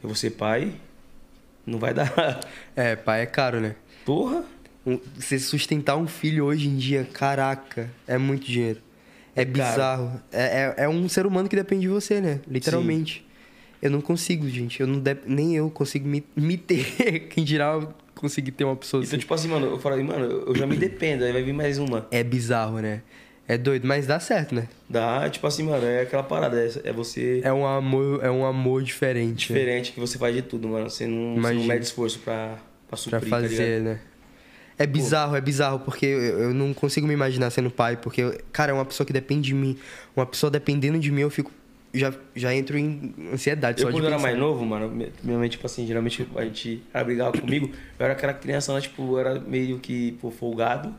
[0.00, 0.72] eu vou ser pai,
[1.66, 2.40] não vai dar.
[2.76, 3.74] É, pai é caro, né?
[4.04, 4.44] Porra!
[4.86, 8.80] Um- Você sustentar um filho hoje em dia, caraca, é muito dinheiro.
[9.34, 9.52] É caro.
[9.70, 10.20] bizarro.
[10.32, 12.40] É, é, é um ser humano que depende de você, né?
[12.46, 13.24] Literalmente.
[13.80, 14.80] Eu não consigo, gente.
[14.80, 16.84] Eu não de- Nem eu consigo me, me ter.
[17.30, 19.18] Quem dirá eu conseguir ter uma pessoa Então, assim.
[19.18, 22.06] tipo assim, mano, eu falei, mano, eu já me dependo, aí vai vir mais uma.
[22.10, 23.02] É bizarro, né?
[23.48, 24.68] É doido, mas dá certo, né?
[24.88, 28.44] Dá, tipo assim, mano, é aquela parada, é, é você É um amor, é um
[28.46, 29.52] amor diferente.
[29.52, 29.58] né?
[29.58, 30.88] diferente que você faz de tudo, mano.
[30.88, 31.74] Você não, você não Imagina.
[31.74, 32.56] mede esforço pra,
[32.86, 34.00] pra suprir, Pra tá fazer, né?
[34.82, 38.74] É bizarro, é bizarro, porque eu, não consigo me imaginar sendo pai, porque, cara, é
[38.74, 39.76] uma pessoa que depende de mim.
[40.16, 41.50] Uma pessoa dependendo de mim, eu fico.
[41.94, 45.38] Já, já entro em ansiedade Eu, só quando eu era mais novo, mano, mi- minha
[45.38, 47.70] mãe, tipo assim, geralmente a gente brigava comigo.
[47.98, 50.94] Eu era aquela criança, né, tipo, eu era meio que pô, folgado.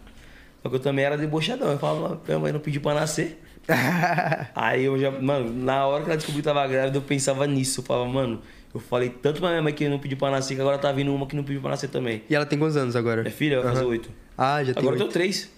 [0.62, 1.72] Só que eu também era debochadão.
[1.72, 3.42] Eu falava, minha mãe não pediu pra nascer.
[4.56, 7.82] Aí eu já, mano, na hora que ela descobriu que tava grávida, eu pensava nisso.
[7.82, 8.42] Eu falava, mano,
[8.74, 11.14] eu falei tanto pra minha mãe que não pediu pra nascer, que agora tá vindo
[11.14, 12.24] uma que não pediu pra nascer também.
[12.30, 13.22] E ela tem quantos anos agora?
[13.22, 14.10] Minha filha vai fazer oito.
[14.38, 14.82] Ah, já tem.
[14.82, 15.52] Agora eu tenho três.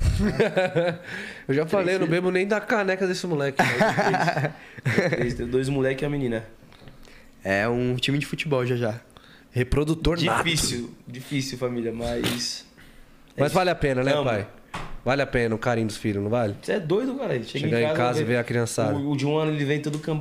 [1.48, 3.58] Eu já falei, eu não bebo nem da caneca desse moleque.
[5.10, 5.34] três.
[5.34, 6.46] Tenho dois moleques e uma menina.
[7.42, 9.00] É um time de futebol já já.
[9.50, 10.44] Reprodutor nato.
[10.44, 12.64] Difícil, difícil, família, mas.
[13.36, 14.46] Mas vale a pena, né, Não, pai?
[15.04, 16.54] Vale a pena o carinho dos filhos, não vale?
[16.62, 17.34] Você é doido, cara.
[17.42, 18.94] Chega Chegar em casa e vê- ver a criançada.
[18.96, 19.98] O, o de um ano ele vem todo.
[19.98, 20.20] Fofinho.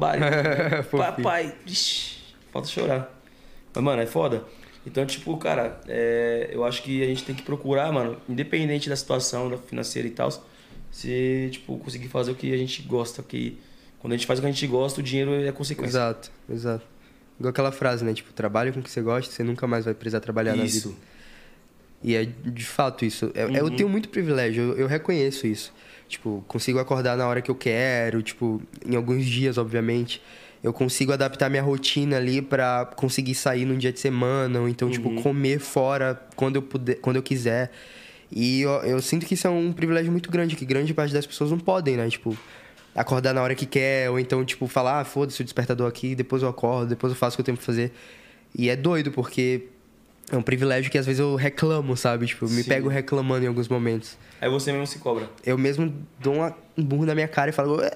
[0.90, 2.17] Papai, ixi,
[2.62, 3.22] falta chorar.
[3.74, 4.44] Mas, mano, é foda.
[4.86, 8.96] Então, tipo, cara, é, eu acho que a gente tem que procurar, mano, independente da
[8.96, 10.30] situação da financeira e tal,
[10.92, 13.22] se, tipo, conseguir fazer o que a gente gosta.
[13.22, 13.58] Que
[14.00, 15.92] quando a gente faz o que a gente gosta, o dinheiro é consequência.
[15.98, 16.86] Exato, exato.
[17.40, 18.14] Igual aquela frase, né?
[18.14, 20.78] Tipo, trabalhe com o que você gosta, você nunca mais vai precisar trabalhar na vida.
[20.78, 20.96] Isso.
[22.04, 23.32] E é de fato isso.
[23.36, 23.76] É- Eu Uhum.
[23.76, 25.74] tenho muito privilégio, eu, eu reconheço isso.
[26.08, 30.22] Tipo, consigo acordar na hora que eu quero, tipo, em alguns dias, obviamente.
[30.64, 34.88] Eu consigo adaptar minha rotina ali pra conseguir sair num dia de semana, ou então,
[34.88, 34.94] Uhum.
[34.94, 37.72] tipo, comer fora quando eu, puder, quando eu quiser.
[38.32, 41.26] E eu, eu sinto que isso é um privilégio muito grande, que grande parte das
[41.26, 42.10] pessoas não podem, né?
[42.10, 42.36] Tipo,
[42.96, 46.42] acordar na hora que quer, ou então, tipo, falar, ah, foda-se o despertador aqui, depois
[46.42, 47.94] eu acordo, depois eu faço o que eu tenho pra fazer.
[48.58, 49.68] E é doido, porque
[50.32, 52.26] é um privilégio que às vezes eu reclamo, sabe?
[52.26, 54.18] Tipo, eu me pego reclamando em alguns momentos.
[54.42, 55.30] Aí você mesmo se cobra.
[55.46, 57.92] Eu mesmo dou uma- um burro na minha cara e falo, "Ué,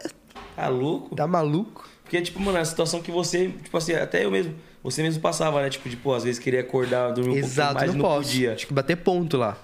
[0.55, 1.15] Tá louco?
[1.15, 1.89] tá maluco?
[2.11, 4.53] Porque, tipo, mano, é a situação que você, tipo assim, até eu mesmo,
[4.83, 5.69] você mesmo passava, né?
[5.69, 8.29] Tipo, de, pô, às vezes queria acordar, dormir um Exato, pouquinho mais não não posso.
[8.31, 8.53] podia.
[8.53, 9.57] Acho que bater ponto lá.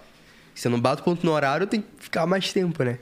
[0.55, 2.99] Se eu não bato ponto no horário, eu tenho que ficar mais tempo, né?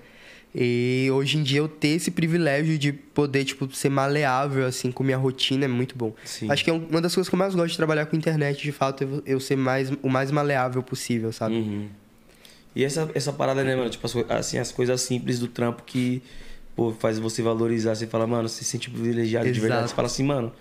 [0.55, 5.03] E hoje em dia eu ter esse privilégio de poder, tipo, ser maleável, assim, com
[5.03, 6.11] minha rotina é muito bom.
[6.23, 6.49] Sim.
[6.49, 8.63] Acho que é um- uma das coisas que eu mais gosto de trabalhar com internet,
[8.63, 11.53] de fato, é eu ser mais, o mais maleável possível, sabe?
[11.53, 11.87] Uhum.
[12.75, 13.91] E essa, essa parada, né, mano?
[13.91, 16.23] Tipo, assim, as coisas simples do trampo que,
[16.76, 17.95] pô, faz você valorizar.
[17.95, 19.80] Você fala, mano, você se sente privilegiado de verdade.
[19.82, 19.89] Exato.
[19.89, 20.51] Você fala assim, mano,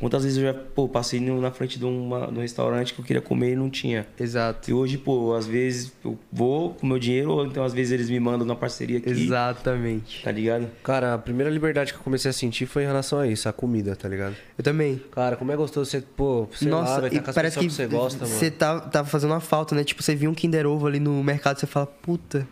[0.00, 3.00] quantas vezes eu já, pô, passei no- na frente de, uma, de um restaurante que
[3.00, 4.06] eu queria comer e não tinha.
[4.18, 4.70] Exato.
[4.70, 8.08] E hoje, pô, às vezes eu vou com meu dinheiro, ou então às vezes eles
[8.10, 9.10] me mandam na parceria aqui.
[9.10, 10.22] Exatamente.
[10.22, 10.68] Tá ligado?
[10.82, 13.52] Cara, a primeira liberdade que eu comecei a sentir foi em relação a isso, a
[13.52, 14.34] comida, tá ligado?
[14.56, 15.00] Eu também.
[15.12, 17.58] Cara, como é gostoso você, pô, sei lá, Nossa, vai e estar com as parece
[17.58, 18.38] que pessoas que você gosta, mano.
[18.38, 19.84] você tá, tava fazendo uma falta, né?
[19.84, 22.46] Tipo, você viu um Kinder Ovo ali no mercado, você fala, puta.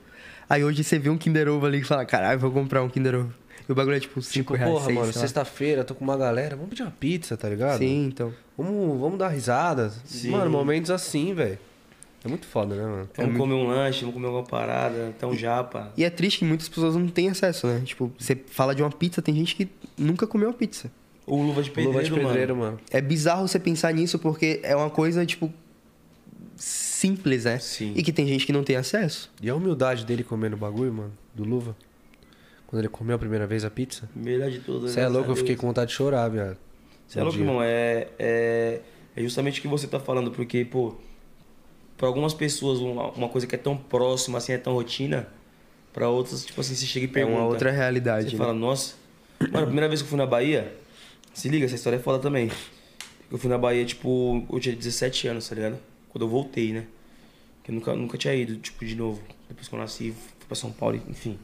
[0.49, 3.14] Aí hoje você viu um Kinder Ovo ali e fala, caralho, vou comprar um Kinder
[3.16, 3.34] Ovo.
[3.68, 6.16] E o bagulho é tipo 5 Tipo, reais, porra, seis, mano, sexta-feira, tô com uma
[6.16, 7.78] galera, vamos pedir uma pizza, tá ligado?
[7.78, 8.32] Sim, então.
[8.57, 9.92] Vamos, vamos dar risada.
[10.07, 10.30] Sim.
[10.30, 11.59] Mano, momentos assim, velho.
[12.24, 13.09] É muito foda, né, mano?
[13.16, 15.92] Vamos comer um lanche, vamos comer alguma parada, então japa.
[15.96, 17.82] E é triste que muitas pessoas não têm acesso, né?
[17.84, 20.90] Tipo, você fala de uma pizza, tem gente que nunca comeu uma pizza.
[21.26, 22.72] Ou luva de pedreiro, Luva de pedreiro, mano.
[22.72, 22.80] mano.
[22.90, 25.53] É bizarro você pensar nisso porque é uma coisa, tipo,
[26.99, 27.59] simples, né?
[27.59, 27.92] Sim.
[27.94, 29.30] E que tem gente que não tem acesso.
[29.40, 31.76] E a humildade dele comendo o bagulho, mano, do Luva.
[32.66, 34.09] Quando ele comeu a primeira vez a pizza.
[34.14, 34.92] Melhor de todas.
[34.92, 36.57] Você é louco, eu fiquei com vontade de chorar, viado.
[37.07, 37.62] Você é louco, irmão.
[37.62, 38.80] É, é,
[39.16, 40.96] é justamente o que você tá falando, porque, pô,
[41.96, 45.28] pra algumas pessoas, uma, uma coisa que é tão próxima, assim, é tão rotina,
[45.92, 47.38] pra outras, tipo assim, você chega e É pergunta.
[47.38, 48.26] uma outra realidade.
[48.30, 48.38] Você né?
[48.38, 48.94] fala, nossa.
[49.40, 50.74] Mano, a primeira vez que eu fui na Bahia,
[51.32, 52.51] se liga, essa história é foda também.
[53.30, 55.78] Eu fui na Bahia, tipo, eu tinha 17 anos, tá ligado?
[56.11, 56.87] Quando eu voltei, né?
[57.63, 59.23] Que eu nunca, nunca tinha ido, tipo, de novo.
[59.49, 61.39] Depois que eu nasci, fui pra São Paulo, enfim.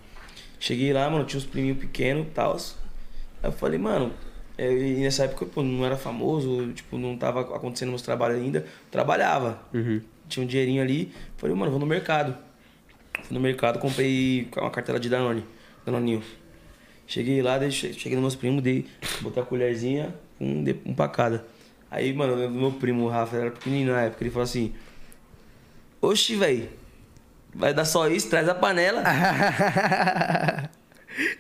[0.59, 2.57] Cheguei lá, mano, tinha uns priminhos pequenos e tal.
[2.57, 4.13] Aí eu falei, mano,
[4.57, 8.67] é, e nessa época, pô, não era famoso, tipo, não tava acontecendo meus trabalhos ainda.
[8.91, 9.61] Trabalhava.
[9.73, 10.01] Uhum.
[10.29, 11.13] Tinha um dinheirinho ali.
[11.37, 12.37] Falei, mano, vou no mercado.
[13.23, 15.45] Fui no mercado, comprei uma cartela de Danone,
[15.85, 16.23] Danoninho.
[17.07, 18.87] Cheguei lá, deixei, cheguei nos meus primos, dei,
[19.21, 21.47] botei a colherzinha, um, um pra cada.
[21.95, 24.31] Aí, mano, eu lembro do meu primo, o Rafa, ele era pequenininho na época, ele
[24.31, 24.75] falou assim:
[26.01, 26.69] Oxi, velho,
[27.55, 29.01] vai dar só isso, traz a panela.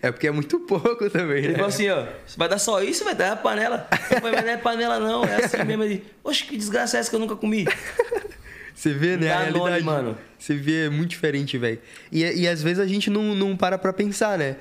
[0.00, 1.54] é porque é muito pouco também, Ele né?
[1.54, 3.88] falou assim: ó, vai dar só isso, vai dar a panela.
[4.08, 5.82] Eu falei, mas não é panela não, é assim mesmo.
[5.82, 7.66] Ele, oxe, que desgraça é essa que eu nunca comi?
[8.72, 9.32] Você vê, né?
[9.32, 9.84] A Danone, realidade.
[9.84, 10.18] mano.
[10.38, 11.80] Você vê, é muito diferente, velho.
[12.12, 14.54] E, e às vezes a gente não, não para pra pensar, né?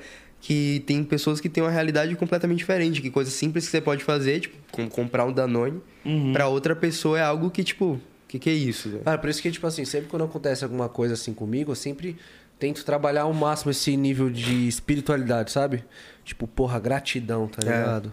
[0.46, 3.00] Que tem pessoas que têm uma realidade completamente diferente.
[3.00, 6.34] Que coisa simples que você pode fazer, tipo, com- comprar um Danone, Uhum.
[6.34, 8.90] pra outra pessoa é algo que, tipo, o que, que é isso?
[8.90, 9.04] velho?
[9.04, 12.16] Cara, por isso que, tipo assim, sempre quando acontece alguma coisa assim comigo, eu sempre
[12.58, 15.82] tento trabalhar ao máximo esse nível de espiritualidade, sabe?
[16.26, 17.78] Tipo, porra, gratidão, tá É.
[17.78, 18.12] ligado?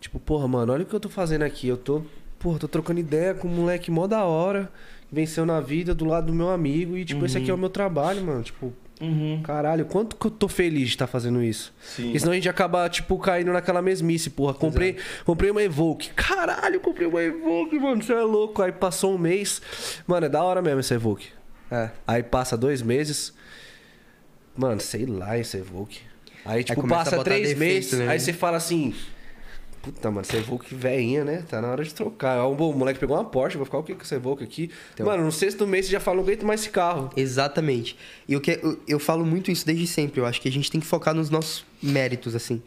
[0.00, 1.68] Tipo, porra, mano, olha o que eu tô fazendo aqui.
[1.68, 2.02] Eu tô,
[2.38, 4.72] porra, tô trocando ideia com um moleque mó da hora,
[5.12, 6.96] venceu na vida do lado do meu amigo.
[6.96, 8.42] E, tipo, esse aqui é o meu trabalho, mano.
[8.42, 9.42] Tipo, Uhum.
[9.42, 11.72] caralho, quanto que eu tô feliz de estar fazendo isso.
[11.82, 12.04] Sim.
[12.04, 14.54] Porque senão a gente acaba, tipo, caindo naquela mesmice, porra.
[14.54, 16.10] Comprei, comprei uma Evoque.
[16.14, 18.02] Caralho, comprei uma Evoque, mano.
[18.02, 18.62] Você é louco.
[18.62, 19.60] Aí passou um mês.
[20.06, 21.28] Mano, é da hora mesmo essa Evoque.
[21.70, 21.90] É.
[22.06, 23.34] Aí passa dois meses.
[24.56, 26.00] Mano, sei lá esse Evoque.
[26.44, 27.98] Aí, tipo, começa a passa três defeito, meses.
[27.98, 28.08] né?
[28.08, 28.94] Aí você fala assim.
[29.86, 31.44] Puta, mano, essa Evoque velhinha, né?
[31.48, 32.40] Tá na hora de trocar.
[32.40, 34.68] Ó, O moleque pegou uma Porsche, vou ficar o que com essa Evoque aqui?
[34.92, 35.06] Então.
[35.06, 37.08] Mano, no sexto mês você já fala, não aguento mais esse carro.
[37.16, 37.96] Exatamente.
[38.26, 40.20] E o que eu, eu falo muito isso desde sempre.
[40.20, 42.60] Eu acho que a gente tem que focar nos nossos méritos, assim.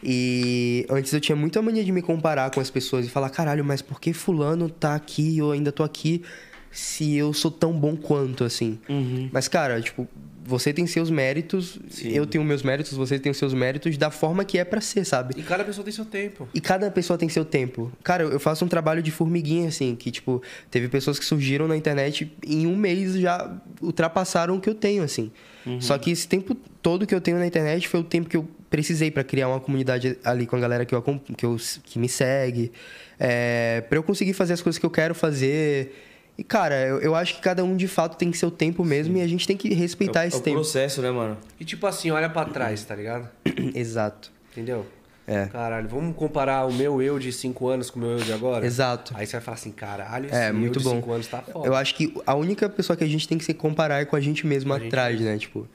[0.00, 3.64] E antes eu tinha muita mania de me comparar com as pessoas e falar, caralho,
[3.64, 6.22] mas por que fulano tá aqui e eu ainda tô aqui
[6.70, 8.78] se eu sou tão bom quanto, assim?
[8.88, 9.28] Uhum.
[9.32, 10.08] Mas, cara, tipo,
[10.50, 12.10] você tem seus méritos, Sim.
[12.10, 15.04] eu tenho meus méritos, você tem os seus méritos da forma que é pra ser,
[15.04, 15.34] sabe?
[15.38, 16.48] E cada pessoa tem seu tempo.
[16.52, 17.92] E cada pessoa tem seu tempo.
[18.02, 21.76] Cara, eu faço um trabalho de formiguinha, assim, que, tipo, teve pessoas que surgiram na
[21.76, 25.30] internet em um mês já ultrapassaram o que eu tenho, assim.
[25.78, 28.48] Só que esse tempo todo que eu tenho na internet foi o tempo que eu
[28.70, 31.02] precisei pra criar uma comunidade ali com a galera que, eu,
[31.36, 32.72] que, eu, que me segue.
[33.18, 35.92] É, para eu conseguir fazer as coisas que eu quero fazer.
[36.38, 39.20] E, cara, eu, eu acho que cada um de fato tem seu tempo mesmo e
[39.20, 40.56] a gente tem que respeitar é, o- esse é o tempo.
[40.56, 41.36] processo, né, mano?
[41.58, 43.28] E tipo assim, olha pra trás, tá ligado?
[43.74, 44.32] Exato.
[44.52, 44.86] Entendeu?
[45.26, 45.46] É.
[45.46, 48.66] Caralho, vamos comparar o meu eu de 5 anos com o meu eu de agora?
[48.66, 49.12] Exato.
[49.16, 50.96] Aí você vai falar assim, caralho, esse É, eu muito de bom.
[50.96, 51.68] 5 anos tá foda.
[51.68, 54.16] Eu acho que a única pessoa que a gente tem que se comparar é com
[54.16, 55.38] a gente mesmo A gente atrás, né?
[55.38, 55.68] Tipo,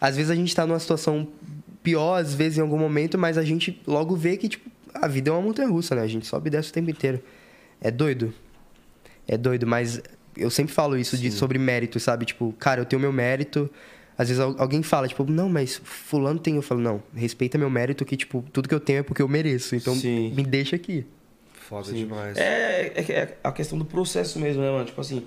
[0.00, 1.28] às vezes a gente tá numa situação
[1.84, 5.30] pior, às vezes em algum momento, mas a gente logo vê que, tipo, a vida
[5.30, 6.02] é uma montanha russa, né?
[6.02, 7.22] A gente sobe e desce o tempo inteiro.
[7.80, 8.34] É doido.
[9.32, 10.02] É doido, mas
[10.36, 12.24] eu sempre falo isso de, sobre mérito, sabe?
[12.24, 13.70] Tipo, cara, eu tenho meu mérito.
[14.18, 16.56] Às vezes al- alguém fala, tipo, não, mas fulano tem.
[16.56, 19.28] Eu falo, não, respeita meu mérito, que, tipo, tudo que eu tenho é porque eu
[19.28, 19.76] mereço.
[19.76, 20.32] Então, Sim.
[20.34, 21.06] me deixa aqui.
[21.52, 21.94] Foda Sim.
[21.94, 22.36] demais.
[22.36, 24.84] É, é, é a questão do processo mesmo, né, mano?
[24.84, 25.24] Tipo assim,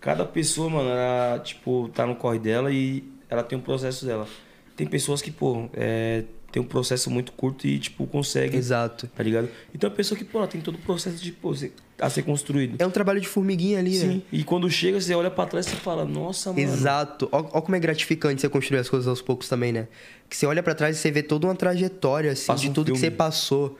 [0.00, 4.28] cada pessoa, mano, ela, tipo, tá no corre dela e ela tem um processo dela.
[4.76, 6.24] tem pessoas que, pô, é,
[6.56, 8.56] tem um processo muito curto e, tipo, consegue.
[8.56, 9.06] Exato.
[9.14, 9.50] Tá ligado?
[9.74, 11.54] Então a pessoa que, pô, ela tem todo o processo de, pô,
[11.98, 12.76] a ser construído.
[12.78, 14.06] É um trabalho de formiguinha ali, né?
[14.12, 14.22] Sim.
[14.32, 16.62] E quando chega, você olha pra trás e você fala, nossa, mano.
[16.66, 17.28] Exato.
[17.30, 19.86] Ó como é gratificante você construir as coisas aos poucos também, né?
[20.30, 22.72] Que você olha pra trás e você vê toda uma trajetória, assim, Passa de um
[22.72, 23.10] tudo que filme.
[23.10, 23.78] você passou.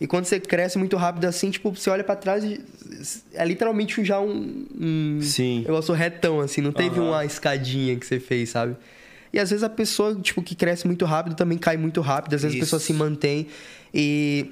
[0.00, 2.60] E quando você cresce muito rápido assim, tipo, você olha pra trás e
[3.34, 5.62] é literalmente já um, um Sim.
[5.62, 7.08] negócio retão, assim, não teve Aham.
[7.08, 8.76] uma escadinha que você fez, sabe?
[9.32, 12.42] E às vezes a pessoa, tipo, que cresce muito rápido também cai muito rápido, às
[12.42, 12.62] vezes Isso.
[12.62, 13.46] a pessoa se mantém
[13.94, 14.50] e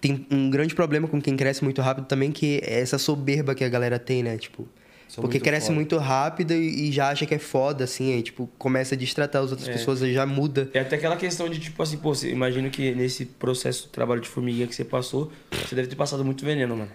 [0.00, 3.62] tem um grande problema com quem cresce muito rápido também, que é essa soberba que
[3.64, 4.36] a galera tem, né?
[4.36, 4.68] Tipo,
[5.08, 5.74] São porque muito cresce foda.
[5.76, 9.50] muito rápido e já acha que é foda, assim, aí, tipo, começa a destratar as
[9.50, 9.72] outras É.
[9.72, 10.68] pessoas já muda.
[10.74, 14.20] É até aquela questão de, tipo assim, pô, você imagina que nesse processo de trabalho
[14.20, 15.30] de formiguinha que você passou,
[15.66, 16.90] você deve ter passado muito veneno, mano.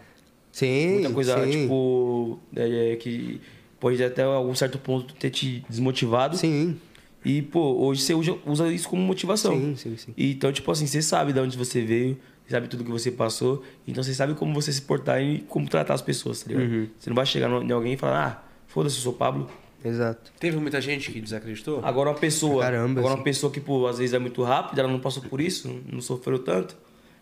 [0.51, 1.61] Sim, Muita coisa, sim.
[1.63, 3.41] tipo, é, que
[3.79, 6.37] pode até algum certo ponto ter te desmotivado.
[6.37, 6.77] Sim,
[7.25, 9.53] E, pô, hoje você usa, usa isso como motivação.
[9.53, 10.13] sim, sim, sim.
[10.17, 13.09] E, Então, tipo assim, você sabe de onde você veio, você sabe tudo que você
[13.11, 16.69] passou, então você sabe como você se portar e como tratar as pessoas, tá ligado?
[16.69, 16.87] Uhum.
[16.99, 19.49] Você não vai chegar em alguém e falar, ah, foda-se, eu sou Pablo.
[19.85, 20.31] Exato.
[20.39, 21.81] Teve muita gente que desacreditou?
[21.83, 23.19] Agora uma pessoa, Caramba, agora assim.
[23.19, 25.99] uma pessoa que, pô, às vezes é muito rápida, ela não passou por isso, não
[26.01, 26.75] sofreu tanto,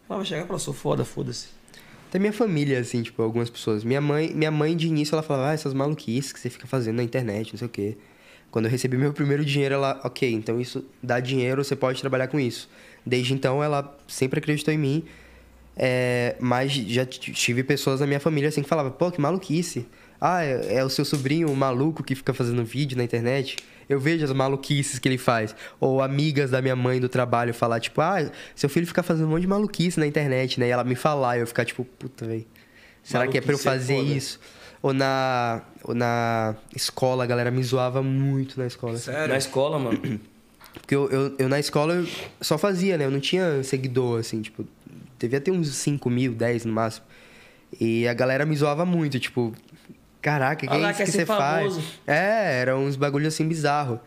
[0.07, 1.47] ela vai chegar e falar, sou foda, foda-se.
[2.09, 3.83] Até minha família, assim, tipo, algumas pessoas.
[3.85, 6.97] Minha mãe, minha mãe de início, ela falava, ah, essas maluquices que você fica fazendo
[6.97, 7.97] na internet, não sei o quê.
[8.51, 12.27] Quando eu recebi meu primeiro dinheiro, ela, ok, então isso dá dinheiro, você pode trabalhar
[12.27, 12.69] com isso.
[13.05, 15.05] Desde então, ela sempre acreditou em mim.
[15.75, 19.87] É, mas já tive pessoas na minha família, assim, que falavam, pô, que maluquice.
[20.19, 23.55] Ah, é, é o seu sobrinho, o maluco que fica fazendo vídeo na internet.
[23.89, 25.55] Eu vejo as maluquices que ele faz.
[25.79, 29.29] Ou amigas da minha mãe do trabalho falar, tipo, ah, seu filho fica fazendo um
[29.31, 30.67] monte de maluquice na internet, né?
[30.67, 32.45] E ela me falar, e eu ficar, tipo, puta, velho.
[33.01, 34.13] Será que é pra eu Maluquice é fazer foda.
[34.13, 34.39] isso?
[34.81, 38.93] Ou na, ou na escola, a galera me zoava muito na escola.
[38.93, 39.11] assim.
[39.11, 39.29] Sério?
[39.29, 39.99] Na escola, mano,
[40.73, 42.07] Porque eu, eu, eu na escola eu
[42.39, 43.05] só fazia, né?
[43.05, 44.65] Eu não tinha seguidor, assim, tipo,
[45.19, 47.05] devia ter uns 5 mil, 10 no máximo.
[47.79, 49.53] E a galera me zoava muito, tipo,
[50.21, 51.73] caraca, que é isso que você faz?
[51.73, 51.83] famoso.
[52.07, 53.99] É, eram uns bagulho assim bizarro.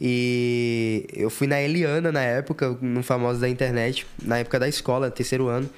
[0.00, 5.10] E eu fui na Eliana na época, no famoso da internet, na época da escola,
[5.10, 5.68] terceiro ano.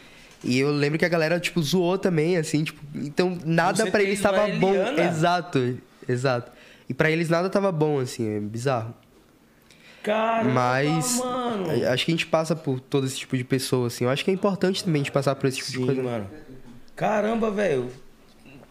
[0.46, 4.20] E eu lembro que a galera, tipo, zoou também, assim, tipo, então nada pra eles
[4.20, 4.72] fez na tava bom.
[4.98, 5.78] Exato,
[6.08, 6.52] exato.
[6.88, 8.94] E pra eles nada tava bom, assim, é bizarro.
[10.02, 11.66] Caramba, Mas mano.
[11.88, 14.04] acho que a gente passa por todo esse tipo de pessoa, assim.
[14.04, 16.02] Eu acho que é importante também a gente passar por esse tipo de Sim, coisa.
[16.02, 16.30] mano.
[16.94, 17.90] Caramba, velho.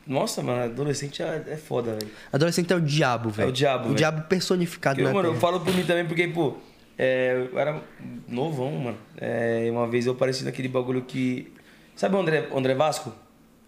[0.07, 2.07] Nossa, mano, adolescente é é foda, velho.
[2.31, 3.49] Adolescente é o diabo, velho.
[3.49, 3.95] o diabo, O velho.
[3.97, 6.55] diabo personificado na mano, eu falo por mim também porque, pô,
[6.97, 7.81] é, eu era
[8.29, 8.97] novão, mano.
[9.17, 11.51] É, uma vez eu apareci naquele bagulho que.
[11.95, 13.09] Sabe o André, André Vasco?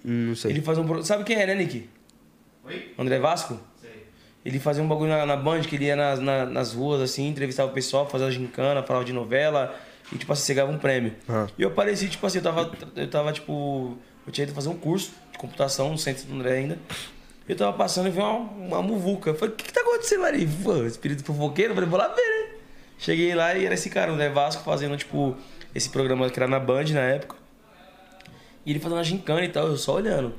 [0.06, 0.52] Hum, Não sei.
[0.52, 0.86] Ele faz um.
[0.86, 1.90] pro- Sabe quem é, né, Nick?
[2.66, 2.94] Oi?
[2.98, 3.60] André Vasco?
[3.82, 4.06] Sei.
[4.46, 7.28] Ele fazia um bagulho na, na Band, que ele ia nas, na- nas ruas, assim,
[7.28, 9.76] entrevistava o pessoal, fazia gincana, falava de novela,
[10.12, 11.14] e, tipo assim, você ganhava um prêmio.
[11.28, 11.48] Ah.
[11.58, 13.98] E eu apareci, tipo assim, eu tava, eu tava, tipo...
[14.26, 16.78] Eu tinha ido fazer um curso de computação no centro do André ainda.
[17.48, 19.30] Eu tava passando e vi uma, uma muvuca.
[19.30, 20.46] Eu falei, o que que tá acontecendo ali?
[20.46, 21.72] Pô, espírito fofoqueiro?
[21.72, 22.56] Eu falei, vou lá ver, né?
[23.00, 25.34] Cheguei lá e era esse cara, o André Vasco, fazendo, tipo,
[25.74, 27.38] esse programa que era na Band na época.
[28.68, 30.34] E ele fazendo a gincana e tal, eu só olhando.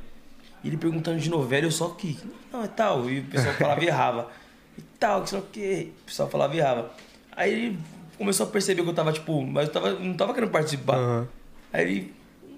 [0.62, 2.18] E ele perguntando de novela, eu só que.
[2.52, 3.08] Não, é tal.
[3.08, 4.30] E o pessoal falava e errava.
[4.76, 5.88] E tal, que sei lá o quê.
[6.02, 6.90] O pessoal falava e errava.
[7.34, 7.78] Aí ele
[8.18, 10.96] começou a perceber que eu tava, tipo, mas eu tava, não tava querendo participar.
[10.98, 11.28] Aham.
[11.72, 12.14] Aí ele.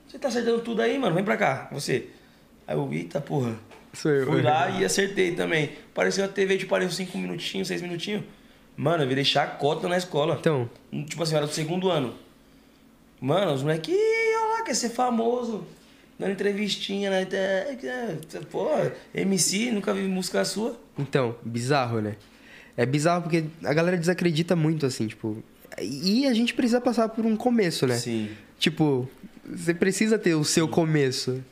[0.09, 1.15] Você tá acertando tudo aí, mano?
[1.15, 2.09] Vem pra cá, você.
[2.67, 3.51] Aí eu, eita porra.
[4.05, 4.27] Eu.
[4.27, 5.71] Fui lá e acertei também.
[5.93, 8.25] Apareceu a TV, tipo, apareceu 5 minutinhos, 6 minutinhos.
[8.77, 10.37] Mano, eu virei chacota na escola.
[10.41, 10.69] Então,
[11.07, 12.13] Tipo assim, era do segundo ano.
[13.21, 14.30] Mano, os moleques, "Ih, olha
[14.61, 15.65] lá, quer ser famoso.
[16.19, 17.81] Dando entrevistinha na internet.
[18.51, 18.69] Pô,
[19.15, 20.79] MC, nunca vi música sua.
[20.99, 22.17] então, bizarro, né?
[22.77, 25.43] É bizarro porque a galera desacredita muito, assim, tipo...
[25.81, 27.97] E a gente precisa passar por um começo, né?
[27.97, 28.31] Sim.
[28.59, 29.09] Tipo,
[29.49, 31.43] você precisa ter o seu começo.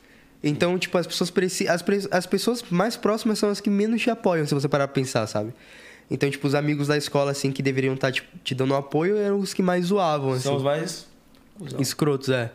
[0.43, 1.73] Então, tipo, as pessoas precisam.
[1.73, 4.87] As, pre- as pessoas mais próximas são as que menos te apoiam, se você parar
[4.87, 5.51] pra pensar, sabe?
[6.11, 9.39] Então, tipo, os amigos da escola, assim, que deveriam estar tipo, te dando apoio eram
[9.39, 10.43] os que mais zoavam, assim.
[10.43, 11.07] São os mais.
[11.79, 12.51] Escrotos, é.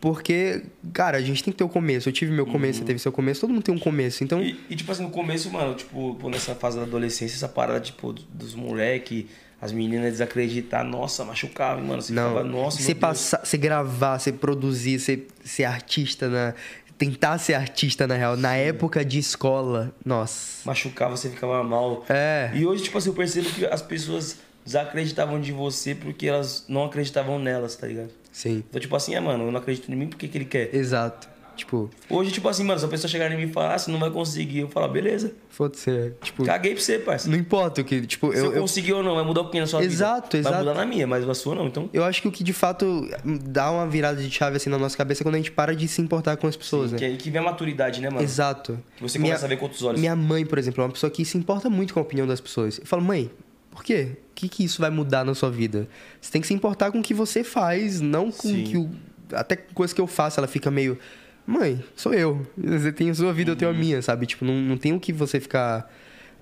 [0.00, 2.08] Porque, cara, a gente tem que ter o começo.
[2.08, 4.22] Eu tive meu começo, você teve seu começo, todo mundo tem um começo.
[4.22, 7.80] Então, E, e, tipo assim, no começo, mano, tipo, nessa fase da adolescência, essa parada,
[7.80, 9.26] tipo, dos moleque,
[9.60, 12.02] as meninas desacreditar, nossa, machucava, mano.
[12.02, 12.28] Você não.
[12.28, 16.54] ficava, nossa, você passar, você gravar, você produzir, você ser artista na.
[16.98, 19.94] Tentar ser artista, na real, na época de escola.
[20.02, 20.62] Nossa.
[20.64, 22.06] Machucava, você ficava mal.
[22.08, 22.50] É.
[22.54, 26.86] E hoje, tipo assim, eu percebo que as pessoas desacreditavam de você porque elas não
[26.86, 28.10] acreditavam nelas, tá ligado?
[28.36, 28.62] Sim.
[28.68, 30.74] Então, tipo assim, é, mano, eu não acredito em mim, por que, que ele quer?
[30.74, 31.26] Exato.
[31.56, 33.90] Tipo, Hoje, tipo assim, mano, se a pessoa chegar em mim e falar, ah, você
[33.90, 35.32] não vai conseguir, eu falo, beleza.
[35.48, 35.90] foda-se.
[35.90, 37.30] é, Tipo, Caguei pra você, parça.
[37.30, 38.06] não importa o que.
[38.06, 40.36] Tipo, Se eu, eu, eu, conseguir ou não, vai mudar um pouquinho na sua Exato,
[40.36, 40.50] vida.
[40.50, 40.54] exato.
[40.54, 41.66] Vai mudar na minha, mas na sua não.
[41.66, 44.76] Então, eu acho que o que de fato dá uma virada de chave assim na
[44.76, 46.98] nossa cabeça é quando a gente para de se importar com as pessoas, né?
[46.98, 48.20] que, aí que vem a maturidade, né, mano?
[48.22, 48.78] Exato.
[48.94, 49.98] Que você Minha- começa a ver com outros olhos.
[49.98, 52.38] Minha mãe, por exemplo, é uma pessoa que se importa muito com a opinião das
[52.38, 52.78] pessoas.
[52.78, 53.30] Eu falo, mãe,
[53.70, 54.18] por quê?
[54.36, 55.88] O que, que isso vai mudar na sua vida?
[56.20, 58.64] Você tem que se importar com o que você faz, não com Sim.
[58.64, 58.90] que o.
[59.32, 60.98] Até coisa que eu faço, ela fica meio.
[61.46, 62.46] Mãe, sou eu.
[62.54, 63.80] Você tem a sua vida, eu tenho a Uhum.
[63.80, 64.26] minha, sabe?
[64.26, 65.90] Tipo, não, não tem o que você ficar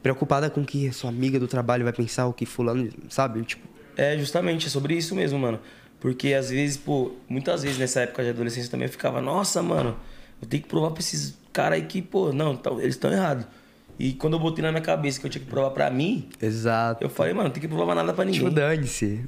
[0.02, 3.42] preocupada com o que a sua amiga do trabalho vai pensar, o que fulano, sabe?
[3.44, 3.62] Tipo,
[3.96, 5.60] É, justamente, é sobre isso mesmo, mano.
[6.00, 9.96] Porque às vezes, pô, muitas vezes nessa época de adolescência também eu ficava, nossa, mano,
[10.42, 13.46] eu tenho que provar pra esses caras aí que, pô, não, tá- eles estão errados.
[13.98, 17.02] E quando eu botei na minha cabeça que eu tinha que provar pra mim, exato.
[17.02, 18.40] eu falei, mano, não tem que provar nada pra ninguém.
[18.40, 19.20] Tipo, dane-se.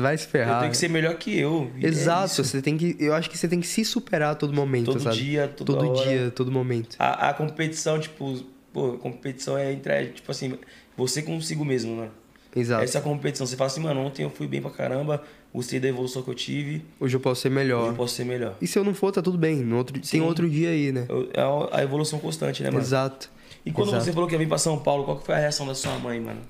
[0.00, 0.60] Vai se eu ferrar.
[0.60, 1.70] tenho que ser melhor que eu.
[1.82, 2.44] É Exato, isso.
[2.44, 2.96] você tem que.
[2.98, 5.16] Eu acho que você tem que se superar a todo momento, Todo sabe?
[5.16, 6.08] dia, toda todo hora.
[6.08, 6.96] dia, todo momento.
[6.98, 10.54] A, a competição, tipo, pô, competição é entre, tipo assim,
[10.96, 12.10] você consigo mesmo, mano.
[12.56, 12.84] Exato.
[12.84, 13.46] Essa é a competição.
[13.46, 15.22] Você fala assim, mano, ontem eu fui bem pra caramba,
[15.52, 17.80] gostei da evolução que eu tive, Hoje eu posso ser melhor.
[17.82, 18.54] hoje eu posso ser melhor.
[18.62, 19.56] E se eu não for, tá tudo bem.
[19.56, 21.04] No outro, tem outro dia aí, né?
[21.08, 21.42] Eu- É
[21.76, 22.80] a evolução constante, né, mano?
[22.82, 23.28] Exato.
[23.64, 24.04] E quando Exato.
[24.04, 25.98] você falou que ia vir pra São Paulo, qual que foi a reação da sua
[25.98, 26.40] mãe, mano?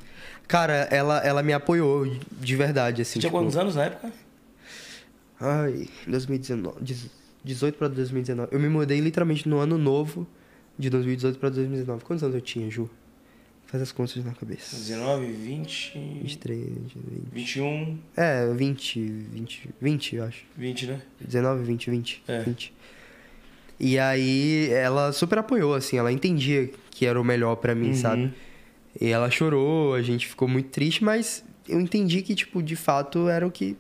[0.48, 3.14] Cara, ela, ela me apoiou de verdade, assim.
[3.14, 4.12] Você tinha tipo, quantos anos na época?
[5.40, 6.80] Ai, 2019.
[6.82, 7.10] dez-
[7.44, 8.48] 18 pra 2019.
[8.52, 10.26] Eu me mudei literalmente no ano novo
[10.78, 12.04] de 2018 pra 2019.
[12.04, 12.88] Quantos anos eu tinha, Ju?
[13.66, 14.76] Faz as contas na cabeça.
[14.76, 16.60] 19, 20, 23,
[16.94, 16.94] 20.
[17.32, 20.44] 21, É, 20, 20, 20, eu acho.
[20.56, 21.00] 20, né?
[21.20, 22.22] 19, 20, 20.
[22.28, 22.40] É.
[22.42, 22.72] 20.
[23.78, 27.94] E aí ela super apoiou, assim, ela entendia que era o melhor pra mim, Uhum.
[27.94, 28.32] sabe?
[29.00, 33.28] E ela chorou, a gente ficou muito triste, mas eu entendi que, tipo, de fato
[33.28, 33.76] era o que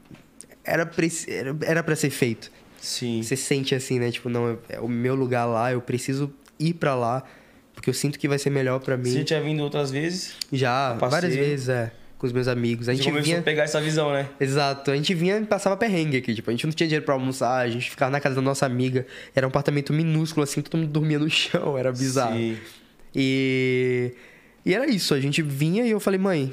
[0.64, 1.06] era pra,
[1.62, 2.50] era, pra ser feito.
[2.80, 3.22] Sim.
[3.22, 4.10] Você sente assim, né?
[4.10, 7.22] Tipo, não, é o meu lugar lá, eu preciso ir pra lá,
[7.72, 9.04] porque eu sinto que vai ser melhor pra mim.
[9.10, 11.92] Você já tinha vindo outras vezes, Já, várias vezes, é,
[12.24, 12.88] com os meus amigos.
[12.88, 13.38] A você gente começou vinha.
[13.40, 14.26] a pegar essa visão, né?
[14.40, 17.14] Exato, a gente vinha e passava perrengue aqui, tipo, a gente não tinha dinheiro pra
[17.14, 20.78] almoçar, a gente ficava na casa da nossa amiga, era um apartamento minúsculo assim, todo
[20.80, 22.36] mundo dormia no chão, era bizarro.
[22.36, 22.56] Sim.
[23.14, 24.14] E
[24.64, 26.50] e era isso, a gente vinha e eu falei, mãe,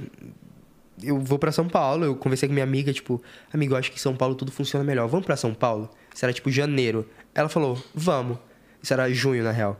[1.02, 3.22] eu vou pra São Paulo, eu conversei com minha amiga, tipo,
[3.54, 5.08] amigo, eu acho que em São Paulo tudo funciona melhor.
[5.08, 5.90] Vamos pra São Paulo?
[6.14, 7.08] Isso era tipo janeiro.
[7.34, 8.38] Ela falou: "Vamos".
[8.84, 9.80] Isso era junho, na real.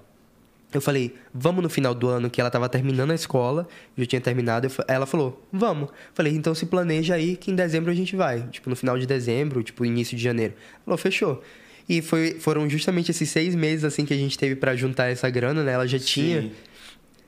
[0.74, 3.68] Eu falei, vamos no final do ano, que ela tava terminando a escola,
[3.98, 4.68] já tinha terminado.
[4.68, 5.90] eu Ela falou, vamos.
[6.14, 8.42] Falei, então se planeja aí que em dezembro a gente vai.
[8.50, 10.54] Tipo, no final de dezembro, tipo, início de janeiro.
[10.86, 11.42] Falou, fechou.
[11.90, 15.30] E foi, foram justamente esses seis meses, assim, que a gente teve pra juntar essa
[15.30, 15.74] grana, né?
[15.74, 16.44] Ela já tinha.
[16.44, 16.52] Sim.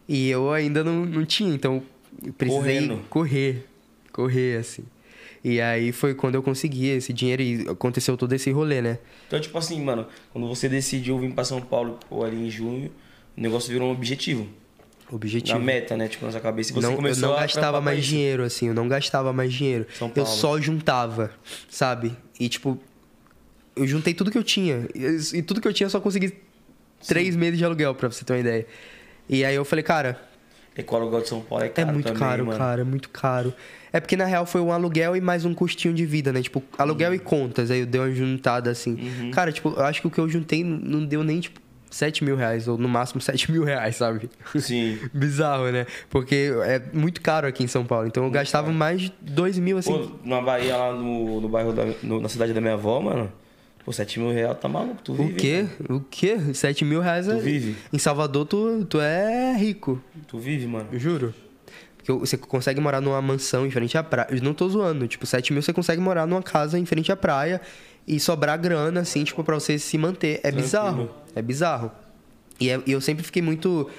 [0.07, 1.83] E eu ainda não, não tinha, então
[2.25, 3.01] eu precisei Correndo.
[3.09, 3.65] correr.
[4.11, 4.83] Correr, assim.
[5.43, 8.99] E aí foi quando eu consegui esse dinheiro e aconteceu todo esse rolê, né?
[9.27, 12.89] Então, tipo assim, mano, quando você decidiu vir pra São Paulo pô, ali em junho,
[13.37, 14.47] o negócio virou um objetivo.
[15.11, 15.59] Objetivo.
[15.59, 16.07] Na meta, né?
[16.07, 16.71] Tipo, na sua cabeça.
[16.71, 19.53] E você não, eu começou não a gastava mais dinheiro, assim, eu não gastava mais
[19.53, 19.85] dinheiro.
[20.15, 21.31] Eu só juntava,
[21.69, 22.15] sabe?
[22.39, 22.79] E tipo,
[23.75, 24.87] eu juntei tudo que eu tinha.
[24.95, 26.33] E, tudo que eu tinha eu só consegui
[27.07, 28.65] três meses de aluguel, pra você ter uma ideia.
[29.29, 30.19] E aí eu falei, cara,
[30.75, 32.57] E com o aluguel de São Paulo é é caro muito também, caro, mano.
[32.57, 33.53] cara, é muito caro.
[33.91, 36.41] É porque na real foi um aluguel e mais um custinho de vida, né?
[36.41, 37.69] Tipo, aluguel e contas.
[37.69, 38.95] Aí eu dei uma juntada assim.
[38.95, 39.31] Uhum.
[39.31, 41.61] Cara, tipo, eu acho que o que eu juntei não deu nem, tipo,
[41.93, 44.29] 7 mil reais, ou no máximo 7 mil reais, sabe?
[44.59, 44.97] Sim.
[45.13, 45.85] Bizarro, né?
[46.09, 48.07] Porque é muito caro aqui em São Paulo.
[48.07, 49.91] Então eu gastava mais de 2 mil, assim.
[49.93, 53.31] Pô, na Bahia, lá no, no bairro, da, no- na cidade da minha avó, mano,
[53.85, 55.01] pô, 7 mil reais, tá maluco?
[55.03, 55.33] Tu vive?
[55.33, 55.65] o quê?
[55.89, 56.53] O quê?
[56.53, 57.35] 7 mil reais é...
[57.35, 57.75] Tu vive?
[57.93, 60.01] Em Salvador, tu, tu é rico.
[60.27, 60.87] Tu vive, mano?
[60.91, 61.33] Eu juro.
[61.97, 64.27] Porque você consegue morar numa mansão em frente à praia.
[64.29, 65.07] Eu não tô zoando.
[65.07, 67.61] Tipo, 7 mil você consegue morar numa casa em frente à praia
[68.07, 70.35] e sobrar grana, assim, tipo, pra você se manter.
[70.35, 70.61] É Tranquilo.
[70.63, 71.09] bizarro.
[71.35, 71.91] É bizarro.
[72.59, 73.89] E, é- e eu sempre fiquei muito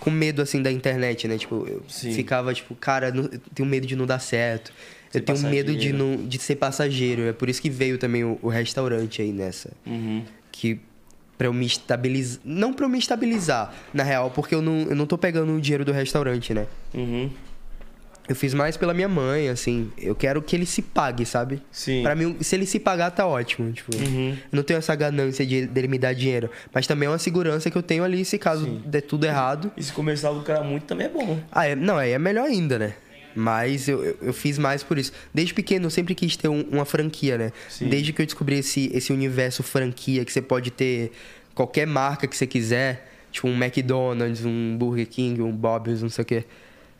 [0.00, 1.38] com medo, assim, da internet, né?
[1.38, 2.12] Tipo, eu Sim.
[2.12, 4.72] ficava, tipo, cara, eu tenho medo de não dar certo.
[5.10, 5.98] Ser eu tenho medo de, passageiro.
[5.98, 7.22] não, de ser passageiro.
[7.22, 10.24] É por isso que veio também o, o restaurante aí nessa Uhum.
[10.50, 10.80] que
[11.38, 14.94] pra eu me estabilizar, não pra eu me estabilizar, na real, porque eu não, eu
[14.96, 16.66] não tô pegando o dinheiro do restaurante, né?
[16.92, 17.30] Uhum.
[18.26, 21.62] Eu fiz mais pela minha mãe, assim, eu quero que ele se pague, sabe?
[21.70, 22.02] Sim.
[22.02, 24.30] Pra mim, se ele se pagar, tá ótimo, tipo, Uhum.
[24.30, 27.70] eu não tenho essa ganância de dele me dar dinheiro, mas também é uma segurança
[27.70, 28.82] que eu tenho ali se caso Sim.
[28.86, 29.70] der tudo errado.
[29.76, 31.38] E se começar a lucrar muito também é bom.
[31.52, 32.94] Ah, é, não, aí é melhor ainda, né?
[33.36, 35.12] Mas eu, eu, eu fiz mais por isso.
[35.34, 37.52] Desde pequeno eu sempre quis ter um- uma franquia, né?
[37.68, 37.88] Sim.
[37.88, 41.10] Desde que eu descobri esse, esse universo franquia, que você pode ter
[41.54, 46.22] qualquer marca que você quiser, tipo um McDonald's, um Burger King, um Bob's, não sei
[46.22, 46.44] o quê.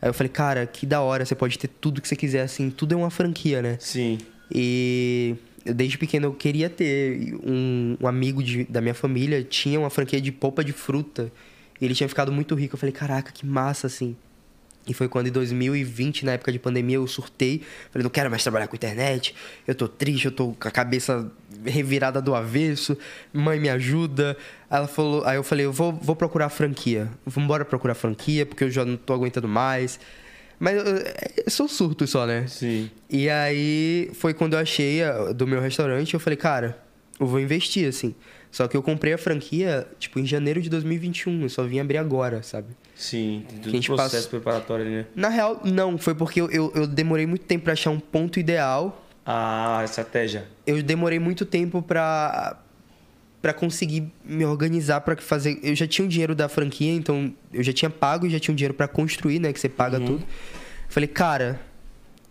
[0.05, 2.69] Aí eu falei, cara, que da hora, você pode ter tudo que você quiser, assim,
[2.69, 3.75] tudo é uma franquia, né?
[3.79, 4.19] Sim.
[4.53, 9.79] E, eu, desde pequeno eu queria ter um, um amigo de, da minha família tinha
[9.79, 11.31] uma franquia de polpa de fruta.
[11.81, 12.75] E ele tinha ficado muito rico.
[12.75, 14.15] Eu falei, caraca, que massa, assim.
[14.87, 17.63] E foi quando em 2020, na época de pandemia, eu surtei.
[17.91, 19.33] Falei, não quero mais trabalhar com internet.
[19.65, 21.31] Eu tô triste, eu tô com a cabeça
[21.65, 22.95] revirada do avesso.
[23.33, 24.37] Mãe, me ajuda.
[24.69, 27.09] Ela falou, aí eu falei, eu vou, vou procurar franquia.
[27.25, 29.99] Vamos embora procurar franquia, porque eu já não tô aguentando mais.
[30.59, 30.83] Mas eu,
[31.45, 32.45] eu sou surto só, né?
[32.47, 32.89] Sim.
[33.09, 36.77] E aí foi quando eu achei a- do meu restaurante, eu falei, cara,
[37.19, 38.13] eu vou investir, assim.
[38.51, 41.41] Só que eu comprei a franquia, tipo, em janeiro de 2021.
[41.41, 42.67] Eu só vim abrir agora, sabe?
[42.95, 45.05] Sim, tem todo o processo passa- preparatório ali, né?
[45.15, 45.97] Na real, não.
[45.97, 49.05] Foi porque eu, eu, eu demorei muito tempo pra achar um ponto ideal.
[49.25, 50.45] Ah, estratégia.
[50.65, 52.57] Eu demorei muito tempo pra
[53.41, 55.59] para conseguir me organizar pra fazer.
[55.61, 58.53] Eu já tinha o dinheiro da franquia, então eu já tinha pago e já tinha
[58.53, 59.53] o dinheiro pra construir, né?
[59.53, 60.23] Que você paga tudo.
[60.89, 61.59] Falei, cara,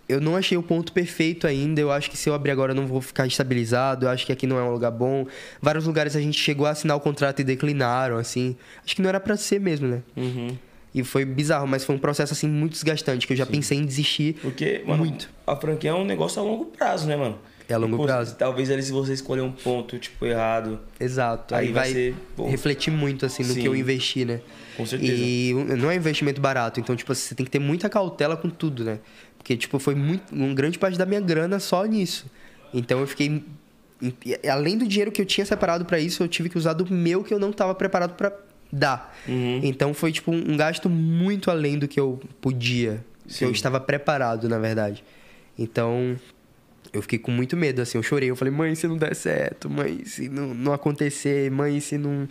[0.08, 1.80] eu não achei o ponto perfeito ainda.
[1.80, 4.06] Eu acho que se eu abrir agora eu não vou ficar estabilizado.
[4.06, 5.26] Eu acho que aqui não é um lugar bom.
[5.60, 8.56] Vários lugares a gente chegou a assinar o contrato e declinaram, assim.
[8.84, 10.02] Acho que não era pra ser mesmo, né?
[10.16, 10.56] Uhum.
[10.94, 13.84] E foi bizarro, mas foi um processo assim muito desgastante, que eu já pensei em
[13.84, 14.36] desistir.
[14.40, 15.28] Porque, mano, Muito.
[15.44, 17.36] a franquia é um negócio a longo prazo, né, mano?
[17.68, 18.36] É a longo pô, prazo.
[18.36, 20.78] Talvez ali se você escolher um ponto, tipo, errado.
[21.00, 21.54] Exato.
[21.54, 22.46] Aí Aí, vai ser, pô.
[22.46, 23.60] refletir muito assim no Sim.
[23.62, 24.40] que eu investi, né?
[24.76, 25.12] Com certeza.
[25.12, 28.50] E não é um investimento barato, então tipo você tem que ter muita cautela com
[28.50, 28.98] tudo, né?
[29.44, 32.24] Porque tipo foi muito, uma grande parte da minha grana só nisso.
[32.72, 33.44] Então eu fiquei
[34.50, 37.22] além do dinheiro que eu tinha separado pra isso, eu tive que usar do meu
[37.22, 38.32] que eu não estava preparado pra
[38.72, 39.14] dar.
[39.28, 39.60] Uhum.
[39.62, 44.48] Então foi tipo um gasto muito além do que eu podia, que eu estava preparado,
[44.48, 45.04] na verdade.
[45.58, 46.16] Então
[46.90, 48.30] eu fiquei com muito medo, assim, eu chorei.
[48.30, 52.26] Eu falei, mãe, se não der certo, mãe, se não, não acontecer, mãe, se não.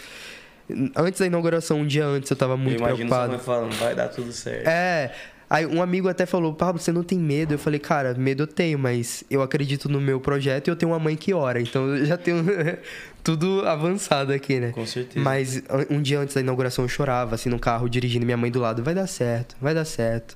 [0.95, 3.33] Antes da inauguração, um dia antes, eu tava muito eu imagino preocupado.
[3.33, 4.67] mãe falando, vai dar tudo certo.
[4.67, 5.13] É.
[5.55, 7.53] Aí um amigo até falou, Pablo, você não tem medo?
[7.53, 10.91] Eu falei, cara, medo eu tenho, mas eu acredito no meu projeto e eu tenho
[10.91, 11.61] uma mãe que ora.
[11.61, 12.43] Então eu já tenho
[13.23, 14.71] tudo avançado aqui, né?
[14.71, 15.23] Com certeza.
[15.23, 15.61] Mas
[15.91, 18.83] um dia antes da inauguração eu chorava, assim, no carro, dirigindo minha mãe do lado.
[18.83, 20.35] Vai dar certo, vai dar certo.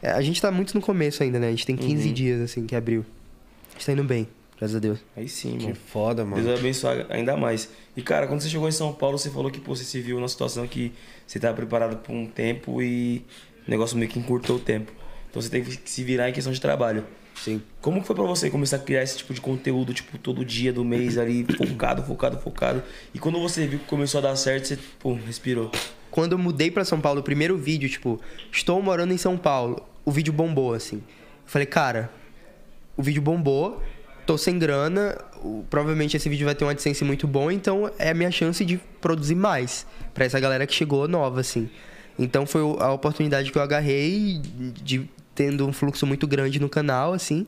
[0.00, 1.48] É, a gente tá muito no começo ainda, né?
[1.48, 2.14] A gente tem 15 Uhum.
[2.14, 3.04] dias, assim, que abriu.
[3.70, 4.26] A gente tá indo bem,
[4.58, 5.00] graças a Deus.
[5.14, 5.76] Aí sim, Que mano.
[5.92, 6.42] foda, mano.
[6.42, 7.68] Deus abençoe ainda mais.
[7.94, 10.16] E, cara, quando você chegou em São Paulo, você falou que pô, você se viu
[10.16, 10.92] numa situação que
[11.26, 13.22] você estava preparado por um tempo e
[13.66, 14.92] o negócio meio que encurtou o tempo.
[15.30, 17.04] Então você teve que se virar em questão de trabalho.
[17.34, 17.60] Sim.
[17.80, 20.72] Como que foi pra você começar a criar esse tipo de conteúdo, tipo, todo dia
[20.72, 22.82] do mês ali, focado, focado, focado?
[23.12, 25.72] E quando você viu que começou a dar certo, você, pô, respirou.
[26.10, 28.20] Quando eu mudei pra São Paulo, o primeiro vídeo, tipo,
[28.52, 30.98] estou morando em São Paulo, o vídeo bombou, assim.
[30.98, 31.02] Eu
[31.44, 32.08] falei, cara,
[32.96, 33.82] o vídeo bombou,
[34.24, 35.18] tô sem grana,
[35.68, 38.78] provavelmente esse vídeo vai ter um AdSense muito bom, então é a minha chance de
[39.00, 39.84] produzir mais
[40.14, 41.68] pra essa galera que chegou nova, assim.
[42.18, 44.40] Então foi a oportunidade que eu agarrei
[44.82, 47.46] de tendo um fluxo muito grande no canal, assim,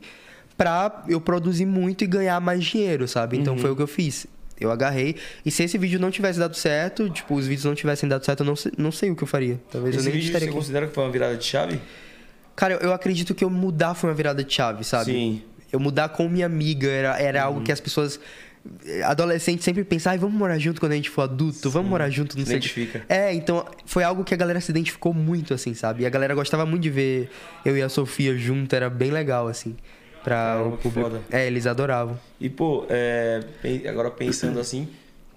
[0.57, 3.37] pra eu produzir muito e ganhar mais dinheiro, sabe?
[3.37, 4.27] Então foi o que eu fiz.
[4.59, 5.15] Eu agarrei.
[5.45, 8.39] E se esse vídeo não tivesse dado certo, tipo, os vídeos não tivessem dado certo,
[8.41, 9.59] eu não sei, não sei o que eu faria.
[9.71, 10.57] Talvez Esse eu nem vídeo estaria você aqui.
[10.59, 11.79] considera que foi uma virada de chave?
[12.55, 15.11] Cara, eu, eu acredito que eu mudar foi uma virada de chave, sabe?
[15.11, 15.41] Sim.
[15.71, 18.19] Eu mudar com minha amiga era, era algo que as pessoas.
[19.05, 22.37] Adolescentes sempre pensam, ai, vamos morar junto quando a gente for adulto, vamos morar junto,
[22.37, 22.57] não Se sei.
[22.57, 23.05] o quê." identifica.
[23.09, 26.03] É, então foi algo que a galera se identificou muito, assim, sabe?
[26.03, 27.29] E a galera gostava muito de ver
[27.65, 29.75] eu e a Sofia junto, era bem legal, assim.
[30.23, 31.09] Pra Caramba, o que público.
[31.09, 31.21] foda.
[31.31, 32.19] É, eles adoravam.
[32.39, 33.41] E, pô, é,
[33.87, 34.87] agora pensando assim,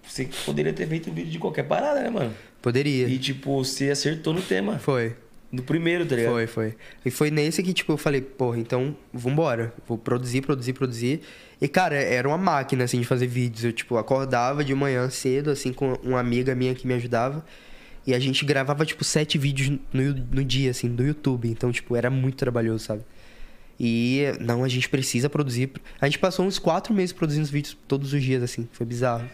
[0.06, 2.32] você poderia ter feito um vídeo de qualquer parada, né, mano?
[2.60, 3.06] Poderia.
[3.06, 4.78] E, tipo, você acertou no tema.
[4.80, 5.14] Foi.
[5.52, 6.32] No primeiro, tá ligado?
[6.32, 6.76] Foi, foi.
[7.04, 9.74] E foi nesse que, tipo, eu falei, porra, então vambora.
[9.86, 11.22] Vou produzir, produzir, produzir.
[11.60, 13.64] E, cara, era uma máquina, assim, de fazer vídeos.
[13.64, 17.44] Eu, tipo, acordava de manhã cedo, assim, com uma amiga minha que me ajudava.
[18.06, 21.48] E a gente gravava, tipo, sete vídeos no, no dia, assim, do YouTube.
[21.48, 23.02] Então, tipo, era muito trabalhoso, sabe?
[23.78, 25.72] E, não, a gente precisa produzir.
[26.00, 28.68] A gente passou uns quatro meses produzindo os vídeos todos os dias, assim.
[28.72, 29.28] Foi bizarro.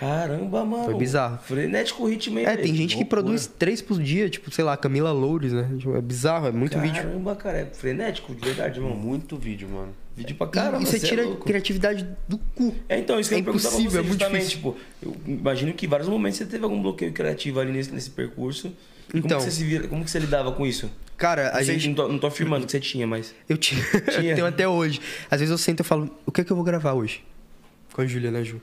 [0.00, 0.84] Caramba, mano.
[0.84, 1.38] Foi bizarro.
[1.42, 2.46] Frenético o ritmo aí.
[2.46, 5.68] É, tem gente que produz três por dia, tipo, sei lá, Camila Loures, né?
[5.78, 7.02] Tipo, É bizarro, é muito vídeo.
[7.02, 7.58] Caramba, cara.
[7.58, 8.96] É frenético, de verdade, irmão.
[8.96, 9.92] Muito vídeo, mano.
[10.16, 10.82] Vídeo pra caramba.
[10.82, 11.44] e você cê é tira louco.
[11.44, 12.74] criatividade do cu.
[12.88, 14.72] É, então, isso que É eu perguntar pra impossível, você, é muito justamente, difícil.
[14.72, 18.10] tipo, eu imagino que em vários momentos você teve algum bloqueio criativo ali nesse, nesse
[18.10, 18.68] percurso.
[19.12, 19.38] E Então.
[19.38, 20.90] Como que, você se vira, como que você lidava com isso?
[21.16, 21.88] Cara, a Não sei, gente.
[21.88, 23.34] Não tô, não tô afirmando que você tinha, mas...
[23.46, 23.82] Eu tinha.
[24.10, 24.34] Tinha.
[24.34, 24.98] tenho até hoje.
[25.30, 27.22] Às vezes eu sento e falo, o que é que eu vou gravar hoje?
[27.92, 28.60] Com a Júlia, né, Ju?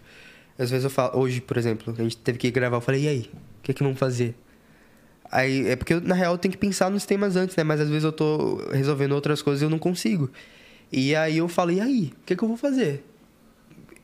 [0.58, 3.08] Às vezes eu falo, hoje, por exemplo, a gente teve que gravar, eu falei, e
[3.08, 3.30] aí?
[3.60, 4.36] O que é que vamos fazer?
[5.32, 7.64] Aí, é porque, eu, na real, eu tenho que pensar nos temas antes, né?
[7.64, 10.32] Mas às vezes eu tô resolvendo outras coisas e eu não consigo.
[10.92, 12.14] E aí eu falo, e aí?
[12.22, 13.04] O que é que eu vou fazer?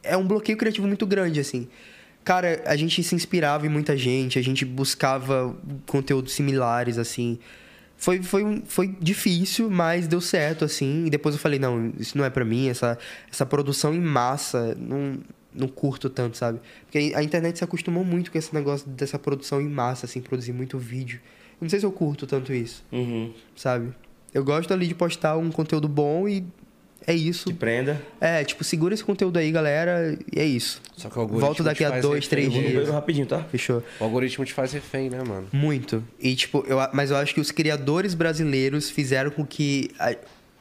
[0.04, 1.68] É um bloqueio criativo muito grande, assim.
[2.24, 5.56] Cara, a gente se inspirava em muita gente, a gente buscava
[5.88, 7.40] conteúdos similares, assim.
[7.98, 11.06] foi, foi, foi difícil, mas deu certo, assim.
[11.06, 12.98] E depois eu falei, não, isso não é pra mim, essa,
[13.32, 15.20] essa produção em massa, não,
[15.56, 16.60] não curto tanto, sabe?
[16.86, 20.54] Porque a internet se acostumou muito com esse negócio dessa produção em massa, assim, produzir
[20.54, 21.20] muito vídeo.
[21.54, 23.32] Eu não sei se eu curto tanto isso, Uhum.
[23.56, 23.94] sabe?
[24.34, 26.44] Eu gosto ali de postar um conteúdo bom e
[27.06, 27.50] é isso.
[27.50, 28.02] Te prenda.
[28.20, 30.82] É, tipo, segura esse conteúdo aí, galera, e é isso.
[30.98, 32.90] Só que o algoritmo Volto daqui a faz dois, refém, três no dias.
[32.90, 33.44] rapidinho, tá?
[33.44, 33.84] Fechou?
[34.00, 35.48] O algoritmo te faz refém, né, mano?
[35.52, 36.04] Muito.
[36.20, 40.16] E, tipo, eu, mas eu acho que os criadores brasileiros fizeram com que a-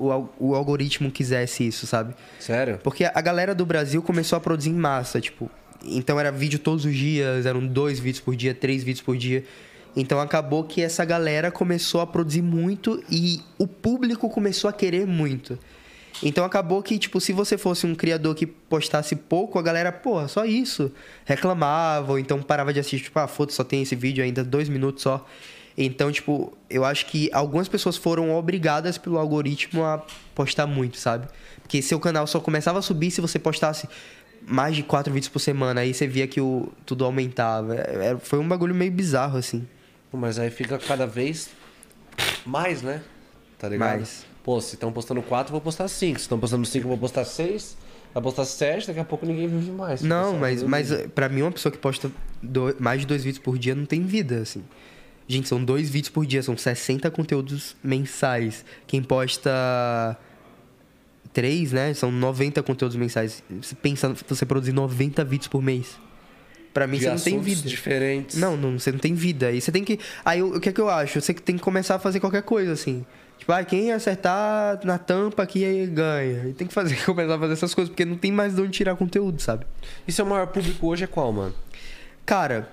[0.05, 2.15] o, o algoritmo quisesse isso, sabe?
[2.39, 2.79] Sério?
[2.83, 5.51] Porque a galera do Brasil começou a produzir em massa, tipo.
[5.85, 9.45] Então era vídeo todos os dias, eram dois vídeos por dia, três vídeos por dia.
[9.97, 15.07] Então acabou que essa galera começou a produzir muito e o público começou a querer
[15.07, 15.59] muito.
[16.23, 20.29] Então acabou que, tipo, se você fosse um criador que postasse pouco, a galera, porra,
[20.29, 20.93] só isso.
[21.24, 24.69] Reclamava, ou então parava de assistir, tipo, ah, foda só tem esse vídeo ainda, dois
[24.69, 25.27] minutos só.
[25.77, 30.05] Então, tipo, eu acho que algumas pessoas foram obrigadas pelo algoritmo a
[30.35, 31.27] postar muito, sabe?
[31.62, 33.89] Porque seu canal só começava a subir se você postasse
[34.47, 35.81] mais de quatro vídeos por semana.
[35.81, 37.74] Aí você via que o, tudo aumentava.
[37.77, 39.66] É- é- foi um bagulho meio bizarro, assim.
[40.12, 41.49] Mas aí fica cada vez
[42.44, 43.03] mais, né?
[43.59, 43.89] Tá ligado?
[43.99, 44.27] Mais.
[44.44, 46.19] Pô, se estão postando 4, eu vou postar 5.
[46.19, 47.77] Se estão postando 5, eu vou postar 6.
[48.12, 50.03] Vai postar 7, daqui a pouco ninguém vive mais.
[50.03, 52.11] Não, mas, mas pra mim, uma pessoa que posta
[52.43, 54.62] do- mais de dois vídeos por dia não tem vida, assim.
[55.28, 58.65] Gente, são dois vídeos por dia, são 60 conteúdos mensais.
[58.86, 59.51] Quem posta
[61.32, 61.94] três, né?
[61.94, 63.43] São 90 conteúdos mensais.
[63.61, 65.99] Você pensa você produzir 90 vídeos por mês.
[66.74, 67.69] Pra mim, De você não tem vida.
[67.69, 68.39] diferentes.
[68.39, 69.49] Não, não, você não tem vida.
[69.49, 69.99] Aí você tem que.
[70.24, 71.20] Aí o que é que eu acho?
[71.20, 73.05] Você tem que começar a fazer qualquer coisa, assim.
[73.39, 76.49] Tipo, ah, quem acertar na tampa aqui aí ganha.
[76.49, 78.70] E tem que fazer, começar a fazer essas coisas, porque não tem mais de onde
[78.70, 79.66] tirar conteúdo, sabe?
[80.07, 81.55] E seu maior público hoje é qual, mano?
[82.24, 82.70] Cara,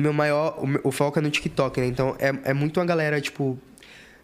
[0.00, 0.58] meu maior.
[0.62, 1.86] O, meu- o foco é no TikTok, né?
[1.86, 3.58] Então é, é muito uma galera, tipo,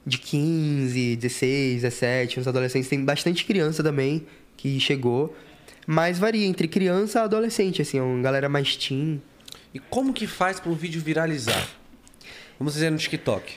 [0.07, 2.89] de 15, 16, 17, uns adolescentes.
[2.89, 4.27] Tem bastante criança também
[4.57, 5.36] que chegou.
[5.86, 9.23] Mas varia entre criança e adolescente, assim, é uma galera mais teen.
[9.73, 11.66] E como que faz pra um vídeo viralizar?
[12.59, 13.57] Vamos dizer no TikTok.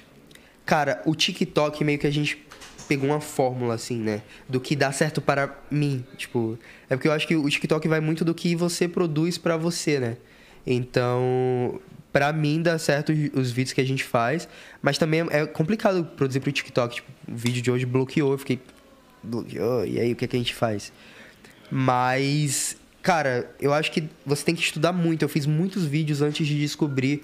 [0.66, 2.42] Cara, o TikTok meio que a gente
[2.88, 4.22] pegou uma fórmula, assim, né?
[4.48, 6.06] Do que dá certo para mim.
[6.18, 6.58] Tipo,
[6.90, 10.00] é porque eu acho que o TikTok vai muito do que você produz pra você,
[10.00, 10.18] né?
[10.66, 11.80] Então,
[12.12, 14.48] pra mim dá certo os vídeos que a gente faz,
[14.82, 16.96] mas também é complicado produzir pro TikTok.
[16.96, 18.60] Tipo, o vídeo de hoje bloqueou, eu fiquei.
[19.24, 20.92] Bloqueou, e aí o que, é que a gente faz?
[21.70, 25.24] Mas, cara, eu acho que você tem que estudar muito.
[25.24, 27.24] Eu fiz muitos vídeos antes de descobrir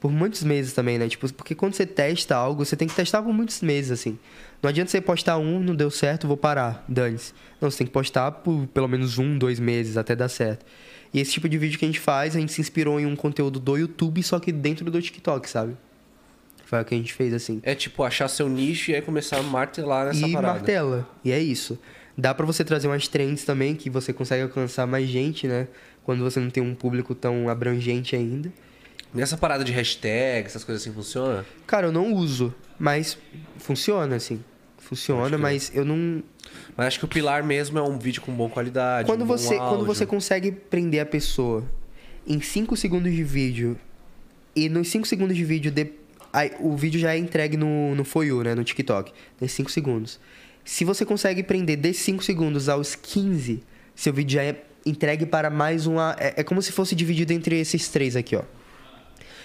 [0.00, 1.08] por muitos meses também, né?
[1.08, 4.18] Tipo, porque quando você testa algo, você tem que testar por muitos meses, assim.
[4.60, 7.32] Não adianta você postar um, não deu certo, vou parar, dane-se.
[7.60, 10.66] Não, você tem que postar por pelo menos um, dois meses até dar certo.
[11.12, 13.14] E esse tipo de vídeo que a gente faz, a gente se inspirou em um
[13.14, 15.76] conteúdo do YouTube, só que dentro do TikTok, sabe?
[16.64, 17.60] Foi o que a gente fez, assim.
[17.62, 20.54] É tipo achar seu nicho e aí começar a martelar nessa e parada.
[20.54, 21.08] martela.
[21.22, 21.78] E é isso.
[22.16, 25.68] Dá pra você trazer umas trends também, que você consegue alcançar mais gente, né?
[26.02, 28.50] Quando você não tem um público tão abrangente ainda.
[29.12, 31.44] Nessa parada de hashtag, essas coisas assim, funciona?
[31.66, 33.18] Cara, eu não uso, mas
[33.58, 34.42] funciona, assim.
[34.78, 36.22] Funciona, mas eu não.
[36.76, 39.06] Mas acho que o pilar mesmo é um vídeo com boa qualidade.
[39.06, 41.64] Quando um você, quando você consegue prender a pessoa
[42.26, 43.78] em 5 segundos de vídeo
[44.56, 45.92] e nos 5 segundos de vídeo de-
[46.32, 48.54] aí, o vídeo já é entregue no, no For You, né?
[48.54, 49.12] No TikTok.
[49.38, 50.18] Tem 5 segundos.
[50.64, 53.62] Se você consegue prender desses 5 segundos aos 15,
[53.94, 56.16] seu vídeo já é entregue para mais uma.
[56.18, 58.42] É, é como se fosse dividido entre esses três aqui, ó.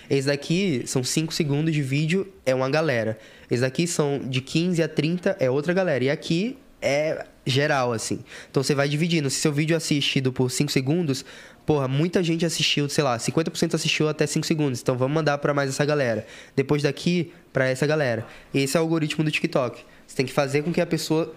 [0.09, 3.17] Esse daqui são 5 segundos de vídeo, é uma galera.
[3.51, 6.03] Esse daqui são de 15 a 30, é outra galera.
[6.05, 8.19] E aqui é geral, assim.
[8.49, 9.29] Então você vai dividindo.
[9.29, 11.25] Se seu vídeo é assistido por 5 segundos,
[11.65, 14.81] porra, muita gente assistiu, sei lá, 50% assistiu até 5 segundos.
[14.81, 16.25] Então vamos mandar pra mais essa galera.
[16.55, 18.25] Depois daqui, pra essa galera.
[18.53, 19.83] Esse é o algoritmo do TikTok.
[20.05, 21.33] Você tem que fazer com que a pessoa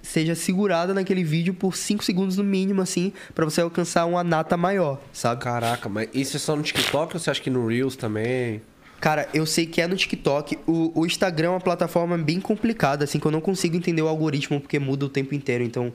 [0.00, 4.56] seja segurada naquele vídeo por 5 segundos no mínimo, assim, pra você alcançar uma nata
[4.56, 5.40] maior, sabe?
[5.40, 8.60] Caraca, mas isso é só no TikTok ou você acha que no Reels também?
[9.04, 10.56] Cara, eu sei que é no TikTok.
[10.66, 14.08] O, o Instagram é uma plataforma bem complicada, assim, que eu não consigo entender o
[14.08, 15.62] algoritmo porque muda o tempo inteiro.
[15.62, 15.92] Então,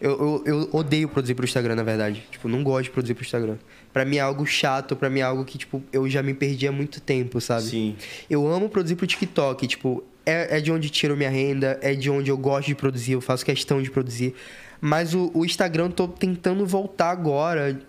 [0.00, 2.24] eu, eu, eu odeio produzir pro Instagram, na verdade.
[2.32, 3.58] Tipo, não gosto de produzir pro Instagram.
[3.92, 6.66] Pra mim é algo chato, pra mim é algo que, tipo, eu já me perdi
[6.66, 7.62] há muito tempo, sabe?
[7.62, 7.96] Sim.
[8.28, 12.10] Eu amo produzir pro TikTok, tipo, é, é de onde tiro minha renda, é de
[12.10, 14.34] onde eu gosto de produzir, eu faço questão de produzir.
[14.80, 17.80] Mas o, o Instagram eu tô tentando voltar agora,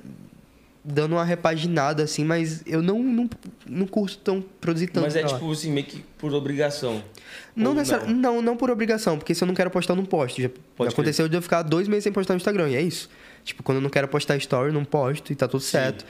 [0.85, 3.29] dando uma repaginada, assim, mas eu não, não,
[3.67, 5.03] não curto tão produzir tanto.
[5.05, 7.01] Mas é tipo assim, meio que por obrigação.
[7.55, 8.41] Não, Ou necessari- não.
[8.41, 10.41] não, por obrigação, porque se eu não quero postar, eu não posto.
[10.41, 10.49] Já,
[10.81, 13.09] já aconteceu de eu ficar dois meses sem postar no Instagram, e é isso.
[13.43, 16.05] Tipo, quando eu não quero postar story, eu não posto e tá tudo certo.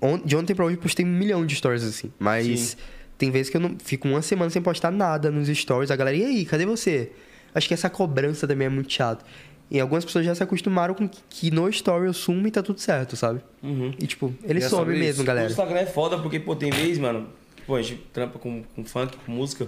[0.00, 2.12] On- de ontem pra hoje eu postei um milhão de stories, assim.
[2.18, 2.76] Mas Sim.
[3.18, 5.90] tem vezes que eu não fico uma semana sem postar nada nos stories.
[5.90, 7.12] A galera, e aí, cadê você?
[7.54, 9.24] Acho que essa cobrança também é muito chato.
[9.70, 12.62] E algumas pessoas já se acostumaram com que- que no story eu sumo e tá
[12.62, 13.40] tudo certo, sabe?
[13.62, 13.92] Uhum.
[13.98, 15.22] E tipo, ele E é some sobre mesmo, isso.
[15.22, 15.50] O galera.
[15.50, 17.28] Instagram é foda porque, pô, tem vez, mano.
[17.66, 19.66] Pô, a gente trampa com, com funk, com música.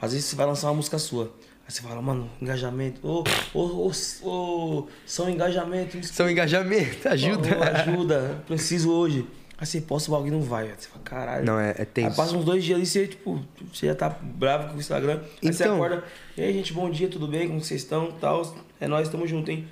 [0.00, 1.24] Às vezes você vai lançar uma música sua.
[1.66, 3.00] Aí você fala, mano, engajamento.
[3.06, 3.90] Ô, ô,
[4.22, 5.96] ô, ô, são engajamento.
[5.96, 7.58] me São engajamento, ajuda.
[7.58, 9.26] Ô, ajuda, preciso hoje.
[9.58, 10.68] Aí você posta o bagulho e não vai.
[10.68, 11.44] Você fala, caralho.
[11.44, 12.16] Não, é, é Aí tenso.
[12.16, 15.20] passa uns dois dias ali, você, tipo, você já tá bravo com o Instagram.
[15.44, 15.74] Aí você Então.
[15.74, 16.04] acorda,
[16.36, 17.46] e aí, gente, bom dia, tudo bem?
[17.48, 18.10] Como vocês estão?
[18.12, 18.42] Tal.
[18.80, 19.66] É nós, tamo junto, hein?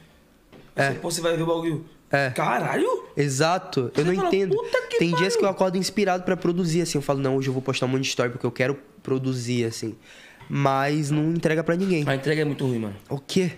[0.77, 0.93] É.
[0.93, 1.85] você, pô, você vai ver o bagulho.
[2.11, 2.31] É.
[2.31, 3.05] Caralho!
[3.17, 4.57] Exato, eu não fala, entendo.
[4.57, 6.99] "Puta que Tem dias pariu." que eu acordo inspirado pra produzir, assim.
[6.99, 9.65] Eu falo, não, hoje eu vou postar um monte de story porque eu quero produzir,
[9.65, 9.95] assim.
[10.49, 12.05] Mas não entrega pra ninguém.
[12.09, 12.97] A entrega é muito ruim, mano.
[13.11, 13.53] O quê?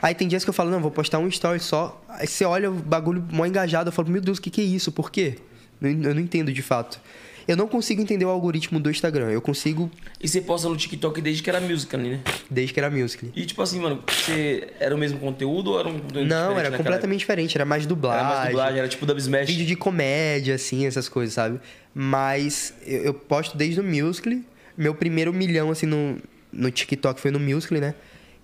[0.00, 2.00] Aí tem dias que eu falo, não, vou postar um story só.
[2.08, 4.64] Aí você olha o bagulho mó engajado, eu falo, meu Deus, o que, que é
[4.64, 4.92] isso?
[4.92, 5.38] Por quê?
[5.82, 7.00] Eu não entendo de fato.
[7.46, 9.30] Eu não consigo entender o algoritmo do Instagram.
[9.30, 9.90] Eu consigo
[10.20, 12.20] E você posta no TikTok desde que era music ali, né?
[12.50, 13.30] desde que era music.
[13.34, 16.76] E tipo assim, mano, você era o mesmo conteúdo ou era um conteúdo Não, era
[16.76, 17.56] completamente diferente.
[17.56, 17.94] Era mais época?
[17.94, 18.24] dublagem.
[18.24, 19.46] Era mais dublagem, era tipo Dub Smash.
[19.46, 21.60] Vídeo de comédia, assim, essas coisas, sabe?
[21.94, 24.44] Mas eu, eu posto desde o Musical.ly.
[24.76, 26.18] Meu primeiro milhão, assim, no,
[26.52, 27.94] no TikTok foi no Musical.ly, né?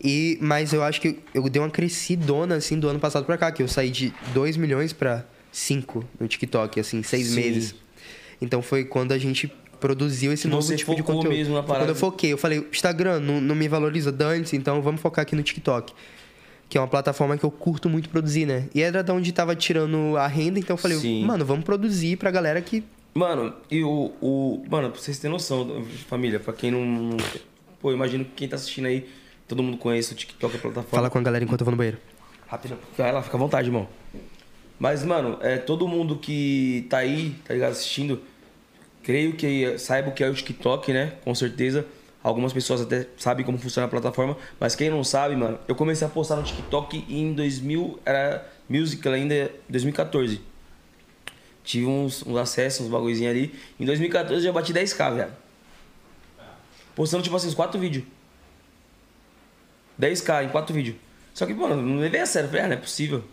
[0.03, 3.53] E, mas eu acho que eu dei uma crescidona, assim, do ano passado pra cá.
[3.53, 7.35] Que eu saí de 2 milhões pra 5 no TikTok, assim, 6 Sim.
[7.35, 7.75] meses.
[8.43, 11.31] Então foi quando a gente produziu esse novo tipo de conteúdo.
[11.31, 12.33] mesmo na quando eu foquei.
[12.33, 15.95] Eu falei, Instagram não, não me valoriza, dane então vamos focar aqui no TikTok.
[16.69, 18.69] Que é uma plataforma que eu curto muito produzir, né?
[18.75, 21.25] E era da onde tava tirando a renda, então eu falei, Sim.
[21.25, 22.83] mano, vamos produzir pra galera que.
[23.15, 24.65] Mano, e o, o.
[24.69, 26.85] Mano, pra vocês terem noção, família, pra quem não.
[26.85, 27.17] não-
[27.81, 29.07] Pô, eu imagino que quem tá assistindo aí,
[29.47, 30.89] todo mundo conhece o TikTok, a plataforma.
[30.91, 31.99] Fala com a galera enquanto eu vou no banheiro.
[32.47, 32.79] Rápido.
[32.97, 33.87] Vai lá, fica à vontade, irmão.
[34.79, 38.21] Mas, mano, é, todo mundo que tá aí, tá ligado, assistindo,
[39.03, 41.13] creio que saiba o que é o TikTok, né?
[41.25, 41.87] Com certeza.
[42.23, 46.07] Algumas pessoas até sabem como funciona a plataforma, mas quem não sabe, mano, eu comecei
[46.07, 50.41] a postar no TikTok em 2000, era musical ainda, 2014.
[51.65, 53.55] Tive uns, uns acessos, uns bagulhozinhos ali.
[53.79, 55.33] Em 2014 eu já bati 10k, velho.
[56.95, 58.05] Postando, tipo assim, uns 4 vídeos.
[60.01, 60.97] 10k em 4 vídeos.
[61.35, 62.49] Só que, mano, não levei a sério.
[62.49, 63.25] Falei, ah, não é possível.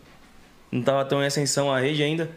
[0.71, 2.29] Não tava tão em ascensão a rede ainda.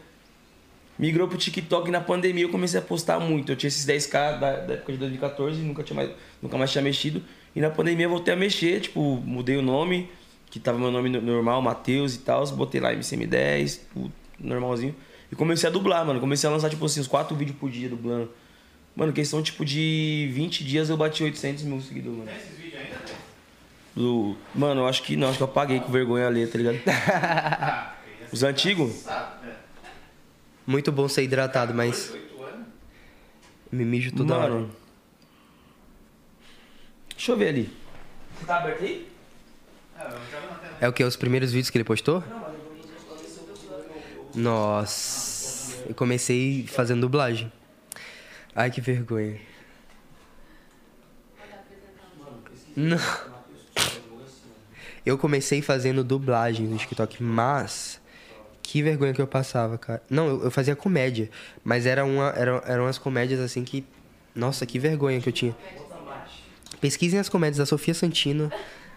[0.97, 3.51] Migrou pro TikTok na pandemia eu comecei a postar muito.
[3.51, 6.11] Eu tinha esses 10k da, da época de 2014 e nunca, tinha mais,
[6.41, 7.23] nunca mais tinha mexido.
[7.55, 10.09] E na pandemia eu voltei a mexer, tipo, mudei o nome,
[10.49, 12.45] que tava meu nome no- normal, Matheus e tal.
[12.51, 14.95] Botei lá MCM10, tudo normalzinho.
[15.31, 16.19] E comecei a dublar, mano.
[16.19, 18.29] Comecei a lançar, tipo assim, uns 4 vídeos por dia dublando.
[18.95, 22.29] Mano, questão, tipo, de 20 dias eu bati 800 mil seguidores, mano.
[22.31, 23.15] Esses vídeos ainda tem?
[23.95, 24.35] Do...
[24.53, 26.79] Mano, eu acho que não, acho que eu apaguei com vergonha ali, tá ligado?
[28.31, 29.05] Os antigos?
[30.65, 32.13] Muito bom ser hidratado, mas
[33.71, 34.53] me mijo toda hora.
[34.53, 34.75] Mano.
[37.09, 37.77] Deixa eu ver ali.
[38.37, 39.09] Você tá aberto aí?
[39.97, 40.77] Eu jogo na tela.
[40.81, 41.03] É o que?
[41.03, 42.23] Os primeiros vídeos que ele postou?
[44.35, 45.83] Nossa.
[45.87, 47.51] Eu comecei fazendo dublagem.
[48.55, 49.39] Ai, que vergonha.
[52.75, 52.97] Não.
[55.05, 57.99] Eu comecei fazendo dublagem no TikTok, mas
[58.63, 60.01] que vergonha que eu passava, cara.
[60.09, 61.29] Não, eu, eu fazia comédia,
[61.63, 63.85] mas era uma, era, eram umas comédias assim que.
[64.33, 65.55] Nossa, que vergonha que eu tinha.
[66.81, 68.51] Pesquisem as comédias da Sofia Santino.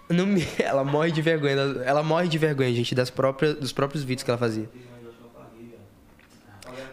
[0.08, 1.52] Não me- ela morre de vergonha.
[1.84, 4.68] Ela morre de vergonha, gente, das próprias, dos próprios vídeos que ela fazia.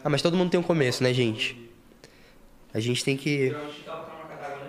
[0.03, 1.57] Ah, mas todo mundo tem um começo, né, gente?
[2.73, 3.55] A gente tem que.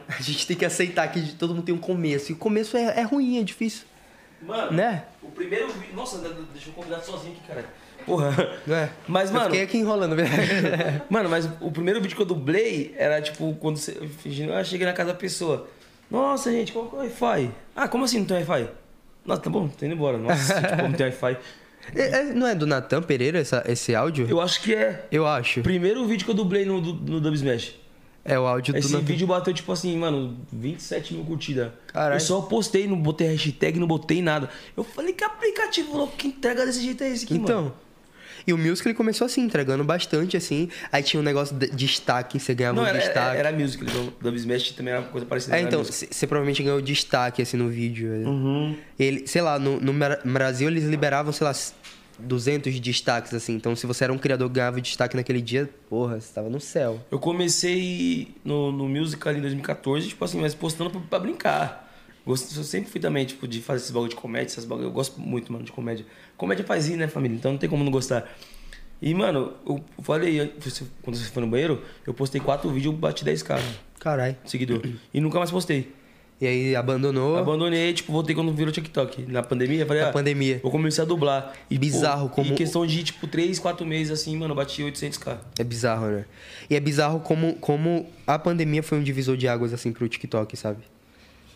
[0.06, 2.30] A gente tem que aceitar que todo mundo tem um começo.
[2.30, 3.86] E o começo é, é ruim, é difícil.
[4.42, 5.04] Mano, Né?
[5.22, 5.96] o primeiro vídeo.
[5.96, 6.18] Nossa,
[6.52, 7.64] deixa eu convidar sozinho aqui, cara.
[8.06, 8.34] Porra.
[8.68, 8.88] É?
[9.08, 9.46] Mas, Eu mano.
[9.46, 10.14] fiquei aqui enrolando.
[11.08, 13.92] Mano, mas o primeiro vídeo que eu dublei era tipo quando você.
[14.22, 15.68] Fingindo, ah, cheguei na casa da pessoa.
[16.10, 17.50] Nossa, gente, qual que é o Wi-Fi?
[17.74, 18.68] Ah, como assim não tem Wi-Fi?
[19.24, 20.18] Nossa, tá bom, tô indo embora.
[20.18, 21.36] Nossa, tipo, não tem Wi-Fi.
[21.94, 24.26] É- é- não é do Natan Pereira essa- esse áudio?
[24.26, 25.06] Eu acho que é.
[25.12, 25.60] Eu acho.
[25.60, 27.74] Primeiro vídeo que eu dublei no, no Dub Smash.
[28.24, 31.70] É o áudio do Esse vídeo bateu, tipo assim, mano, 27 mil curtidas.
[31.88, 32.16] Caralho.
[32.16, 34.48] Eu só postei, não botei hashtag, não botei nada.
[34.74, 37.64] Eu falei, que aplicativo louco que entrega desse jeito é esse aqui, Então.
[37.64, 37.74] mano?
[38.46, 40.68] E o Music ele começou assim, entregando bastante, assim.
[40.92, 43.36] Aí tinha um negócio de destaque, você ganhava Não, um era, destaque.
[43.38, 43.84] era, era music.
[43.84, 45.56] O Dub Smash também era uma coisa parecida.
[45.56, 48.10] É, então, você provavelmente ganhou destaque, assim, no vídeo.
[48.26, 48.76] Uhum.
[48.98, 51.52] Ele, sei lá, no, no Bra- Brasil eles liberavam, sei lá,
[52.18, 53.54] 200 destaques, assim.
[53.54, 56.60] Então, se você era um criador que ganhava destaque naquele dia, porra, você tava no
[56.60, 57.00] céu.
[57.10, 61.83] Eu comecei no, no musical ali em 2014, tipo assim, mas postando pra, pra brincar.
[62.26, 64.88] Gosto, eu sempre fui também, tipo, de fazer esses bagulho de comédia, essas bagulho.
[64.88, 66.06] Eu gosto muito, mano, de comédia.
[66.36, 67.36] Comédia faz rir, né, família?
[67.36, 68.26] Então não tem como não gostar.
[69.02, 70.52] E, mano, eu falei,
[71.02, 73.60] quando você foi no banheiro, eu postei quatro vídeos, bati 10k
[74.00, 74.36] Caralho.
[74.46, 74.80] seguidor.
[75.12, 75.92] E nunca mais postei.
[76.40, 79.22] E aí abandonou Abandonei, tipo, voltei quando virou TikTok.
[79.22, 80.58] Na pandemia, falei, na ah, pandemia.
[80.62, 81.52] vou começar a dublar.
[81.70, 84.82] E, Bizarro pô, como- Em questão de, tipo, 3, 4 meses, assim, mano, eu bati
[84.82, 85.38] 800k.
[85.58, 86.24] É bizarro, né?
[86.68, 90.56] E é bizarro como, como a pandemia foi um divisor de águas, assim, pro TikTok,
[90.56, 90.78] sabe?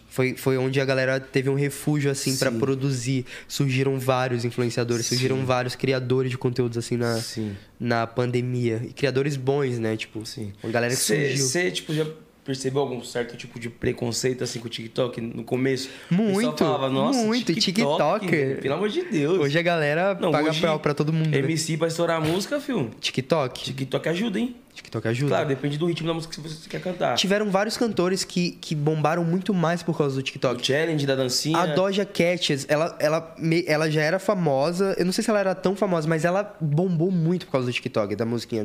[0.09, 2.59] Foi, foi onde a galera teve um refúgio, assim, pra Sim.
[2.59, 3.27] produzir.
[3.47, 7.55] Surgiram vários influenciadores, surgiram vários criadores de conteúdos, assim, na, Sim.
[7.79, 8.81] na pandemia.
[8.85, 9.97] E criadores bons, né?
[9.97, 10.53] Tipo, Sim.
[10.63, 11.45] uma galera que surgiu.
[11.47, 12.07] Você, tipo, já
[12.49, 15.91] percebeu algum certo tipo de preconceito, assim, com o TikTok no começo?
[16.11, 18.63] O Muito, falava, Nossa, muito, TikToker.
[18.63, 19.39] Pelo amor de Deus.
[19.39, 21.29] Hoje a galera Não, paga pau pra todo mundo.
[21.29, 21.39] né?
[21.41, 22.91] MC pra estourar a música, filho.
[22.99, 23.65] TikTok?
[23.75, 24.57] TikTok ajuda, hein?
[24.73, 25.29] TikTok ajuda.
[25.29, 27.17] Claro, depende do ritmo da música que você quer cantar.
[27.17, 30.65] Tiveram vários cantores que, que bombaram muito mais por causa do O TikTok.
[30.67, 31.59] challenge da dancinha.
[31.59, 34.95] A Doja Cat, ela, ela, ela já era famosa.
[34.97, 37.73] Eu não sei se ela era tão famosa, mas ela bombou muito por causa do
[37.75, 38.65] TikTok, da musiquinha.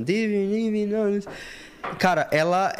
[1.99, 2.73] Cara, ela.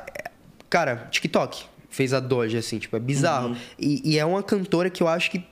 [0.74, 3.50] Cara, TikTok fez a Doja, assim, tipo, é bizarro.
[3.50, 3.56] Uhum.
[3.78, 5.46] E, e é uma cantora que eu acho que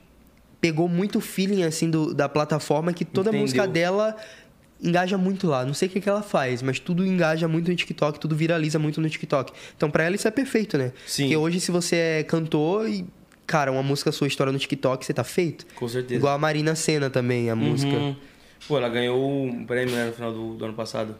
[0.60, 3.42] pegou muito feeling, assim, do, da plataforma, que toda a Entendeu.
[3.42, 4.16] música dela
[4.82, 5.64] engaja muito lá.
[5.64, 8.80] Não sei o que, que ela faz, mas tudo engaja muito no TikTok, tudo viraliza
[8.80, 9.52] muito no TikTok.
[9.76, 10.92] Então, pra ela, isso é perfeito, né?
[11.06, 11.22] Sim.
[11.22, 13.06] Porque hoje, se você é cantor e,
[13.46, 15.64] cara, uma música sua história no TikTok, você tá feito.
[15.76, 16.16] Com certeza.
[16.16, 17.94] Igual a Marina Senna também, a música.
[17.94, 18.16] Uhum.
[18.66, 21.14] Pô, ela ganhou um prêmio né, no final do, do ano passado.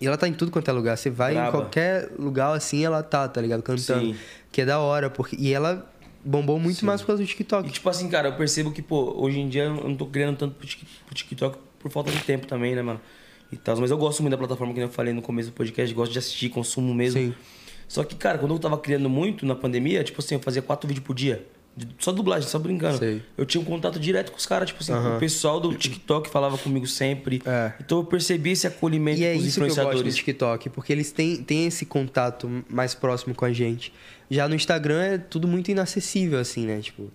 [0.00, 0.96] E ela tá em tudo quanto é lugar.
[0.96, 1.50] Você vai em Braba.
[1.52, 3.62] qualquer lugar assim, ela tá, tá ligado?
[3.62, 4.06] Cantando.
[4.06, 4.16] Sim.
[4.50, 5.10] Que é da hora.
[5.10, 5.36] Porque...
[5.38, 5.86] E ela
[6.24, 7.68] bombou muito mais por causa do TikTok.
[7.68, 10.36] E tipo assim, cara, eu percebo que, pô, hoje em dia eu não tô criando
[10.36, 13.00] tanto pro TikTok por falta de tempo também, né, mano?
[13.52, 13.76] E tal.
[13.78, 16.18] Mas eu gosto muito da plataforma, que eu falei no começo do podcast, gosto de
[16.18, 17.20] assistir, consumo mesmo.
[17.20, 17.34] Sim.
[17.88, 20.86] Só que, cara, quando eu tava criando muito na pandemia, tipo assim, eu fazia quatro
[20.86, 21.44] vídeos por dia.
[21.98, 22.98] Só dublagem, só brincando.
[22.98, 23.22] Sei.
[23.38, 26.58] Eu tinha um contato direto com os caras, tipo assim, o pessoal do TikTok falava
[26.58, 27.40] comigo sempre.
[27.46, 27.72] É.
[27.80, 30.16] Então eu percebi esse acolhimento E é com os isso que eu gosto do influenciadores.
[30.16, 33.92] TikTok, porque eles têm, têm esse contato mais próximo com a gente.
[34.30, 36.80] Já no Instagram é tudo muito inacessível, assim, né?
[36.80, 37.10] Tipo,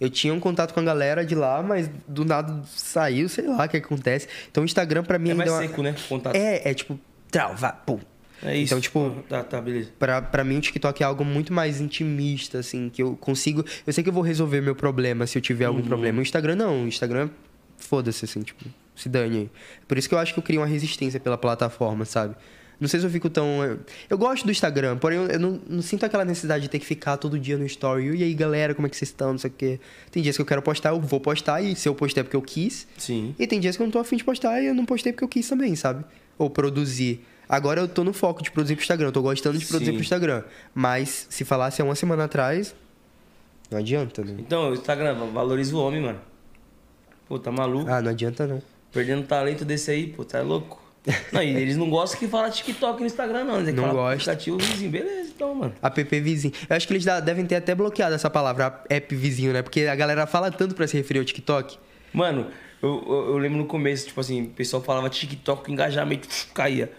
[0.00, 3.64] eu tinha um contato com a galera de lá, mas do nada saiu, sei lá
[3.64, 4.26] o que acontece.
[4.50, 5.94] Então o Instagram pra mim É ainda mais é uma- seco, né?
[6.08, 6.34] Contato.
[6.34, 6.98] É, é tipo,
[7.30, 7.98] trau, vá, pum.
[8.42, 8.72] É isso.
[8.72, 9.90] Então, tipo, Tá, tá, beleza.
[9.98, 13.64] Pra, pra mim, o TikTok é algo muito mais intimista, assim, que eu consigo.
[13.86, 15.86] Eu sei que eu vou resolver meu problema se eu tiver algum Uhum.
[15.86, 16.18] problema.
[16.20, 16.84] O Instagram não.
[16.84, 17.28] O Instagram,
[17.76, 19.50] foda-se, assim, tipo, se dane aí.
[19.86, 22.34] Por isso que eu acho que eu crio uma resistência pela plataforma, sabe?
[22.80, 23.76] Não sei se eu fico tão.
[24.08, 26.86] eu- gosto do Instagram, porém eu eu não, não sinto aquela necessidade de ter que
[26.86, 28.16] ficar todo dia no story.
[28.16, 29.32] E aí, galera, como é que vocês estão?
[29.32, 29.80] Não sei o quê.
[30.12, 32.36] Tem dias que eu quero postar, eu vou postar, e se eu postei é porque
[32.36, 32.86] eu quis.
[32.96, 33.34] Sim.
[33.36, 35.24] E tem dias que eu não tô afim de postar e eu não postei porque
[35.24, 36.04] eu quis também, sabe?
[36.38, 37.20] Ou produzir.
[37.48, 39.96] Agora eu tô no foco de produzir pro Instagram, eu tô gostando de produzir Sim.
[39.96, 40.42] pro Instagram.
[40.74, 42.74] Mas se falasse há uma semana atrás,
[43.70, 44.34] não adianta, né?
[44.38, 46.20] Então, o Instagram, valoriza o homem, mano.
[47.26, 47.90] Pô, tá maluco?
[47.90, 48.62] Ah, não adianta não.
[48.92, 50.82] Perdendo talento desse aí, pô, tá louco?
[51.32, 53.60] Não, e eles não gostam que fala TikTok no Instagram, não.
[53.60, 54.14] Eles Não falam gosta.
[54.32, 54.90] aplicativo vizinho.
[54.90, 55.74] Beleza, então, mano.
[55.82, 56.52] App vizinho.
[56.68, 59.62] Eu acho que eles devem ter até bloqueado essa palavra, app vizinho, né?
[59.62, 61.78] Porque a galera fala tanto pra se referir ao TikTok.
[62.12, 62.46] Mano,
[62.82, 66.92] eu, eu, eu lembro no começo, tipo assim, o pessoal falava TikTok, o engajamento caía.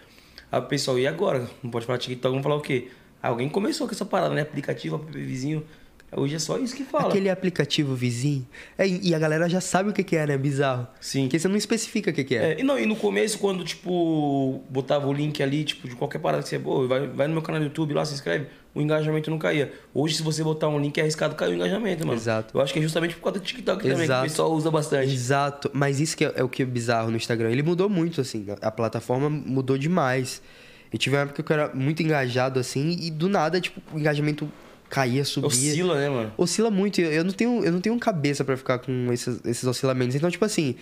[0.52, 1.48] Aí o pessoal, e agora?
[1.64, 2.90] Não pode falar TikTok, vamos falar o quê?
[3.22, 4.42] Alguém começou com essa parada, né?
[4.42, 5.66] Aplicativo, vizinho.
[6.16, 7.10] Hoje é só isso que fala.
[7.10, 8.48] Aquele aplicativo vizinho.
[8.78, 10.38] É, e a galera já sabe o que que é, né?
[10.38, 10.88] Bizarro.
[11.00, 11.24] Sim.
[11.24, 12.54] Porque você não especifica o que que é.
[12.54, 16.20] É, e, não, e no começo, quando, tipo, botava o link ali, tipo, de qualquer
[16.20, 18.82] parada que você, pô, vai, vai no meu canal do YouTube lá, se inscreve, o
[18.82, 19.72] engajamento não caía.
[19.94, 22.20] Hoje, se você botar um link, é arriscado cair o engajamento, mano.
[22.20, 22.58] Exato.
[22.58, 24.24] Eu acho que é justamente por causa do TikTok também, que o Exato.
[24.24, 25.14] pessoal usa bastante.
[25.14, 27.52] Exato, mas isso que é, é o que é bizarro no Instagram.
[27.52, 30.42] Ele mudou muito, assim, a, a plataforma mudou demais.
[30.92, 34.00] Eu tive uma época que eu era muito engajado, assim, e do nada, tipo, o
[34.00, 34.50] engajamento
[34.90, 35.48] caía, subia.
[35.48, 36.34] Oscila, né, mano?
[36.38, 37.00] Oscila muito.
[37.00, 40.16] Eu eu não tenho, eu não tenho cabeça pra ficar com esses, esses oscilamentos.
[40.16, 40.76] Então, tipo assim,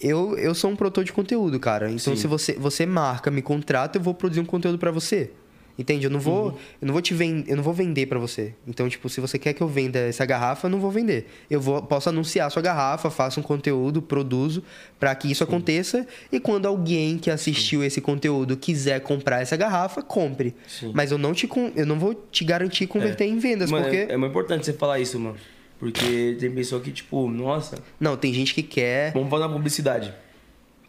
[0.00, 1.90] eu, eu sou um produtor de conteúdo, cara.
[1.90, 2.16] Então, Sim.
[2.16, 5.30] se você, você marca, me contrata, eu vou produzir um conteúdo pra você.
[5.78, 6.04] Entende?
[6.06, 6.56] Eu não vou, Uhum.
[6.82, 8.54] eu não vou te vender, eu não vou vender pra você.
[8.66, 11.26] Então, tipo, se você quer que eu venda essa garrafa, eu não vou vender.
[11.50, 14.62] Eu vou, posso anunciar a sua garrafa, faço um conteúdo, produzo
[15.00, 20.00] pra que isso aconteça e quando alguém que assistiu esse conteúdo quiser comprar essa garrafa,
[20.00, 20.54] compre.
[20.68, 20.92] Sim.
[20.94, 24.12] Mas eu não te eu não vou te garantir converter em vendas, Mano, porque é,
[24.12, 25.36] é muito importante você falar isso, mano.
[25.78, 30.14] Porque tem pessoa que, tipo, nossa, não, tem gente que quer vamos fazer uma publicidade.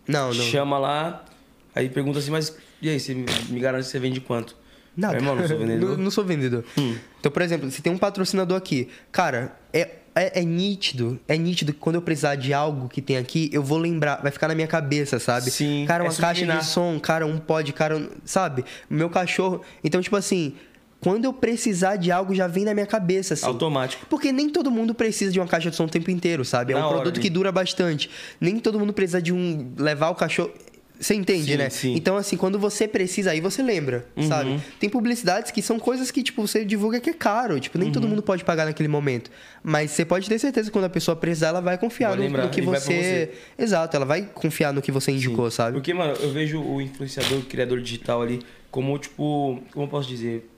[0.07, 0.43] Não, não.
[0.45, 1.25] Chama lá,
[1.73, 4.55] aí pergunta assim, mas e aí, você me garante que você vende quanto?
[4.95, 5.15] Nada.
[5.15, 5.89] Irmão, não sou vendedor.
[5.97, 6.63] não, não sou vendedor.
[6.77, 6.95] Hum.
[7.19, 11.73] Então, por exemplo, se tem um patrocinador aqui, cara, é, é, é nítido, é nítido
[11.73, 14.55] que quando eu precisar de algo que tem aqui, eu vou lembrar, vai ficar na
[14.55, 15.51] minha cabeça, sabe?
[15.51, 16.59] Sim, Cara, é uma caixa subliminar.
[16.59, 18.63] de som, cara, um pod, cara, um- sabe?
[18.89, 19.61] Meu cachorro.
[19.83, 20.53] Então, tipo assim,
[21.01, 23.45] quando eu precisar de algo, já vem na minha cabeça, assim.
[23.45, 24.05] Automático.
[24.09, 26.71] Porque nem todo mundo precisa de uma caixa de som o tempo inteiro, sabe?
[26.73, 27.21] É Na um hora, produto né?
[27.21, 28.09] que dura bastante.
[28.39, 29.73] Nem todo mundo precisa de um.
[29.77, 30.51] levar o cachorro.
[30.99, 31.69] Você entende, Sim, né?
[31.69, 31.93] sim.
[31.95, 34.27] Então, assim, quando você precisa, aí você lembra, Uhum.
[34.27, 34.59] sabe?
[34.79, 37.59] Tem publicidades que são coisas que, tipo, você divulga que é caro.
[37.59, 37.93] Tipo, nem Uhum.
[37.93, 39.29] todo mundo pode pagar naquele momento.
[39.63, 42.23] Mas você pode ter certeza que quando a pessoa precisar, ela vai confiar Vai no,
[42.23, 43.31] lembrar, no que pra você...
[43.57, 45.73] Exato, ela vai confiar no que você indicou, sabe?
[45.73, 48.39] Porque, mano, eu vejo o influenciador, o criador digital ali,
[48.71, 50.49] como, tipo, como eu posso dizer?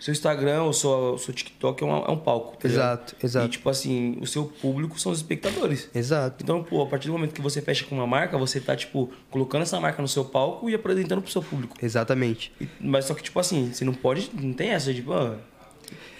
[0.00, 2.56] Seu Instagram ou seu, seu TikTok é um, é um palco.
[2.56, 3.00] tá ligado?
[3.02, 3.46] Exato, exato.
[3.46, 5.88] E, tipo assim, o seu público são os espectadores.
[5.94, 6.42] Exato.
[6.42, 9.10] Então, pô, a partir do momento que você fecha com uma marca, você tá, tipo,
[9.30, 11.76] colocando essa marca no seu palco e apresentando pro seu público.
[11.82, 12.50] Exatamente.
[12.60, 14.30] E- Mas só que, tipo assim, você não pode.
[14.32, 15.36] Não tem essa, tipo, ah,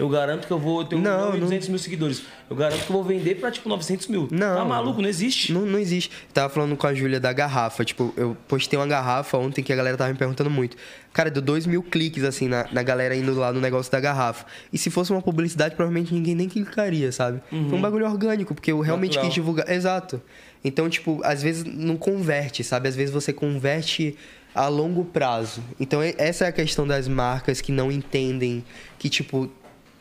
[0.01, 2.23] eu garanto que eu vou ter Não, milhão e não- 200 mil seguidores.
[2.49, 4.27] Eu garanto que eu vou vender pra, tipo, 900 mil.
[4.31, 4.57] Não.
[4.57, 5.01] Tá maluco?
[5.03, 5.53] Não existe.
[5.53, 6.11] Não, não existe.
[6.33, 7.85] Tava falando com a Júlia da garrafa.
[7.85, 10.77] Tipo, eu postei uma garrafa ontem que a galera tava me perguntando muito.
[11.13, 14.47] Cara, deu dois mil cliques, assim, na, na galera indo lá no negócio da garrafa.
[14.73, 17.41] E se fosse uma publicidade, provavelmente ninguém nem clicaria, sabe?
[17.51, 19.27] Foi um bagulho orgânico, porque eu realmente Natural.
[19.27, 19.71] quis divulgar.
[19.71, 20.21] Exato.
[20.65, 22.89] Então, tipo, às vezes não converte, sabe?
[22.89, 24.17] Às vezes você converte
[24.55, 25.63] a longo prazo.
[25.79, 28.65] Então, essa é a questão das marcas que não entendem
[28.99, 29.49] que, tipo,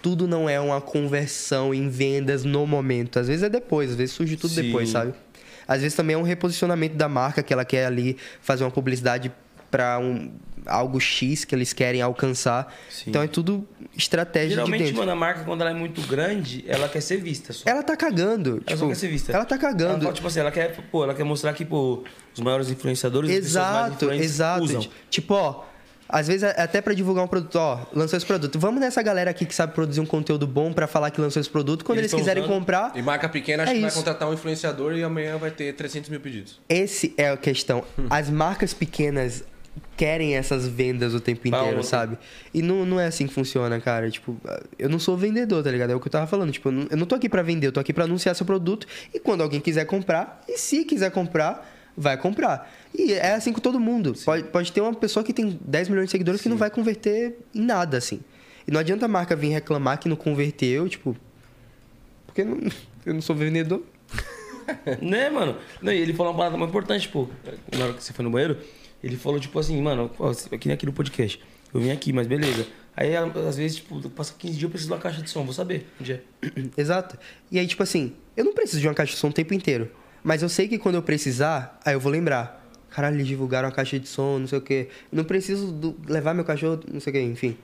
[0.02, 3.20] tudo não é uma conversão em vendas no momento.
[3.20, 4.64] Às vezes é depois, às vezes surge tudo Sim.
[4.64, 5.14] depois, sabe?
[5.68, 9.32] Às vezes também é um reposicionamento da marca que ela quer ali fazer uma publicidade
[9.70, 10.32] para um
[10.66, 12.74] algo X que eles querem alcançar.
[12.90, 13.10] Sim.
[13.10, 14.98] Então é tudo estratégia de Geralmente, dentro.
[14.98, 17.70] mano, a marca, quando ela é muito grande, ela quer ser vista só.
[17.70, 18.52] Ela tá cagando.
[18.52, 19.32] Ela tipo, só quer ser vista.
[19.32, 20.02] Ela tá Ela cagando.
[20.02, 22.04] fala, tipo assim, ela quer, pô, ela quer mostrar que, pô,
[22.34, 24.64] os maiores influenciadores, Exato, exato.
[24.64, 24.88] usam.
[25.10, 25.64] Tipo, ó,
[26.10, 28.57] às vezes é até pra divulgar um produto, ó, lançou esse produto.
[28.60, 31.49] Vamos nessa galera aqui que sabe produzir um conteúdo bom pra falar que lançou esse
[31.49, 31.86] produto.
[31.86, 32.53] Quando Eles eles, quiserem usando.
[32.56, 35.73] comprar, E marca pequena, acho É que vai contratar um influenciador e amanhã vai ter
[35.73, 36.60] 300 mil pedidos.
[36.68, 37.84] esse é a questão.
[38.10, 39.44] As marcas pequenas
[39.95, 41.84] querem essas vendas o tempo inteiro, ontem.
[41.84, 42.18] sabe?
[42.53, 44.10] E não, não é assim que funciona, cara.
[44.10, 44.36] Tipo,
[44.77, 45.91] eu não sou vendedor, tá ligado?
[45.91, 46.52] É o que eu tava falando.
[46.52, 48.45] Tipo, eu não, eu não tô aqui pra vender, eu tô aqui pra anunciar seu
[48.45, 48.88] produto.
[49.14, 51.69] E quando alguém quiser comprar, e se quiser comprar,
[52.00, 52.72] vai comprar.
[52.98, 54.14] E é assim com todo mundo.
[54.24, 57.38] Pode, pode ter uma pessoa que tem 10 milhões de seguidores que não vai converter
[57.54, 58.22] em nada, assim.
[58.66, 61.16] E não adianta a marca vir reclamar que não converteu, tipo.
[62.26, 62.60] Porque não-
[63.06, 63.84] eu não sou vendedor.
[65.02, 65.58] Né, mano?
[65.82, 67.28] Não, e ele falou uma parada muito importante, pô.
[67.76, 68.56] Na hora que você foi no banheiro,
[69.04, 70.12] ele falou, tipo assim, mano,
[70.52, 71.42] aqui, aqui no podcast.
[71.74, 72.68] Eu vim aqui, mas beleza.
[72.96, 75.54] Aí, às vezes, tipo, passa 15 dias, eu preciso de uma caixa de som, vou
[75.56, 76.22] saber onde é.
[76.78, 77.18] Exato.
[77.52, 79.90] E aí, tipo assim, eu não preciso de uma caixa de som o tempo inteiro.
[80.30, 82.64] Mas eu sei que quando eu precisar, aí eu vou lembrar.
[82.91, 84.88] Caralho, eles divulgaram a caixa de som, não sei o quê.
[85.11, 87.57] Não preciso do- levar meu cachorro, não sei o quê, enfim.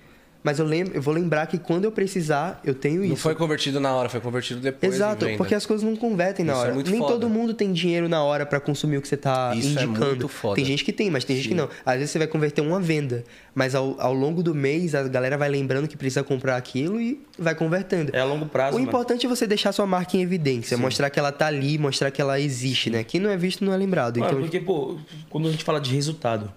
[0.45, 3.15] Mas eu, lembro, eu vou lembrar que quando eu precisar, eu tenho Não isso.
[3.23, 4.93] foi convertido na hora, foi convertido depois.
[4.93, 6.73] Exato, porque as coisas não convertem na Isso é hora.
[6.75, 7.13] muito Nem foda.
[7.13, 10.05] todo mundo tem dinheiro na hora pra consumir o que você tá Isso é indicando.
[10.05, 10.53] muito foda.
[10.53, 11.67] Tem gente que tem, mas tem gente que não.
[11.83, 13.23] Às vezes você vai converter uma venda,
[13.55, 17.19] mas ao, ao longo do mês a galera vai lembrando que precisa comprar aquilo e
[17.39, 18.11] vai convertendo.
[18.15, 18.87] É a longo prazo, O mano.
[18.87, 22.21] importante é você deixar sua marca em evidência, mostrar que ela tá ali, mostrar que
[22.21, 23.03] ela existe, né?
[23.03, 24.19] Quem não é visto não é lembrado.
[24.19, 24.95] Mano, então, porque, pô,
[25.27, 26.53] quando a gente fala de resultado,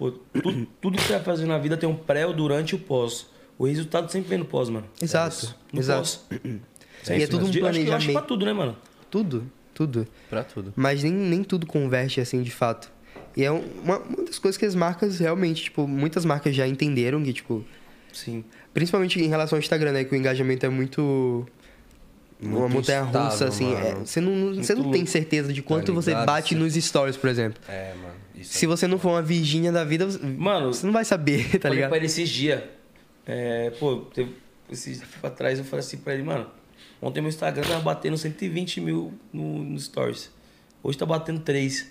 [0.00, 0.10] pô,
[0.42, 2.78] tudo, tudo que você vai fazer na vida tem um pré, o durante e o
[2.78, 3.26] pós.
[3.58, 4.86] O resultado sempre vem no pós, mano.
[5.00, 6.00] Exato, No exato.
[6.00, 6.40] pós.
[7.08, 8.12] E é tudo um Acho que- Acho que planejamento.
[8.12, 8.76] pra tudo, né, mano?
[9.10, 10.06] Tudo, tudo.
[10.28, 10.72] Pra tudo.
[10.76, 12.90] Mas nem, nem tudo converte assim de fato.
[13.36, 16.66] E é um- uma, uma das coisas que as marcas realmente, tipo, muitas marcas já
[16.68, 17.64] entenderam que, tipo,
[18.12, 18.44] Sim.
[18.74, 20.04] principalmente em relação ao Instagram, né?
[20.04, 21.46] Que o engajamento é muito.
[22.42, 23.72] Uma montanha russa, assim.
[23.74, 27.28] é, você não, você não tem certeza de quanto Tá você bate nos stories, por
[27.28, 27.60] exemplo.
[27.68, 28.14] É, mano.
[28.42, 31.68] Se você não for uma Virgínia da vida, você- Mano, você não vai saber, tá
[31.68, 31.88] falei ligado?
[31.90, 32.62] pra ele esses dias.
[33.26, 34.34] É, pô, teve,
[34.70, 36.46] esses dias pra trás eu falei assim pra ele, mano.
[37.02, 40.30] Ontem meu Instagram tava batendo 120 mil no, no Stories.
[40.82, 41.86] Hoje tá batendo 3.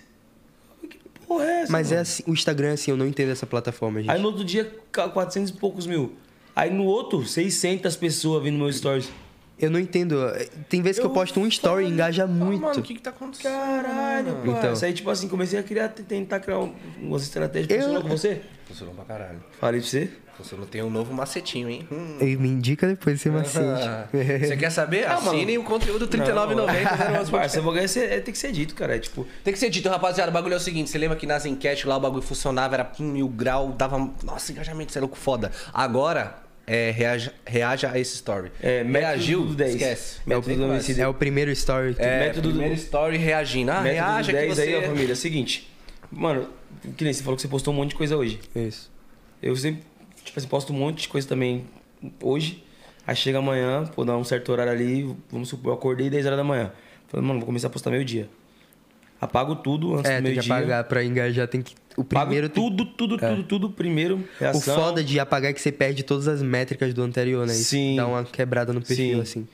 [0.88, 1.72] Que porra é essa?
[1.72, 2.02] Mas é mano?
[2.02, 4.10] assim, o Instagram, assim, eu não entendo essa plataforma, gente.
[4.10, 6.14] Aí no outro dia, ca- 400 e poucos mil.
[6.54, 9.08] Aí no outro, 600 pessoas vindo no meu Stories.
[9.60, 10.16] Eu não entendo.
[10.68, 12.62] Tem vezes que eu Eu posto um story e engaja Ah, muito.
[12.62, 13.52] mano, o que que tá acontecendo?
[13.52, 14.52] Caralho, mano?
[14.52, 14.58] pá.
[14.58, 14.72] Então.
[14.72, 17.72] Isso aí, tipo assim, comecei a criar, tentar criar um- umas estratégias.
[17.72, 18.40] Funcionou com você?
[18.66, 19.42] Funcionou pra caralho.
[19.60, 20.10] Falei pra você.
[20.36, 21.86] Funcionou, tem um novo macetinho, hein?
[21.92, 22.16] Hum.
[22.20, 24.08] E Me indica depois esse Ah, macete.
[24.46, 25.04] Você quer saber?
[25.06, 25.16] Ah.
[25.16, 26.54] Assinem o conteúdo R$39,90.
[27.12, 28.96] Não, Parça, eu vou ganhar, é, tem que ser dito, cara.
[28.96, 30.30] É tipo, Tem que ser dito, rapaziada.
[30.30, 32.90] O bagulho é o seguinte: você lembra que nas enquetes lá o bagulho funcionava, era
[33.00, 33.98] um mil grau, dava.
[34.22, 35.50] Nossa, engajamento, você é louco foda.
[35.74, 36.36] Agora,
[36.72, 38.52] é, reaja, reaja a esse story.
[38.62, 39.44] É, método Reagiu?
[39.44, 39.72] do 10.
[39.74, 40.20] Esquece.
[40.24, 41.02] Método Nem do homicídio.
[41.02, 41.94] É o primeiro story.
[41.94, 43.72] que- É, método do- primeiro story reagindo.
[43.72, 44.62] Ah, método reaja do que 10 você...
[44.62, 45.10] aí, ó, família.
[45.10, 45.68] É o seguinte.
[46.12, 46.48] Mano,
[46.96, 48.38] que nem você falou que você postou um monte de coisa hoje.
[48.54, 48.90] Isso.
[49.42, 49.82] Eu sempre,
[50.24, 51.64] tipo assim, posto um monte de coisa também
[52.22, 52.62] hoje.
[53.06, 56.38] Aí chega amanhã, pô, dá um certo horário ali, vamos supor, eu acordei 10 horas
[56.38, 56.70] da manhã.
[57.08, 58.28] Falei, mano, vou começar a postar meio-dia.
[59.20, 60.54] Apago tudo antes É, do tem que meio-dia.
[60.54, 61.74] apagar pra engajar, tem que.
[62.00, 64.16] O primeiro Pago tem- tudo, tudo, tudo, tudo primeiro.
[64.16, 64.74] O Reação.
[64.74, 67.52] foda de apagar é que você perde todas as métricas do anterior, né?
[67.52, 67.96] Isso Sim.
[67.96, 69.20] dá uma quebrada no perfil, Sim.
[69.22, 69.48] assim.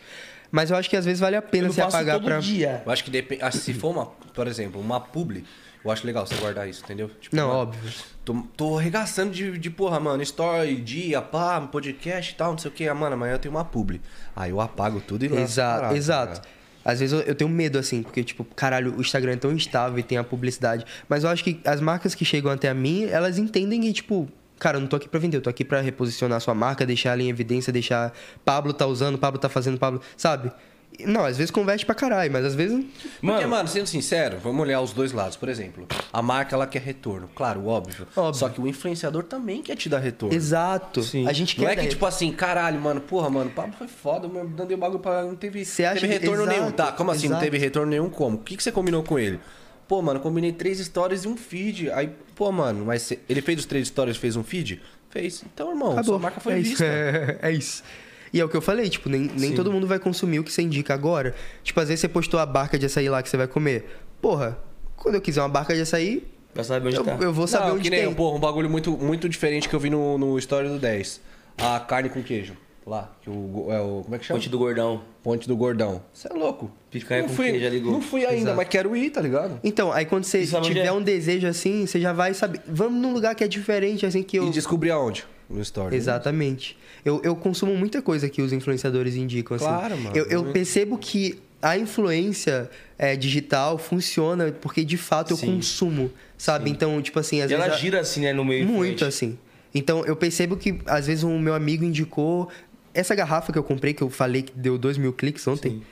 [0.51, 2.39] Mas eu acho que às vezes vale a pena você apagar pra.
[2.39, 2.82] dia.
[2.86, 3.43] Eu acho que depende.
[3.43, 5.44] acho que Se for uma, por exemplo, uma publi,
[5.85, 7.09] Eu acho legal você guardar isso, entendeu?
[7.20, 7.93] Tipo, Não, mano, óbvio.
[8.24, 12.70] Tô, tô arregaçando de, de porra, mano, story, dia, pá, podcast e tal, não sei
[12.70, 12.89] o que.
[12.89, 14.01] Ah, mano, amanhã eu tenho uma publi.
[14.35, 15.40] Aí eu apago tudo e lanço.
[15.43, 16.32] a Exato, parada, tá exato.
[16.35, 16.56] ligado?
[16.87, 19.99] Às vezes eu, eu tenho medo, assim, porque, tipo, caralho, o Instagram é tão instável
[19.99, 20.87] e tem a publicidade.
[21.09, 24.29] Mas eu acho que as marcas que chegam até a mim, elas entendem que, tipo,
[24.57, 26.87] cara, eu não tô aqui pra vender, eu tô aqui pra reposicionar a sua marca,
[26.87, 28.13] deixar ela em evidência, deixar.
[28.45, 30.01] Pablo tá usando, Pablo tá fazendo, Pablo.
[30.17, 30.53] Sabe?
[31.01, 32.83] Não, às vezes converte pra caralho, mas às vezes.
[33.21, 35.37] Porque, mano, sendo sincero, vamos olhar os dois lados.
[35.37, 38.07] Por exemplo, a marca ela quer retorno, claro, óbvio.
[38.17, 38.35] Óbvio.
[38.41, 40.35] Só que o influenciador também quer te dar retorno.
[40.35, 41.03] Exato.
[41.03, 41.29] Sim.
[41.29, 41.79] A gente Não quer.
[41.79, 44.77] é que, tipo assim, caralho, mano, porra, mano, o Pablo foi foda, mano, dando o
[44.79, 45.23] bagulho pra.
[45.23, 46.71] Não teve, Você acha teve retorno exato, nenhum.
[46.73, 47.29] Tá, como assim?
[47.29, 47.45] Não exato.
[47.45, 48.37] teve retorno nenhum como?
[48.37, 49.39] O que, que você combinou com ele?
[49.87, 51.91] Pô, mano, combinei três stories e um feed.
[51.91, 54.81] Aí, pô, mano, mas cê- ele fez os três stories e fez um feed?
[55.11, 55.45] Fez.
[55.53, 56.05] Então, irmão, Acabou.
[56.15, 56.85] sua marca foi é vista.
[56.85, 57.37] Isso.
[57.43, 57.85] É, isso.
[58.32, 60.53] E é o que eu falei, tipo, nem, nem todo mundo vai consumir o que
[60.53, 61.35] você indica agora.
[61.62, 63.86] Tipo, às vezes você postou a barca de açaí lá que você vai comer.
[64.20, 64.59] Porra,
[64.97, 67.16] quando eu quiser uma barca de açaí, Já sabe onde eu, tá.
[67.20, 68.15] eu vou saber não, onde que nem, tem.
[68.15, 71.20] porra, um bagulho muito, muito diferente que eu vi no, no story do 10.
[71.59, 72.55] A carne com queijo.
[72.86, 74.03] Lá, que o, é o.
[74.05, 74.39] Como é que chama?
[74.39, 75.03] Ponte do Gordão.
[75.20, 76.03] Ponte do Gordão.
[76.15, 76.70] Você é louco.
[76.89, 77.90] Picanha não com fui, queijo ali, Gu.
[77.90, 78.57] Não fui ainda, Exato.
[78.57, 79.59] mas quero ir, tá ligado?
[79.65, 80.93] Então, aí quando você tiver é?
[80.93, 82.61] um desejo assim, você já vai saber.
[82.65, 84.47] Vamos num lugar que é diferente, assim, que eu.
[84.47, 85.27] E descobrir aonde?
[85.48, 85.94] No story.
[85.97, 86.77] Exatamente.
[87.05, 89.64] Eu, eu consumo muita coisa que os influenciadores indicam, assim.
[89.66, 90.16] Claro, mano.
[90.16, 92.68] Eu, eu percebo que a influência
[92.98, 95.55] é, digital funciona porque, de fato, eu Sim.
[95.56, 96.68] consumo, sabe?
[96.70, 97.78] Então, tipo assim, às E ela vezes...
[97.78, 99.39] a- gira assim, né, no meio Muito assim.
[99.74, 102.48] Então eu percebo que às vezes um meu amigo indicou.
[102.94, 105.82] Essa garrafa que eu comprei, que eu falei que deu 2 mil cliques ontem, Sim.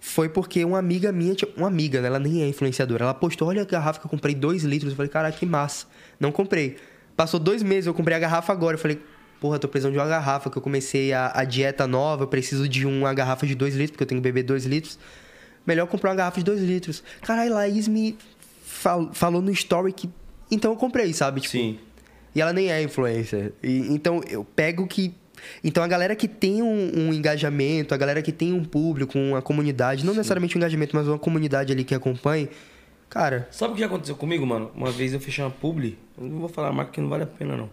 [0.00, 2.06] foi porque uma amiga minha, uma amiga, né?
[2.08, 3.04] Ela nem é influenciadora.
[3.04, 4.92] Ela postou: olha a garrafa que eu comprei 2 litros.
[4.92, 5.86] Eu falei, cara, que massa.
[6.18, 6.76] Não comprei.
[7.18, 8.76] Passou dois meses, eu comprei a garrafa agora.
[8.76, 9.02] Eu falei,
[9.40, 12.68] porra, tô precisando de uma garrafa, que eu comecei a, a dieta nova, eu preciso
[12.68, 14.96] de uma garrafa de 2 litros, porque eu tenho que beber 2 litros.
[15.66, 17.02] Melhor comprar uma garrafa de 2 litros.
[17.22, 18.16] Caralho, Laís me
[18.64, 20.08] fal- falou no story que.
[20.48, 21.40] Então eu comprei, sabe?
[21.40, 21.78] Tipo, Sim.
[22.36, 23.52] e ela nem é influencer.
[23.64, 25.12] E, então eu pego que.
[25.64, 29.42] Então a galera que tem um, um engajamento, a galera que tem um público, uma
[29.42, 32.48] comunidade, não necessariamente um engajamento, mas uma comunidade ali que acompanhe,
[33.08, 34.70] cara, Sabe o que aconteceu comigo, mano?
[34.74, 35.98] Uma vez eu fechei uma publi.
[36.16, 37.70] Eu não vou falar a marca que não vale a pena, não.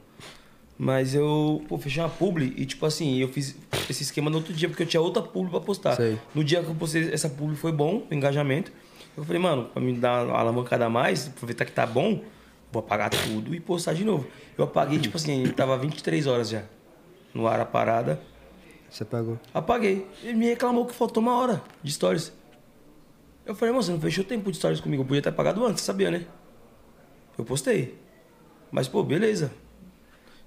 [0.77, 3.55] Mas eu, pô, fechei uma publi e, tipo assim, eu fiz
[3.89, 5.95] esse esquema no outro dia, porque eu tinha outra publi pra postar.
[5.95, 6.19] Sei.
[6.33, 8.71] No dia que eu postei essa publi foi bom, o engajamento.
[9.15, 12.21] Eu falei, mano, pra me dar uma alavancada a mais, aproveitar que tá bom,
[12.71, 14.27] vou apagar tudo e postar de novo.
[14.57, 16.63] Eu apaguei, tipo assim, tava 23 horas já
[17.33, 18.19] no ar a parada.
[18.89, 19.39] você pagou.
[19.53, 20.05] Apaguei.
[20.23, 22.33] Ele me reclamou que faltou uma hora de stories.
[23.45, 25.03] Eu falei, você não fechou tempo de stories comigo.
[25.03, 26.25] Eu podia ter apagado antes, você sabia, né?
[27.37, 27.95] Eu postei.
[28.71, 29.51] Mas, pô, beleza.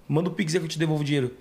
[0.09, 1.35] Manda o Pix aí que eu te devolvo o dinheiro.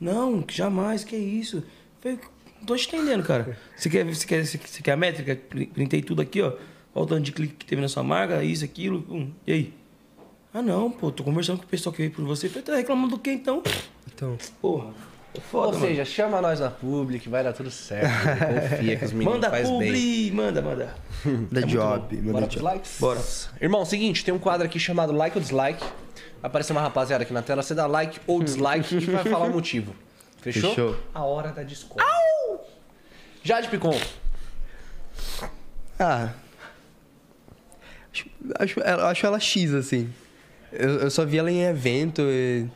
[0.00, 1.58] Não, que jamais, que isso.
[1.58, 1.62] Eu
[2.00, 2.18] falei,
[2.60, 3.58] não tô te entendendo, cara.
[3.76, 5.36] Você quer, você quer, você quer, a métrica?
[5.36, 6.52] Pri- Printei tudo aqui, ó.
[6.94, 9.04] Olha o tanto de clique que teve na sua marca, isso, aquilo.
[9.10, 9.74] hum, E aí?
[10.54, 12.46] Ah, não, pô, tô conversando com o pessoal que veio por você.
[12.46, 13.62] Eu falei, tá reclamando do quê, então?
[14.14, 14.92] Então, Porra,
[15.40, 15.86] foda, Ou mano.
[15.86, 18.06] seja, chama nós na public, vai dar tudo certo.
[18.78, 19.78] Confia que os meninos Manda faz bem.
[19.78, 20.94] publi, manda, manda.
[21.50, 22.64] da job, Bora manda pros job.
[22.64, 22.96] likes?
[23.00, 23.20] Bora.
[23.60, 25.80] Irmão, seguinte, tem um quadro aqui chamado Like ou Dislike.
[25.80, 25.90] Vai
[26.50, 27.62] aparecer uma rapaziada aqui na tela.
[27.62, 29.94] Você dá like ou dislike e vai falar o motivo.
[30.40, 30.70] Fechou?
[30.70, 30.96] Fechou.
[31.14, 32.04] A hora da Discord.
[33.44, 33.96] Jade Picon.
[35.98, 36.30] Ah.
[38.12, 38.26] Acho,
[38.58, 40.12] acho, ela- acho ela X, assim.
[40.72, 42.66] Eu, eu só vi ela em evento e.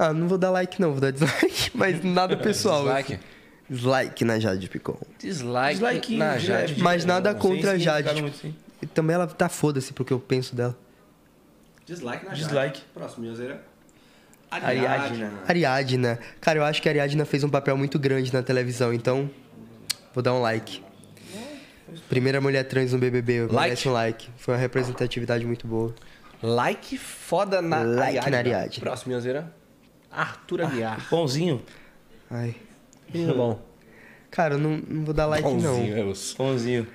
[0.00, 2.84] Ah, não vou dar like, não, vou dar dislike, mas nada pessoal.
[2.84, 3.14] Dislike?
[3.14, 3.22] assim.
[3.68, 4.96] Dislike na Jade Picon.
[5.18, 6.72] Dislike, Dislike na de Jade.
[6.74, 6.82] leve.
[6.82, 8.22] Mas nada contra a Jade.
[8.22, 8.54] muito, sim.
[8.80, 10.78] E também ela tá foda-se porque eu penso dela.
[11.84, 12.80] Dislike na Dislike.
[12.94, 13.60] Próximo, Yoseira.
[14.50, 15.32] Ariadna.
[15.46, 16.18] Ariadna.
[16.40, 19.28] Cara, eu acho que a Ariadna fez um papel muito grande na televisão, então.
[20.14, 20.82] Vou dar um like.
[22.08, 23.54] Primeira mulher trans no BBB, Like?
[23.56, 24.28] merece um like.
[24.36, 25.94] Foi uma representatividade muito boa.
[26.42, 28.30] Like foda na Like Ariadna.
[28.30, 28.80] na Ariadna.
[28.80, 29.52] Próximo, Yoseira.
[30.18, 31.08] Arthur Aguiar.
[31.08, 31.62] Pãozinho.
[32.28, 32.56] Ai.
[33.12, 33.62] Menino bom.
[34.30, 35.62] Cara, eu não, não vou dar like, não.
[35.62, 36.36] Pãozinho, é osso.
[36.36, 36.86] Pãozinho.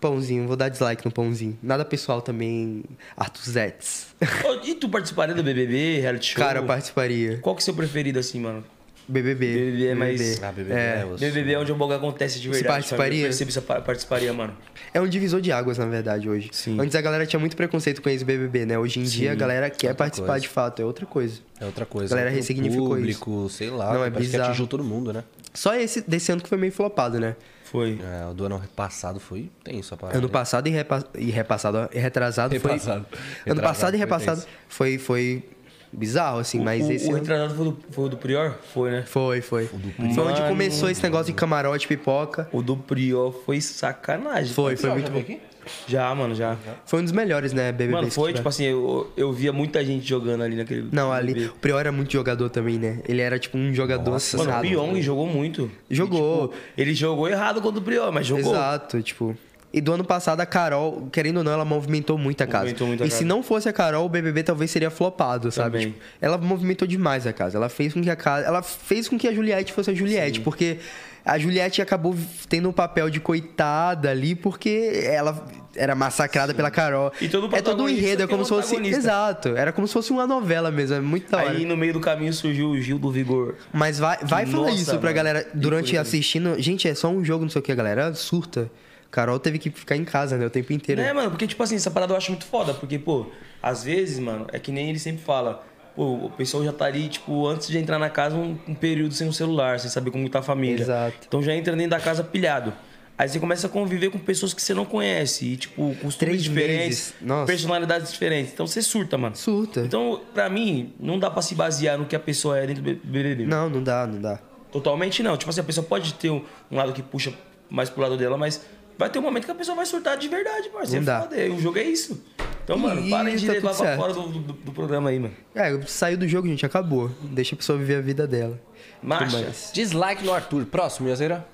[0.00, 1.58] Pãozinho, vou dar dislike no pãozinho.
[1.62, 2.82] Nada pessoal também.
[3.14, 4.14] Arthur Zetz.
[4.44, 6.42] Ô, e tu participaria do BBB, reality show?
[6.42, 7.38] Cara, eu participaria.
[7.38, 8.64] Qual que é o seu preferido assim, mano?
[9.10, 9.46] BBB.
[9.54, 11.06] BBB é mais- Ah, BBB É.
[11.12, 11.16] é.
[11.18, 12.74] BBB é onde o bagulho acontece de Você verdade.
[12.74, 13.26] participaria?
[13.26, 14.56] Eu você pa- participaria, mano.
[14.94, 16.48] É um divisor de águas, na verdade, hoje.
[16.52, 16.78] Sim.
[16.80, 18.78] Antes a galera tinha muito preconceito com esse BBB, né?
[18.78, 20.40] Hoje em dia a galera quer outra participar coisa.
[20.40, 21.40] de fato, é outra coisa.
[21.60, 22.14] É outra coisa.
[22.14, 23.92] A galera ressignificou público, sei lá.
[23.94, 24.44] Não, é parece que bizarro.
[24.50, 25.24] atingiu todo mundo, né?
[25.52, 27.36] Só esse desse ano que foi meio flopado, né?
[27.64, 28.00] Foi.
[28.02, 30.18] É, o do ano passado foi tenso a parada.
[30.18, 30.32] Ano né?
[30.32, 31.04] passado e, repa...
[31.16, 33.06] e repassado, ó, e retrasado, Repassado.
[33.08, 33.18] foi.
[33.18, 35.44] Ano Retrasado passado e repassado foi, foi
[35.92, 37.18] bizarro, assim, mas o, esse o ano...
[37.18, 38.54] retratado foi do, foi o do Prior?
[38.72, 39.02] Foi, né?
[39.06, 39.66] Foi, foi.
[39.66, 42.48] Foi onde começou esse negócio de camarote, pipoca.
[42.52, 44.52] O do Prior foi sacanagem.
[44.52, 45.18] Foi, foi muito bom.
[45.18, 45.40] aqui?
[45.86, 46.56] Já, mano, já.
[46.86, 47.92] Foi um dos melhores, né, BBB?
[47.92, 50.88] Mano, foi, tipo assim, eu, eu via muita gente jogando ali naquele.
[50.90, 51.34] Não, ali.
[51.34, 51.50] BBB.
[51.50, 53.00] O Prior era muito jogador também, né?
[53.06, 54.60] Ele era tipo um jogador Nossa, Mano, o.
[54.60, 55.70] Pyong jogou muito.
[55.88, 56.46] Jogou.
[56.46, 58.52] E, tipo, ele jogou errado contra o Prior, mas jogou.
[58.52, 59.36] Exato, tipo.
[59.72, 62.64] E do ano passado a Carol, querendo ou não, ela movimentou muito a casa.
[62.64, 63.18] Movimentou muito a e casa.
[63.18, 65.78] se não fosse a Carol, o BBB talvez seria flopado, sabe?
[65.78, 67.56] Tipo, ela movimentou demais a casa.
[67.56, 70.40] Ela fez com que a casa, ela fez com que a Juliette fosse a Juliette,
[70.40, 70.78] porque
[71.24, 72.16] a Juliette acabou
[72.48, 77.12] tendo um papel de coitada ali porque ela era massacrada pela Carol.
[77.20, 79.92] E todo é todo um enredo, é tem como se fosse, exato, era como se
[79.92, 81.50] fosse uma novela mesmo, é muito da hora.
[81.50, 83.54] Aí no meio do caminho surgiu o Gil do Vigor.
[83.72, 85.14] Mas vai, vai falar Nossa, isso pra mano.
[85.14, 86.60] galera durante assistindo.
[86.60, 88.12] Gente, é só um jogo, não sei o que, galera.
[88.14, 88.70] Surta.
[89.10, 90.46] Carol teve que ficar em casa, né?
[90.46, 91.00] O tempo inteiro.
[91.00, 92.72] É, mano, porque, tipo assim, essa parada eu acho muito foda.
[92.72, 93.26] Porque, pô,
[93.62, 95.66] às vezes, mano, é que nem ele sempre fala.
[95.96, 99.12] Pô, o pessoal já tá ali, tipo, antes de entrar na casa, um, um período
[99.12, 100.82] sem o celular, sem saber como tá a família.
[100.82, 101.16] Exato.
[101.26, 102.72] Então já entra dentro da casa pilhado.
[103.18, 105.44] Aí você começa a conviver com pessoas que você não conhece.
[105.44, 107.14] E, tipo, costumes Três diferentes,
[107.44, 108.52] personalidades diferentes.
[108.52, 109.36] Então você surta, mano.
[109.36, 109.80] Surta.
[109.80, 112.94] Então, pra mim, não dá pra se basear no que a pessoa é dentro do
[113.04, 113.44] BBB.
[113.44, 114.38] Não, não dá, não dá.
[114.72, 115.36] Totalmente não.
[115.36, 117.34] Tipo assim, a pessoa pode ter um, um lado que puxa
[117.68, 118.64] mais pro lado dela, mas
[119.00, 121.04] vai ter um momento que a pessoa vai surtar de verdade, parceiro.
[121.04, 121.22] Não dá.
[121.22, 122.22] Foda, o jogo é isso.
[122.62, 123.98] Então, mano, parem de tá levar pra certo.
[124.00, 125.34] fora do, do- do programa aí, mano.
[125.54, 127.10] É, saiu do jogo, gente, acabou.
[127.22, 128.60] Deixa a pessoa viver a vida dela.
[129.02, 129.50] Marcha.
[129.72, 130.66] Dislike no Arthur.
[130.66, 131.44] Próximo, Yazeira.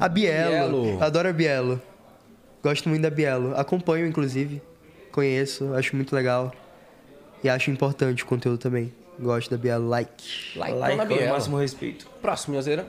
[0.00, 0.82] A Bielo.
[0.82, 1.02] Bielo.
[1.04, 1.80] Adoro a Bielo.
[2.62, 3.54] Gosto muito da Bielo.
[3.56, 4.60] Acompanho, inclusive.
[5.12, 6.52] Conheço, acho muito legal.
[7.44, 8.92] E acho importante o conteúdo também.
[9.20, 9.86] Gosto da Bielo.
[9.88, 10.58] Like.
[10.58, 11.32] Like, Like na com o Biela.
[11.34, 12.06] máximo respeito.
[12.20, 12.86] Próximo, Yazeira.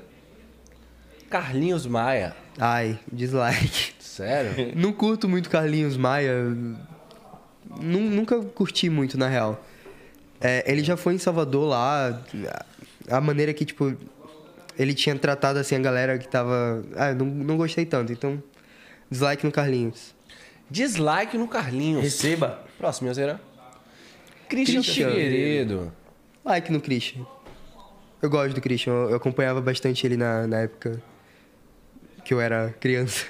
[1.30, 2.36] Carlinhos Maia.
[2.60, 3.94] Ai, dislike.
[4.00, 4.74] Sério?
[4.76, 6.44] Não curto muito Carlinhos Maia.
[7.80, 9.64] Nu- nunca curti muito, na real.
[10.42, 12.22] É, ele já foi em Salvador lá.
[13.10, 13.96] A maneira que, tipo,
[14.78, 16.84] ele tinha tratado assim a galera que tava.
[16.96, 18.12] Ah, não, não gostei tanto.
[18.12, 18.42] Então,
[19.10, 20.16] dislike no Carlinhos.
[20.70, 22.04] Dislike no Carlinhos.
[22.04, 22.64] Receba.
[22.78, 23.40] Próximo, Yazeira.
[24.50, 25.10] Christian Christian.
[25.10, 25.94] Figueiredo.
[26.44, 27.26] Like no Christian.
[28.22, 28.94] Eu gosto do Christian.
[28.94, 31.02] Eu eu acompanhava bastante ele na, na época
[32.28, 33.26] que eu era criança.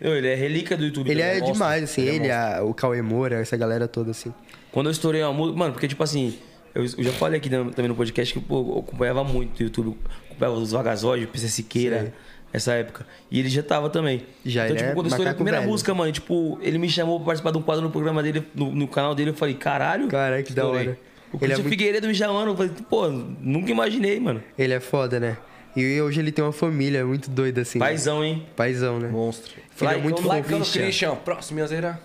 [0.00, 1.10] Não, ele é relíquia do YouTube.
[1.10, 1.52] Ele é monstro.
[1.54, 2.02] demais, assim.
[2.02, 2.36] é Ele, monstro.
[2.36, 4.32] a- o Cauê Moura, essa galera toda, assim.
[4.70, 5.58] Quando eu estourei uma música.
[5.58, 6.38] Mano, porque, tipo assim,
[6.74, 9.96] eu, eu já falei aqui também no podcast que pô, eu acompanhava muito o YouTube.
[10.26, 12.12] Acompanhava os Vagazóides, PC Siqueira,
[12.52, 13.06] essa época.
[13.30, 14.26] E ele já tava também.
[14.44, 15.70] Já, então, ele tipo, é quando eu estourei a primeira velho.
[15.70, 18.70] música, mano, tipo, ele me chamou pra participar de um quadro no programa dele, no,
[18.72, 19.30] no canal dele.
[19.30, 20.08] Eu falei, caralho.
[20.08, 20.88] Caralho, que da estourei.
[20.88, 20.98] hora.
[21.32, 22.48] O Ele é muito- Figueiredo me chamando.
[22.50, 24.42] Eu falei, pô, nunca imaginei, mano.
[24.58, 25.38] Ele é foda, né?
[25.76, 27.78] E hoje ele tem uma família muito doida, assim.
[27.78, 28.46] Paizão, hein?
[28.56, 29.08] Paizão, né?
[29.08, 29.52] Monstro.
[29.70, 30.28] Filho é Like muito no fofo.
[30.34, 30.82] Like no Christian.
[30.82, 31.14] Christian.
[31.16, 32.00] Próximo, Yazeira.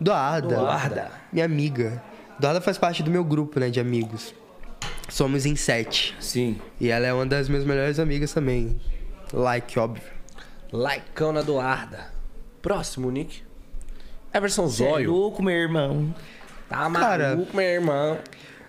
[0.00, 0.56] Doada.
[0.56, 1.10] Doada.
[1.30, 2.02] Minha amiga.
[2.38, 4.34] Doada faz parte do meu grupo, né, de amigos.
[5.10, 6.16] Somos em sete.
[6.18, 6.58] Sim.
[6.80, 8.80] E ela é uma das minhas melhores amigas também.
[9.30, 10.02] Like, óbvio.
[10.72, 12.06] Likeão na Doarda.
[12.62, 13.42] Próximo, Nick.
[14.32, 15.10] Everson é Zóio.
[15.10, 16.14] louco, meu irmão.
[16.68, 18.18] Tá Cara, maluco, meu irmão.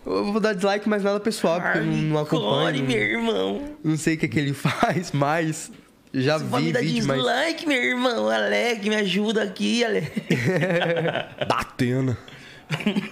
[0.05, 2.91] Eu vou dar dislike, mas nada pessoal, porque eu não, não Hardcore, meu acompanho.
[2.91, 3.61] irmão.
[3.83, 5.71] Não sei o que, que ele faz, mas
[6.13, 7.17] já Você vai me vi dar vídeo, mas.
[7.17, 8.29] dislike, meu irmão.
[8.29, 10.11] Alec, me ajuda aqui, Alec.
[11.47, 12.17] Da Atena.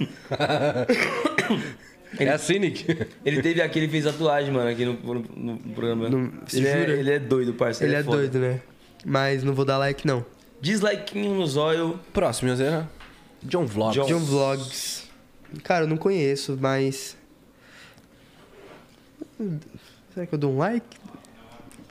[2.18, 2.86] é assim, Nick?
[3.26, 6.10] Ele teve aqui, ele fez tatuagem, mano, aqui no, no- no programa.
[6.46, 7.94] Você ele, é, ele é doido, parceiro.
[7.94, 8.18] Ele é foda.
[8.18, 8.62] doido, né?
[9.06, 10.26] Mas não vou dar like, não.
[10.62, 12.00] Dislikezinho no zóio.
[12.12, 12.90] Próximo, Yazeira.
[13.44, 13.96] John Vlogs.
[13.96, 15.09] John- John Vlogs.
[15.64, 17.18] Cara, eu não conheço, mas.
[20.14, 20.98] Será que eu dou um like?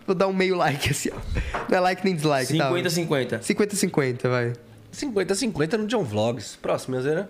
[0.06, 1.68] Vou dar um meio like assim, ó.
[1.68, 2.70] Não é like nem dislike, tá?
[2.70, 3.40] 50-50.
[3.40, 4.52] 50-50, vai.
[4.92, 6.56] 50-50 no John Vlogs.
[6.56, 7.28] Próximo, Yazeira.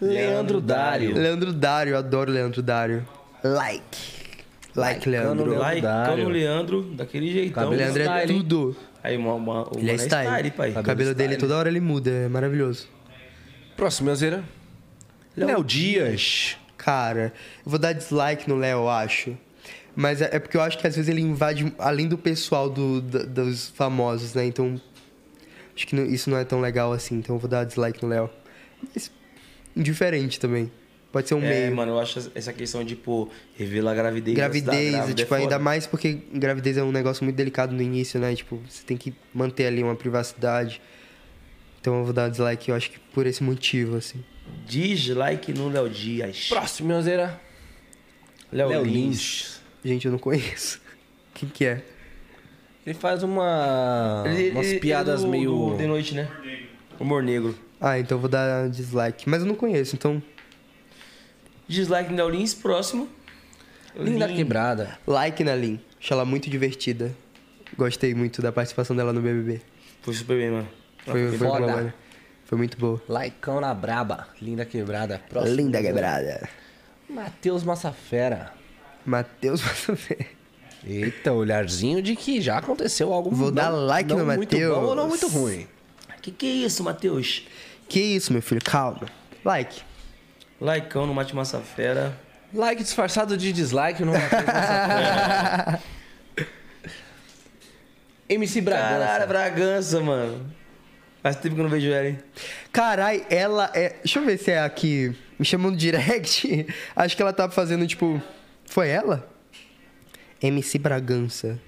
[0.00, 1.14] Leandro Leandro Dário.
[1.14, 3.06] Leandro Dário, adoro Leandro Dário.
[3.42, 4.14] Like.
[4.74, 5.44] Like, Leandro.
[5.46, 7.62] Leandro Like no Leandro, daquele jeitão.
[7.62, 8.76] Cabelo Leandro é style, tudo.
[9.02, 10.50] Aí, uma, uma, o Ele é mano style.
[10.50, 10.70] pai.
[10.70, 11.40] O cabelo dele style.
[11.40, 12.88] toda hora ele muda, é maravilhoso.
[13.76, 14.42] Próximo, Yazeira.
[15.36, 16.56] Léo Dias.
[16.76, 17.32] Cara,
[17.64, 19.36] eu vou dar dislike no Léo, eu acho.
[19.96, 23.00] Mas é é porque eu acho que às vezes ele invade além do pessoal do,
[23.00, 24.44] da- dos famosos, né?
[24.44, 24.80] Então,
[25.74, 27.14] acho que não- isso não é tão legal assim.
[27.16, 28.28] Então eu vou dar dislike no Léo.
[28.92, 29.10] Mas,
[29.76, 30.70] indiferente também.
[31.12, 31.76] Pode ser um É, meio.
[31.76, 34.36] mano, eu acho essa questão de, pô, revelar a gravidez.
[34.36, 37.80] da Gravidez, grávida, tipo, é ainda mais porque gravidez é um negócio muito delicado no
[37.80, 38.34] início, né?
[38.34, 40.82] Tipo, você tem que manter ali uma privacidade.
[41.80, 44.24] Então eu vou dar dislike, eu acho que por esse motivo, assim.
[44.66, 46.48] Dislike no Léo Dias.
[46.48, 47.40] Próximo, Yazeira.
[48.52, 48.94] Léo, Léo Lins.
[48.94, 49.60] Lins.
[49.84, 50.80] Gente, eu não conheço.
[51.34, 51.82] Quem que é?
[52.86, 54.22] Ele faz uma...
[54.26, 55.70] Ele- umas ele- piadas ele é do- meio...
[55.70, 56.28] do De noite, né?
[57.00, 57.58] Humor negro.
[57.80, 59.28] Ah, então eu vou dar dislike.
[59.28, 60.22] Mas eu não conheço, então.
[61.66, 63.08] Dislike no Léo Lins, próximo.
[63.96, 64.98] Linda Lin- quebrada.
[65.06, 65.80] Like na Lin.
[66.00, 67.14] Acho ela muito divertida.
[67.76, 69.60] Gostei muito da participação dela no BBB.
[70.02, 70.68] Foi super bem, mano.
[71.04, 71.94] Foi, foi, Foda.
[72.54, 73.02] Foi muito boa.
[73.08, 74.28] Laicão na braba.
[74.40, 75.20] Linda quebrada.
[75.28, 75.56] Próximo.
[75.56, 76.48] Linda quebrada.
[77.10, 78.52] Matheus Massafera.
[79.04, 80.28] Matheus Massafé.
[80.86, 84.72] Eita, olharzinho de que já aconteceu algo Vou dar like não no muito Matheus.
[84.78, 85.66] bom ou não muito ruim.
[86.22, 87.44] Que que é isso, Matheus?
[87.88, 88.62] Que isso, meu filho?
[88.62, 89.00] Calma.
[89.44, 89.82] Like.
[90.60, 92.16] Likeão no Mate Massa Fera.
[92.52, 95.80] Like disfarçado de dislike no Matheus Massafera.
[98.28, 99.26] MC Caralho, Bragança.
[99.26, 100.63] Bragança, mano.
[101.24, 102.18] Faz tempo que eu não vejo ela, hein?
[102.70, 103.94] Carai, ela é.
[104.04, 105.12] Deixa eu ver se é aqui.
[105.38, 106.66] Me chamou no direct.
[106.94, 108.22] Acho que ela tava fazendo, tipo.
[108.66, 109.26] Foi ela?
[110.42, 111.58] MC Bragança.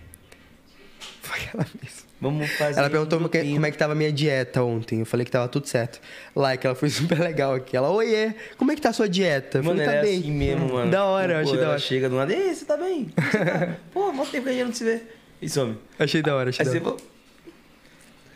[1.23, 2.07] Foi ela mesmo.
[2.20, 2.78] Vamos fazer.
[2.81, 5.01] Ela perguntou um como que- como é que tava a minha dieta ontem.
[5.01, 6.01] Eu falei que tava tudo certo.
[6.35, 7.77] Like, ela foi super legal aqui.
[7.77, 9.59] Ela, oiê, como é que tá a sua dieta?
[9.59, 10.20] Eu Mano, falei, ela tá é bem.
[10.20, 10.91] assim mesmo, mano.
[10.91, 11.78] Da hora, eu achei da ela hora.
[11.78, 13.11] chega do nada, ei, você tá bem?
[13.16, 15.03] Você tá- Pô, mó tempo que a gente não se vê.
[15.41, 15.77] E some.
[15.99, 16.97] Achei da hora, achei Aí da você hora.
[16.99, 17.15] falou,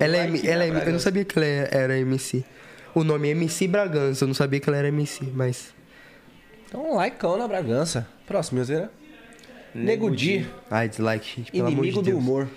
[0.01, 1.05] Ela é, Like ela é- eu não Bragança.
[1.05, 2.45] sabia que ela era MC.
[2.95, 5.73] O nome é MC Bragança, eu não sabia que ela era MC, mas.
[6.67, 8.07] Então, likeão na Bragança.
[8.27, 8.91] Próximo, Milzeira.
[9.75, 10.49] Nego Di.
[10.71, 11.53] Ai, dislike, gente.
[11.53, 12.19] Pelo Inimigo amor de do Deus.
[12.19, 12.49] humor.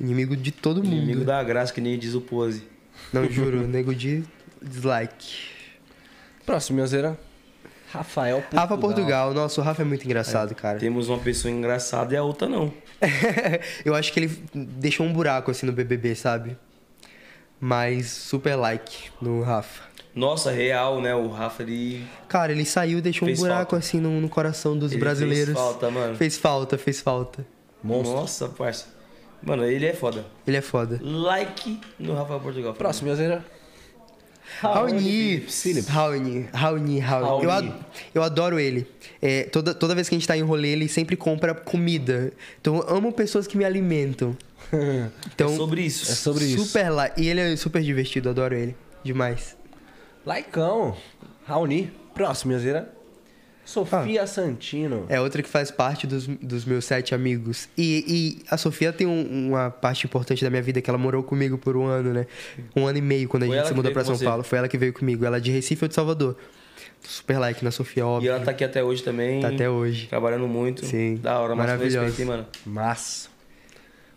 [0.00, 0.94] Inimigo de todo mundo.
[0.96, 2.62] Inimigo da graça, que nem diz o pose.
[3.12, 4.22] Não, juro, nego de
[4.62, 5.48] dislike.
[6.46, 7.18] Próximo, Milzeira.
[7.92, 8.62] Rafael Portugal.
[8.66, 10.78] Rafa Portugal, nossa, o Rafa é muito engraçado, cara.
[10.78, 12.72] Temos uma pessoa engraçada e a outra não.
[13.84, 16.56] eu acho que ele deixou um buraco assim no BBB, sabe?
[17.58, 19.82] Mas super like no Rafa.
[20.14, 21.14] Nossa, real, né?
[21.14, 23.76] O Rafa, ele Cara, ele saiu e deixou Fez um buraco falta.
[23.76, 25.54] assim no, no coração dos Ele brasileiros.
[25.54, 26.16] fez falta, mano.
[26.16, 27.46] Fez falta, fez falta.
[27.82, 28.16] Monstro.
[28.16, 28.86] Nossa, parça.
[29.42, 30.24] Mano, ele é foda.
[30.46, 31.00] Ele é foda.
[31.02, 32.74] Like no Rafael Portugal.
[32.74, 33.44] Próximo, Milzeira.
[34.60, 35.40] Raoni.
[35.48, 35.88] Phillips.
[35.88, 36.48] Raoni.
[36.52, 36.98] Raoni.
[36.98, 37.00] Raoni.
[37.00, 37.44] Raoni.
[37.44, 37.74] Eu, ad-
[38.16, 38.86] eu adoro ele.
[39.22, 42.32] É, toda, toda vez que a gente tá em rolê, ele sempre compra comida.
[42.60, 44.36] Então eu amo pessoas que me alimentam.
[45.34, 46.12] Então, é sobre isso.
[46.12, 46.64] É sobre isso.
[46.64, 47.10] super lá.
[47.16, 48.76] E ele é super divertido, adoro ele.
[49.02, 49.56] Demais.
[50.24, 50.96] Laicão.
[51.46, 51.90] Raoni.
[52.14, 52.92] Próximo, Milzeira.
[53.70, 55.06] Sofia Santino.
[55.08, 57.68] É outra que faz parte dos, dos meus sete amigos.
[57.78, 58.04] E,
[58.42, 61.56] e a Sofia tem um- uma parte importante da minha vida, que ela morou comigo
[61.56, 62.26] por um ano, né?
[62.74, 64.24] Um ano e meio quando a Foi gente se mudou pra São você?
[64.24, 64.42] Paulo.
[64.42, 65.24] Foi ela que veio comigo.
[65.24, 66.36] Ela é de Recife ou de Salvador.
[67.00, 68.30] Super like na Sofia, E óbvio.
[68.32, 69.40] ela tá aqui até hoje também.
[69.40, 70.06] Tá até hoje.
[70.08, 70.84] Trabalhando muito.
[70.84, 71.16] Sim.
[71.16, 72.00] Da hora, mas Maravilhosa.
[72.06, 72.46] respeito, hein, mano.
[72.66, 73.28] Massa.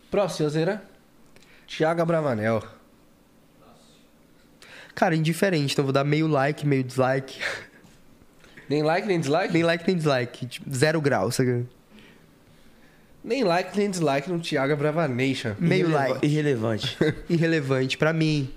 [0.10, 0.84] Próximo, Milzeira.
[1.68, 2.62] Tiago Bravanel.
[4.96, 5.74] Cara, indiferente.
[5.74, 7.40] Então eu vou dar meio like, meio dislike.
[8.70, 9.54] Nem like, nem dislike?
[9.54, 10.46] nem like, nem dislike.
[10.46, 11.66] Tipo, zero grau, sabe?
[13.24, 15.56] Nem like, nem dislike no Tiago Bravanation.
[15.60, 16.26] Meio Irreleva- like.
[16.26, 16.98] Irrelevante.
[17.30, 18.50] Irrelevante pra mim.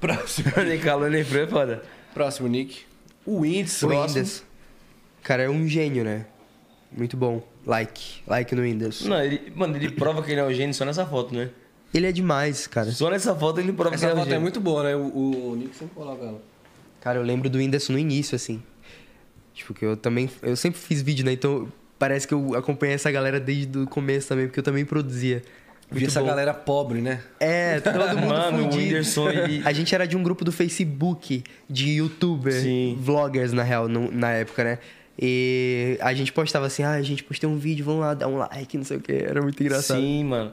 [0.00, 0.50] Próximo.
[0.64, 1.82] nem calor, nem frio é foda.
[2.14, 2.82] Próximo, Nick.
[3.26, 3.86] O Whindersson.
[3.86, 4.44] O Whindersson.
[5.22, 6.24] Cara, é um gênio, né?
[6.90, 7.42] Muito bom.
[7.66, 8.22] Like.
[8.26, 9.08] Like no Whindersson.
[9.08, 11.50] Não, ele, mano, ele prova que ele é um gênio só nessa foto, né?
[11.92, 12.90] Ele é demais, cara.
[12.90, 14.42] Só nessa foto ele prova que Essa ele é um foto é gênio.
[14.42, 14.96] muito boa, né?
[14.96, 16.40] O, o Nick sempre coloca ela.
[17.00, 18.62] Cara, eu lembro do Whindersson no início, assim.
[19.54, 20.28] Tipo, que eu também.
[20.42, 21.32] Eu sempre fiz vídeo, né?
[21.32, 21.68] Então
[21.98, 25.42] parece que eu acompanhei essa galera desde o começo também, porque eu também produzia.
[25.90, 26.26] Vi Muito essa bom.
[26.26, 27.20] galera pobre, né?
[27.40, 28.76] É, todo mundo Mano, o fudido.
[28.84, 32.96] Whindersson, ele- A gente era de um grupo do Facebook de youtuber, Sim.
[33.00, 34.78] vloggers, na real, no- na época, né?
[35.18, 38.36] E a gente postava assim, ah, a gente postei um vídeo, vamos lá, dar um
[38.38, 39.12] like, não sei o que.
[39.12, 40.00] Era muito engraçado.
[40.00, 40.52] Sim, mano.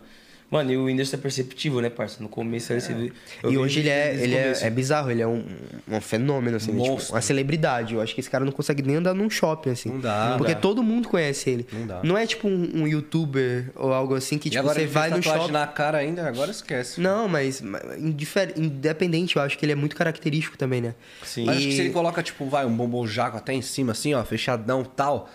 [0.50, 2.24] Mano, e o Whindersson é perceptível, né, parça?
[2.24, 3.12] No começo ele se vê.
[3.44, 5.44] eu E hoje ele é, ele é, é bizarro, ele é um,
[5.90, 7.16] um fenômeno, assim, tipo, Monstro.
[7.16, 7.94] uma celebridade.
[7.96, 9.90] Eu acho que esse cara não consegue nem andar num shopping, assim.
[9.90, 10.36] Não dá.
[10.38, 10.62] Porque Não dá.
[10.62, 11.68] todo mundo conhece ele.
[11.74, 12.00] Não dá.
[12.02, 15.10] Não é tipo um, um youtuber ou algo assim que, e tipo, agora você vai
[15.10, 15.52] no shopping.
[15.52, 17.02] na cara ainda, agora esquece.
[17.02, 20.96] Não, mas mas indifer- independente, eu acho que ele é muito característico também, né?
[21.24, 21.46] Sim.
[21.46, 23.92] Mas acho que E- se ele coloca, tipo, vai, um bombom jaco até em cima,
[23.92, 25.30] assim, ó, fechadão tal,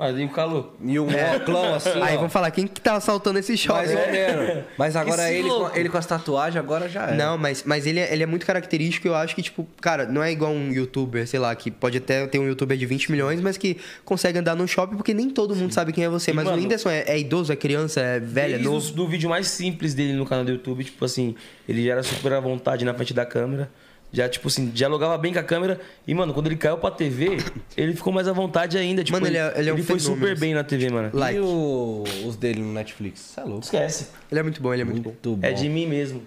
[0.00, 0.72] Mas e o calor?
[0.82, 1.06] e um
[1.36, 3.92] óculão assim, Aí ó, vamos falar, quem que tá assaltando esse shopping?
[3.92, 4.64] mais ou menos.
[4.78, 7.14] Mas agora ele com, ele com as tatuagens, agora já é.
[7.14, 9.06] Não, mas, mas ele, é, ele é muito característico.
[9.06, 12.26] Eu acho que, tipo, cara, não é igual um youtuber, sei lá, que pode até
[12.26, 15.54] ter um youtuber de 20 milhões, mas que consegue andar no shopping porque nem todo
[15.54, 16.30] mundo sabe quem é você.
[16.30, 18.88] E, mas mano, o Whindersson é, é idoso, é criança, é velho, é novo.
[18.88, 21.34] o- do vídeo mais simples dele no canal do YouTube, tipo assim,
[21.68, 23.70] ele já era super à vontade na frente da câmera.
[24.12, 25.80] Já, tipo assim, dialogava bem com a câmera.
[26.06, 27.36] E, mano, quando ele caiu pra TV,
[27.76, 29.04] ele ficou mais à vontade ainda.
[29.04, 31.10] Tipo, Mano, ele é- ele é um foi super bem na TV, mano.
[31.12, 31.36] Like.
[31.38, 33.20] E o- os dele no Netflix?
[33.20, 33.64] Você é louco.
[33.64, 34.08] Esquece.
[34.30, 35.10] Ele é muito bom, ele é muito, bom.
[35.10, 35.46] Muito bom.
[35.46, 36.22] É de mim mesmo.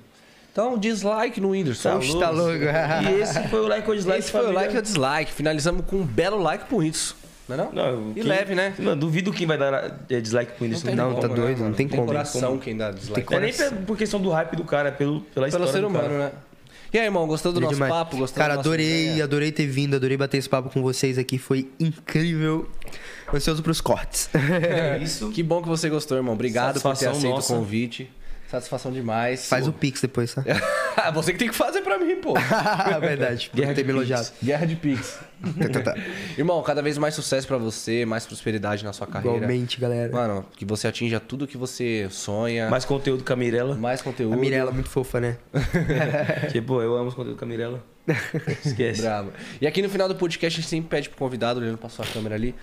[0.52, 1.98] Então, dislike no Whindersson.
[1.98, 2.54] Oxe, tá louco.
[2.64, 4.20] E esse foi o like ou dislike.
[4.20, 5.32] Esse foi o like ou dislike.
[5.34, 7.16] Finalizamos com um belo like pro Whindersson.
[7.50, 7.72] Não é não?
[7.74, 8.74] Não, e quem- leve, né?
[8.80, 10.86] Mano, duvido quem vai dar é, dislike com isso.
[10.86, 11.76] tem Não, como, tá né, doido, não mano?
[11.76, 12.06] tem como.
[12.06, 13.30] coração quem dá dislike.
[13.30, 13.54] Não é nem
[13.86, 16.18] por- questão do hype do cara, é pelo, pela Pelo história ser do humano, cara.
[16.20, 16.32] né?
[16.94, 17.92] E aí, irmão, gostou do nosso demais.
[17.92, 18.18] papo?
[18.18, 19.24] Gostou Cara, adorei, ideia?
[19.24, 21.40] adorei ter vindo, adorei bater esse papo com vocês aqui.
[21.40, 22.70] Foi incrível.
[23.34, 24.30] Ansioso pros cortes.
[24.36, 25.30] É isso.
[25.32, 26.36] Que bom que você gostou, irmão.
[26.36, 27.54] Obrigado por ter Satisfação aceito nossa.
[27.54, 28.10] o convite.
[28.54, 29.48] Satisfação demais.
[29.48, 29.72] Faz Pô.
[29.72, 30.44] o Pix depois, tá?
[31.16, 32.36] Você que tem que fazer pra mim, pô.
[33.02, 33.50] Verdade.
[33.52, 34.28] Guerra de me elogiado.
[34.44, 35.20] Guerra de Pix.
[35.44, 35.96] Tá, tá, tá.
[36.38, 39.36] Irmão, cada vez mais sucesso pra você, mais prosperidade na sua carreira.
[39.36, 40.10] Igualmente, galera.
[40.10, 42.70] Mano, que você atinja tudo que você sonha.
[42.70, 43.76] Mais conteúdo com a Mirella.
[43.76, 44.36] mais conteúdo.
[44.36, 45.38] A Mirella é muito fofa, né?
[46.50, 47.84] Tipo, eu amo os conteúdos com a Mirella.
[48.66, 49.02] Esquece.
[49.02, 49.34] Bravo.
[49.60, 52.06] E aqui no final do podcast a gente sempre pede pro convidado, olhando pra sua
[52.06, 52.56] câmera ali,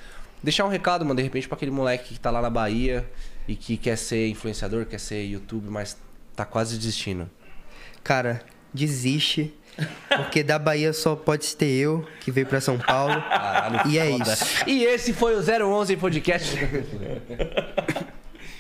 [0.43, 3.05] deixar um recado, mano, de repente pra aquele moleque que tá lá na Bahia
[3.51, 5.97] e que quer ser influenciador, quer ser YouTube, mas
[6.37, 7.29] tá quase desistindo.
[8.05, 9.53] Cara, desiste.
[10.09, 13.15] Porque da Bahia só pode ter eu, que veio pra São Paulo.
[13.23, 14.33] Caralho, E é foda.
[14.33, 14.45] isso.
[14.67, 16.57] E esse foi o 011 Podcast.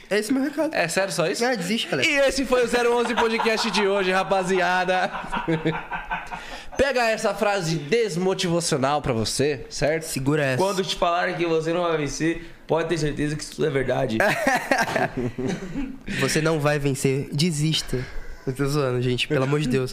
[0.09, 0.75] É esse meu recado.
[0.75, 1.45] É sério só isso?
[1.45, 2.09] Ah, desiste, galera.
[2.09, 5.09] E esse foi o 011 Podcast de hoje, rapaziada.
[6.77, 10.03] Pega essa frase desmotivacional pra você, certo?
[10.05, 10.57] Segura essa.
[10.62, 13.71] Quando te falarem que você não vai vencer, pode ter certeza que isso tudo é
[13.71, 14.17] verdade.
[16.21, 17.99] Você não vai vencer, desista.
[18.47, 19.93] Eu tô zoando, gente, pelo amor de Deus.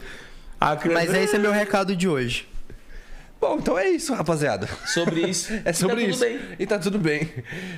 [0.94, 2.48] Mas esse é meu recado de hoje.
[3.42, 4.68] Bom, então é isso, rapaziada.
[4.86, 5.52] Sobre isso.
[5.66, 6.20] É sobre tá isso.
[6.20, 6.40] Tudo bem.
[6.60, 7.30] E tá tudo bem.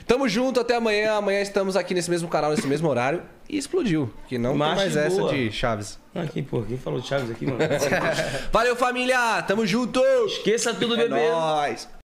[0.05, 1.13] Tamo junto, até amanhã.
[1.13, 3.21] Amanhã estamos aqui nesse mesmo canal, nesse mesmo horário.
[3.49, 4.13] E explodiu.
[4.27, 5.33] Que não Macho tem mais essa boa.
[5.33, 5.99] de Chaves.
[6.15, 7.59] Ah, quem, pô, quem falou de Chaves aqui, mano?
[8.53, 9.41] Valeu, família!
[9.43, 10.01] Tamo junto!
[10.27, 11.29] Esqueça tudo, É bebê.
[11.29, 11.89] nóis!